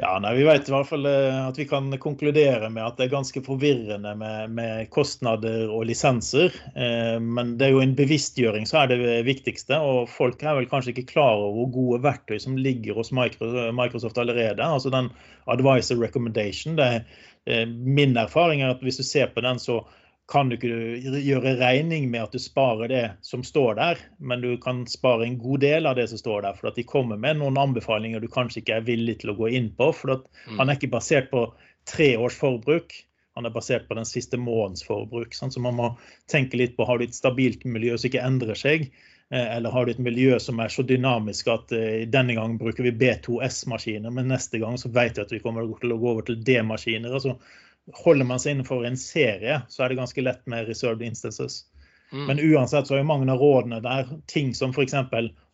Ja, 0.00 0.14
nei, 0.16 0.30
Vi 0.38 0.44
vet 0.48 0.68
i 0.68 0.72
hvert 0.72 0.88
fall 0.88 1.04
eh, 1.04 1.38
at 1.44 1.58
vi 1.60 1.66
kan 1.68 1.90
konkludere 2.00 2.70
med 2.72 2.86
at 2.86 2.96
det 2.96 3.04
er 3.06 3.12
ganske 3.12 3.42
forvirrende 3.44 4.14
med, 4.16 4.54
med 4.56 4.88
kostnader 4.94 5.68
og 5.68 5.84
lisenser. 5.90 6.54
Eh, 6.72 7.18
men 7.20 7.58
det 7.60 7.66
er 7.66 7.74
jo 7.74 7.82
en 7.84 7.92
bevisstgjøring 7.98 8.64
som 8.68 8.80
er 8.80 8.94
det 8.94 9.18
viktigste. 9.28 9.76
Og 9.76 10.08
folk 10.08 10.40
er 10.40 10.56
vel 10.56 10.70
kanskje 10.70 10.94
ikke 10.94 11.10
klar 11.12 11.34
over 11.36 11.58
hvor 11.58 11.70
gode 11.74 12.00
verktøy 12.06 12.40
som 12.40 12.56
ligger 12.56 12.96
hos 12.96 13.12
Microsoft 13.12 14.20
allerede. 14.22 14.64
Altså 14.64 14.92
den 14.94 15.12
advisor 15.52 16.00
recommendation. 16.00 16.80
Det 16.80 16.88
er, 16.94 17.04
eh, 17.44 17.66
min 17.68 18.16
erfaring 18.16 18.64
er 18.64 18.72
at 18.72 18.80
hvis 18.86 19.02
du 19.02 19.04
ser 19.04 19.28
på 19.34 19.44
den, 19.44 19.60
så 19.60 19.82
kan 20.30 20.48
du 20.48 20.54
ikke 20.56 21.18
gjøre 21.24 21.56
regning 21.58 22.06
med 22.12 22.28
at 22.28 22.34
du 22.34 22.38
sparer 22.42 22.90
det 22.90 23.04
som 23.26 23.42
står 23.46 23.74
der, 23.80 24.02
men 24.18 24.44
du 24.44 24.52
kan 24.62 24.84
spare 24.86 25.26
en 25.26 25.38
god 25.42 25.64
del 25.64 25.90
av 25.90 25.98
det 25.98 26.06
som 26.12 26.20
står 26.20 26.44
der. 26.46 26.58
For 26.58 26.70
at 26.70 26.78
de 26.78 26.86
kommer 26.86 27.18
med 27.18 27.40
noen 27.40 27.58
anbefalinger 27.58 28.22
du 28.22 28.28
kanskje 28.30 28.62
ikke 28.62 28.78
er 28.78 28.86
villig 28.86 29.18
til 29.20 29.34
å 29.34 29.38
gå 29.40 29.50
inn 29.58 29.70
på. 29.74 29.90
For 29.96 30.14
at 30.14 30.26
mm. 30.46 30.60
han 30.60 30.70
er 30.70 30.78
ikke 30.78 30.92
basert 30.94 31.30
på 31.32 31.48
tre 31.90 32.12
års 32.20 32.38
forbruk, 32.38 32.94
han 33.38 33.46
er 33.46 33.54
basert 33.54 33.88
på 33.88 33.96
den 33.98 34.06
siste 34.06 34.38
månedens 34.38 34.84
forbruk. 34.86 35.34
Sånn, 35.34 35.50
så 35.54 35.62
man 35.62 35.78
må 35.78 35.92
tenke 36.30 36.58
litt 36.60 36.76
på 36.76 36.86
har 36.86 37.00
du 37.00 37.06
et 37.06 37.16
stabilt 37.16 37.66
miljø 37.66 37.96
som 37.98 38.10
ikke 38.10 38.26
endrer 38.26 38.58
seg. 38.58 38.90
Eh, 39.34 39.56
eller 39.56 39.74
har 39.74 39.86
du 39.86 39.94
et 39.94 40.02
miljø 40.02 40.38
som 40.42 40.62
er 40.62 40.70
så 40.70 40.84
dynamisk 40.86 41.50
at 41.50 41.74
uh, 41.74 42.02
denne 42.10 42.34
gangen 42.38 42.58
bruker 42.60 42.86
vi 42.86 42.94
B2S-maskiner, 43.02 44.10
men 44.14 44.30
neste 44.30 44.58
gang 44.62 44.78
så 44.78 44.90
vet 44.94 45.18
vi 45.18 45.26
at 45.26 45.34
vi 45.34 45.42
kommer 45.42 45.66
til 45.82 45.94
å 45.94 45.98
gå 46.02 46.14
over 46.14 46.26
til 46.26 46.38
D-maskiner. 46.46 47.14
altså 47.18 47.36
holder 47.94 48.26
man 48.28 48.40
seg 48.42 48.56
innenfor 48.56 48.86
en 48.86 48.98
serie, 49.00 49.60
så 49.68 49.84
er 49.84 49.92
det 49.92 50.00
ganske 50.00 50.24
lett 50.24 50.42
med 50.50 50.68
reserved 50.68 51.06
instances. 51.06 51.64
Mm. 52.12 52.24
Men 52.26 52.40
uansett 52.42 52.88
så 52.88 52.96
er 52.96 53.02
jo 53.04 53.06
mange 53.06 53.30
av 53.30 53.38
rådene 53.38 53.78
der 53.84 54.08
ting 54.30 54.50
som 54.54 54.72
f.eks. 54.74 54.96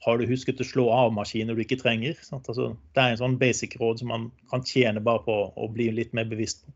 har 0.06 0.18
du 0.18 0.24
husket 0.28 0.60
å 0.60 0.66
slå 0.66 0.86
av 0.92 1.12
maskiner 1.12 1.56
du 1.56 1.60
ikke 1.64 1.78
trenger. 1.80 2.16
Altså, 2.32 2.70
det 2.96 3.02
er 3.02 3.12
en 3.12 3.20
sånn 3.20 3.38
basic 3.40 3.76
råd 3.80 4.00
som 4.00 4.12
man 4.12 4.30
kan 4.52 4.64
tjene 4.64 5.02
bare 5.04 5.24
på 5.26 5.36
å 5.52 5.68
bli 5.72 5.90
litt 5.92 6.16
mer 6.16 6.28
bevisst 6.30 6.64
på. 6.64 6.72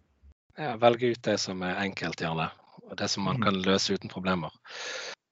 Ja, 0.61 0.75
velge 0.77 1.15
ut 1.15 1.23
det 1.25 1.39
som 1.41 1.63
er 1.65 1.79
enkelt, 1.81 2.21
gjerne. 2.21 2.51
Og 2.91 2.99
det 3.01 3.09
som 3.09 3.25
man 3.25 3.39
mm. 3.39 3.47
kan 3.47 3.63
løse 3.65 3.97
uten 3.97 4.13
problemer. 4.13 4.53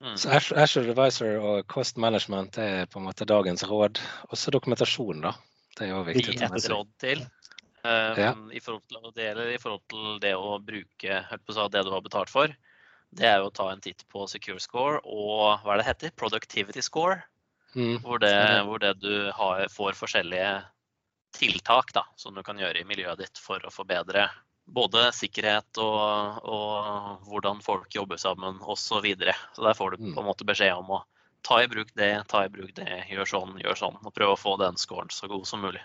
Mm. 0.01 0.15
Så 0.17 0.31
Asher 0.33 0.89
Advisor 0.89 1.43
og 1.43 1.67
Cost 1.69 1.99
Management 2.01 2.57
er 2.63 2.87
på 2.89 3.03
en 3.03 3.09
måte 3.11 3.27
dagens 3.29 3.67
råd. 3.69 4.01
Også 4.33 4.55
dokumentasjon, 4.55 5.21
da. 5.27 5.35
Det 5.77 5.87
er 5.87 5.93
jo 5.93 6.05
viktig. 6.07 6.39
Et 6.41 6.71
råd 6.73 6.89
til. 7.03 7.27
Um, 7.89 8.19
ja. 8.21 8.33
i, 8.53 8.61
forhold 8.61 8.83
til, 8.91 9.13
det 9.17 9.25
gjelder 9.25 9.51
i 9.55 9.61
forhold 9.63 9.85
til 9.89 10.19
det 10.21 10.35
å 10.37 10.59
bruke 10.61 11.21
på 11.47 11.69
det 11.73 11.85
du 11.87 11.93
har 11.95 12.03
betalt 12.05 12.33
for. 12.33 12.53
Det 13.17 13.25
er 13.25 13.39
jo 13.41 13.49
å 13.49 13.55
ta 13.55 13.71
en 13.73 13.81
titt 13.81 14.05
på 14.13 14.27
Secure 14.29 14.61
Score 14.61 14.99
og 15.09 15.63
hva 15.65 15.73
er 15.73 15.81
det 15.81 15.87
heter? 15.87 16.13
Productivity 16.21 16.85
Score. 16.85 17.23
Mm. 17.73 18.01
Hvor, 18.05 18.21
det, 18.21 18.35
hvor, 18.65 18.83
det, 18.83 18.95
du 19.01 19.31
har, 19.37 19.65
får 19.73 19.97
forskjellige 19.97 20.53
tiltak 21.37 21.93
da, 21.97 22.05
som 22.17 22.37
du 22.37 22.43
kan 22.45 22.61
gjøre 22.61 22.81
i 22.81 22.89
miljøet 22.89 23.21
ditt 23.23 23.41
for 23.41 23.65
å 23.65 23.73
forbedre 23.73 24.27
både 24.69 25.09
sikkerhet 25.17 25.81
og, 25.81 26.41
og 26.45 27.29
hvordan 27.29 27.63
folk 27.65 27.95
jobber 27.95 28.21
sammen 28.21 28.61
osv. 28.61 28.99
Så, 28.99 29.01
videre. 29.05 29.37
så 29.57 29.65
der 29.65 29.77
får 29.77 29.97
du 29.97 30.09
mm. 30.09 30.15
på 30.17 30.23
en 30.25 30.29
måte 30.29 30.49
beskjed 30.49 30.77
om 30.77 30.99
å 30.99 31.05
ta 31.47 31.63
i 31.63 31.69
bruk 31.71 31.95
det, 31.97 32.13
ta 32.29 32.45
i 32.45 32.53
bruk 32.53 32.75
det, 32.77 33.05
gjør 33.09 33.33
sånn, 33.33 33.57
gjør 33.63 33.79
sånn. 33.79 34.01
Og 34.05 34.13
prøve 34.15 34.35
å 34.35 34.41
få 34.41 34.57
den 34.61 34.77
scoren 34.81 35.13
så 35.15 35.31
god 35.31 35.47
som 35.49 35.65
mulig. 35.65 35.85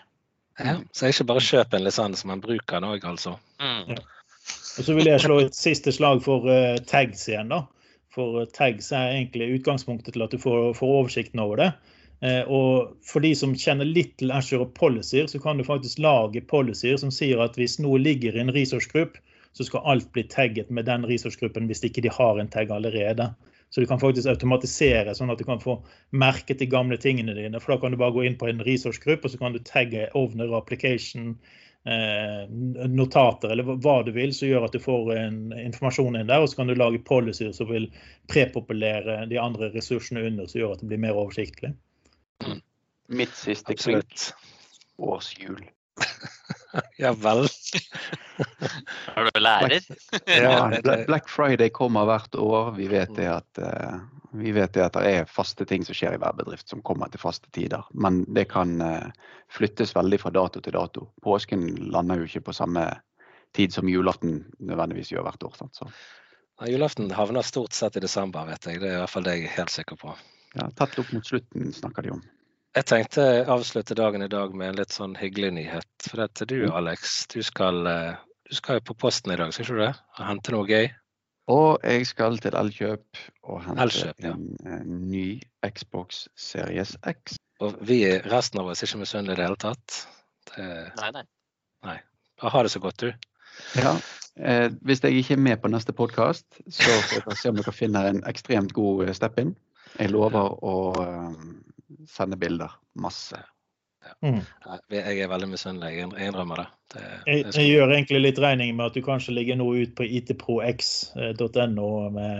Ja, 0.58 0.76
så 0.94 1.10
ikke 1.10 1.26
bare 1.32 1.42
kjøp 1.42 1.74
en 1.74 1.82
lisens, 1.82 2.24
men 2.28 2.42
bruk 2.42 2.66
den 2.70 2.86
òg, 2.86 3.06
altså. 3.08 3.36
Mm. 3.62 3.94
Og 3.94 4.86
så 4.86 4.94
vil 4.94 5.08
jeg 5.10 5.22
slå 5.22 5.38
et 5.42 5.56
siste 5.56 5.92
slag 5.94 6.22
for 6.22 6.46
uh, 6.46 6.76
tags 6.86 7.26
igjen, 7.30 7.50
da. 7.50 7.64
For 8.14 8.42
uh, 8.42 8.46
tags 8.54 8.92
er 8.94 9.16
egentlig 9.16 9.50
utgangspunktet 9.58 10.14
til 10.14 10.24
at 10.26 10.34
du 10.34 10.38
får, 10.38 10.72
får 10.78 10.94
oversikten 11.00 11.42
over 11.42 11.62
det. 11.62 11.70
Uh, 12.22 12.42
og 12.46 12.94
for 13.06 13.24
de 13.24 13.34
som 13.38 13.56
kjenner 13.58 13.88
litt 13.88 14.14
til 14.22 14.34
Azure 14.34 14.68
og 14.68 14.74
policies, 14.78 15.34
så 15.34 15.42
kan 15.42 15.58
du 15.58 15.66
faktisk 15.66 16.02
lage 16.02 16.44
policies 16.50 17.02
som 17.02 17.10
sier 17.14 17.42
at 17.42 17.58
hvis 17.58 17.80
noe 17.82 17.98
ligger 18.02 18.36
i 18.36 18.44
en 18.44 18.54
resource 18.54 18.90
group, 18.90 19.18
så 19.54 19.66
skal 19.66 19.86
alt 19.90 20.06
bli 20.14 20.24
tagget 20.30 20.70
med 20.74 20.86
den 20.90 21.06
resource-gruppen 21.06 21.68
hvis 21.70 21.84
ikke 21.86 22.02
de 22.02 22.10
har 22.10 22.38
en 22.38 22.50
tag 22.50 22.70
allerede. 22.74 23.28
Så 23.74 23.82
du 23.82 23.88
kan 23.90 23.98
faktisk 23.98 24.28
automatisere, 24.30 25.16
sånn 25.18 25.32
at 25.34 25.40
du 25.40 25.48
kan 25.48 25.58
få 25.58 25.80
merket 26.14 26.60
de 26.62 26.68
gamle 26.70 26.94
tingene 27.02 27.34
dine. 27.34 27.58
For 27.58 27.74
da 27.74 27.80
kan 27.82 27.90
du 27.90 27.98
bare 27.98 28.14
gå 28.14 28.22
inn 28.22 28.36
på 28.38 28.46
en 28.46 28.62
resource-gruppe, 28.62 29.26
og 29.26 29.32
så 29.32 29.40
kan 29.40 29.56
du 29.56 29.58
tagge 29.66 30.04
owner 30.14 30.52
application, 30.54 31.32
eh, 31.90 32.44
notater 32.86 33.50
eller 33.50 33.66
hva 33.66 33.96
du 34.06 34.12
vil, 34.14 34.30
som 34.30 34.46
gjør 34.46 34.68
at 34.68 34.76
du 34.76 34.78
får 34.84 35.10
en 35.16 35.40
informasjon 35.58 36.20
inn 36.20 36.30
der. 36.30 36.44
Og 36.44 36.52
så 36.52 36.60
kan 36.60 36.70
du 36.70 36.76
lage 36.78 37.02
policies 37.02 37.58
som 37.58 37.72
vil 37.72 37.88
prepopulere 38.30 39.24
de 39.32 39.42
andre 39.42 39.72
ressursene 39.74 40.22
under, 40.22 40.46
som 40.46 40.62
gjør 40.62 40.76
at 40.76 40.84
det 40.84 40.92
blir 40.92 41.02
mer 41.08 41.18
oversiktlig. 41.18 41.74
Mitt 43.10 43.34
siste 43.34 43.74
klink 43.74 44.28
årshjul. 45.02 45.58
ja 47.02 47.10
vel. 47.26 47.48
Er 49.14 49.30
du 49.30 49.40
lærer? 49.40 49.86
ja, 50.26 50.56
Black 51.06 51.28
Friday 51.30 51.70
kommer 51.74 52.08
hvert 52.08 52.34
år. 52.34 52.72
Vi 52.78 52.88
vet 52.90 53.14
det 53.16 53.28
at, 53.30 53.60
uh, 53.62 54.00
vi 54.34 54.52
vet 54.56 54.74
det 54.74 54.84
at 54.86 54.98
det 54.98 55.12
er 55.12 55.30
faste 55.30 55.66
ting 55.68 55.86
som 55.86 55.96
skjer 55.96 56.16
i 56.16 56.20
hver 56.22 56.36
bedrift 56.38 56.70
som 56.70 56.82
kommer 56.82 57.12
til 57.12 57.22
faste 57.22 57.50
tider. 57.54 57.86
Men 57.94 58.24
det 58.34 58.48
kan 58.52 58.76
uh, 58.82 59.30
flyttes 59.54 59.94
veldig 59.96 60.20
fra 60.24 60.34
dato 60.34 60.62
til 60.64 60.76
dato. 60.76 61.08
Påsken 61.22 61.68
lander 61.94 62.22
jo 62.22 62.28
ikke 62.30 62.48
på 62.50 62.56
samme 62.56 62.88
tid 63.54 63.72
som 63.72 63.88
julaften 63.88 64.42
nødvendigvis 64.58 65.14
gjør 65.14 65.28
hvert 65.28 65.48
år. 65.48 65.58
Sant? 65.62 65.78
Så. 65.78 65.90
Ja, 66.60 66.70
julaften 66.70 67.10
havner 67.14 67.42
stort 67.42 67.74
sett 67.74 67.96
i 67.96 68.02
desember, 68.02 68.46
vet 68.50 68.66
jeg. 68.66 68.82
Det 68.82 68.90
er 68.90 68.98
i 68.98 69.02
hvert 69.02 69.14
fall 69.14 69.26
det 69.26 69.38
jeg 69.38 69.48
er 69.48 69.58
helt 69.60 69.74
sikker 69.74 69.98
på. 69.98 70.14
Ja, 70.54 70.68
Tett 70.78 70.98
opp 71.02 71.10
mot 71.14 71.26
slutten 71.26 71.72
snakker 71.74 72.06
de 72.06 72.14
om. 72.14 72.22
Jeg 72.74 72.86
tenkte 72.90 73.24
å 73.44 73.54
avslutte 73.54 73.94
dagen 73.94 74.22
i 74.24 74.30
dag 74.30 74.54
med 74.58 74.72
en 74.72 74.78
litt 74.80 74.94
sånn 74.94 75.14
hyggelig 75.18 75.52
nyhet. 75.54 75.90
For 76.02 76.18
det 76.18 76.42
er 76.42 76.50
du, 76.50 76.56
mm. 76.66 76.74
Alex, 76.74 77.12
du 77.30 77.38
skal, 77.46 77.86
eh, 77.86 78.16
du 78.48 78.54
skal 78.54 78.78
jo 78.78 78.88
på 78.90 78.98
posten 79.06 79.32
i 79.32 79.38
dag, 79.40 79.52
skal 79.52 79.64
ikke 79.64 79.76
du 79.76 79.82
det? 79.82 79.94
Og 80.18 80.26
hente 80.28 80.54
noe 80.54 80.68
gøy? 80.68 80.88
Og 81.52 81.84
jeg 81.84 82.06
skal 82.08 82.38
til 82.40 82.56
Elkjøp 82.56 83.20
og 83.50 83.62
hente 83.66 83.84
Elkjøp, 83.84 84.24
ja. 84.24 84.32
en, 84.32 84.48
en, 84.64 84.98
ny 85.10 85.26
Xbox 85.66 86.26
Series 86.40 86.94
X. 87.10 87.38
Og 87.64 87.76
vi, 87.84 88.00
resten 88.32 88.60
av 88.60 88.72
oss, 88.72 88.82
er 88.82 88.88
ikke 88.88 89.02
misunnelige 89.04 89.36
i 89.36 89.40
det 89.40 89.48
hele 89.48 89.60
tatt. 89.60 89.98
Det... 90.50 90.68
Nei, 91.00 91.10
nei. 91.16 91.24
nei. 91.88 91.98
Ha 92.44 92.62
det 92.64 92.72
så 92.72 92.82
godt, 92.82 93.04
du. 93.04 93.28
Ja. 93.78 93.94
Eh, 94.36 94.66
hvis 94.82 95.04
jeg 95.04 95.20
ikke 95.20 95.36
er 95.36 95.44
med 95.44 95.60
på 95.62 95.70
neste 95.70 95.94
podkast, 95.96 96.46
så 96.66 96.96
får 97.10 97.28
dere 97.28 97.38
se 97.38 97.52
om 97.52 97.60
dere 97.60 97.76
finner 97.76 98.10
en 98.10 98.24
ekstremt 98.28 98.74
god 98.74 99.06
eh, 99.06 99.14
step-in. 99.16 99.54
Jeg 99.94 100.10
lover 100.10 100.56
å 100.66 100.76
um, 100.98 101.52
sende 102.10 102.40
bilder. 102.40 102.72
Masse. 102.98 103.38
Ja. 104.04 104.12
Mm. 104.24 104.40
Jeg 104.92 105.20
er 105.24 105.28
veldig 105.32 105.48
misunnelig, 105.52 105.96
jeg 105.96 106.28
innrømmer 106.28 106.56
det. 106.62 106.66
det, 106.94 107.04
det 107.04 107.32
jeg, 107.32 107.44
jeg, 107.56 107.66
gjør 107.74 107.94
egentlig 107.96 108.20
litt 108.20 108.40
regning 108.42 108.74
med 108.76 108.90
at 108.90 108.96
du 108.96 109.02
kanskje 109.04 109.36
ligger 109.36 109.56
nå 109.60 109.66
ut 109.74 109.94
på 109.98 110.04
itprox.no 110.20 111.88
med 112.14 112.34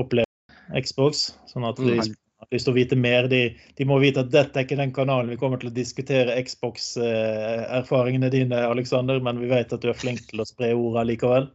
opplevelse 0.00 0.32
Xbox. 0.72 1.26
Sånn 1.50 1.66
at 1.68 1.80
de 1.80 1.98
mm. 1.98 2.14
har 2.40 2.54
lyst 2.54 2.68
til 2.68 2.74
å 2.74 2.78
vite 2.78 2.98
mer. 2.98 3.28
De, 3.30 3.42
de, 3.78 3.88
må 3.88 3.98
vite 4.02 4.24
at 4.24 4.32
dette 4.32 4.58
er 4.58 4.66
ikke 4.66 4.80
den 4.80 4.94
kanalen 4.96 5.32
vi 5.32 5.40
kommer 5.40 5.60
til 5.60 5.70
å 5.70 5.76
diskutere 5.76 6.38
Xbox-erfaringene 6.46 8.30
dine, 8.32 8.62
Alexander, 8.70 9.20
men 9.22 9.42
vi 9.42 9.50
vet 9.52 9.74
at 9.74 9.84
du 9.84 9.90
er 9.92 9.98
flink 9.98 10.24
til 10.30 10.42
å 10.42 10.48
spre 10.48 10.72
ordet 10.76 11.06
likevel. 11.12 11.50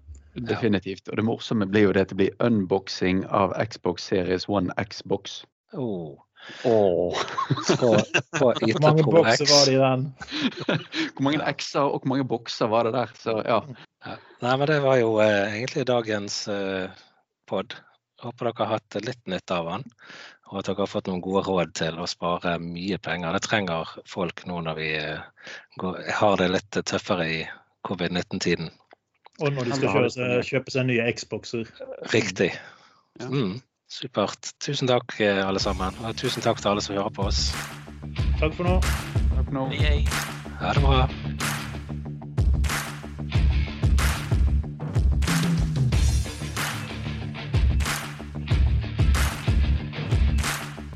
Definitivt. 0.50 1.10
Og 1.10 1.18
det 1.18 1.26
morsomme 1.26 1.68
blir 1.68 1.88
jo 1.88 1.94
det 1.96 2.06
at 2.06 2.14
det 2.14 2.20
blir 2.22 2.44
unboxing 2.46 3.26
av 3.34 3.56
Xbox 3.60 4.06
Series 4.12 4.48
One 4.50 4.74
Xbox. 4.78 5.42
Oh. 5.74 6.18
Oh. 6.66 7.16
hvor 7.80 8.82
mange 8.82 9.04
bokser 9.04 9.46
var 9.50 9.66
det 9.68 9.76
i 9.76 9.82
den? 9.82 10.08
hvor 11.14 11.26
mange 11.28 11.44
X-er 11.54 11.86
og 11.86 12.02
hvor 12.02 12.14
mange 12.14 12.26
bokser 12.28 12.72
var 12.72 12.88
det 12.88 12.96
der? 12.96 13.14
Så, 13.20 13.38
ja. 13.46 13.60
Nei, 14.42 14.56
men 14.56 14.68
det 14.68 14.80
var 14.84 14.98
jo 15.00 15.14
eh, 15.24 15.54
egentlig 15.60 15.86
dagens 15.90 16.42
eh, 16.52 16.90
pod. 17.50 17.76
Håper 18.20 18.50
dere 18.50 18.66
har 18.66 18.80
hatt 18.80 19.00
litt 19.06 19.22
nytte 19.32 19.56
av 19.56 19.70
den. 19.72 19.88
Og 20.50 20.60
at 20.60 20.68
dere 20.68 20.84
har 20.84 20.92
fått 20.92 21.08
noen 21.08 21.24
gode 21.24 21.46
råd 21.48 21.74
til 21.78 22.00
å 22.02 22.10
spare 22.10 22.58
mye 22.64 22.98
penger. 23.04 23.36
Det 23.38 23.46
trenger 23.46 23.96
folk 24.10 24.44
nå 24.50 24.60
når 24.66 24.80
vi 24.80 24.92
eh, 24.98 25.56
går, 25.80 26.02
har 26.20 26.38
det 26.42 26.52
litt 26.56 26.82
tøffere 26.82 27.30
i 27.30 27.40
covid-19-tiden. 27.88 28.72
Og 29.40 29.56
når 29.56 29.70
de 29.70 29.78
skal 29.78 29.94
kjøpe 29.96 30.12
seg, 30.12 30.36
kjøpe 30.50 30.74
seg 30.76 30.88
nye 30.90 31.12
Xboxer. 31.16 31.70
Riktig. 32.12 32.52
Mm. 33.24 33.60
Supert. 33.90 34.54
Tusen 34.62 34.88
takk, 34.88 35.20
eh, 35.20 35.48
alle 35.48 35.60
sammen. 35.60 35.96
Og 36.06 36.16
tusen 36.16 36.46
takk 36.46 36.62
til 36.62 36.70
alle 36.70 36.82
som 36.86 36.96
hører 36.96 37.10
på 37.10 37.26
oss. 37.26 37.50
Takk 38.40 38.54
for 38.54 38.64
nå. 38.64 38.78
Takk 38.82 39.46
for 39.46 39.56
nå. 39.58 39.66
Hei, 39.74 39.82
hei. 39.82 40.06
Ha 40.60 40.74
det 40.74 40.86
bra. 40.86 41.08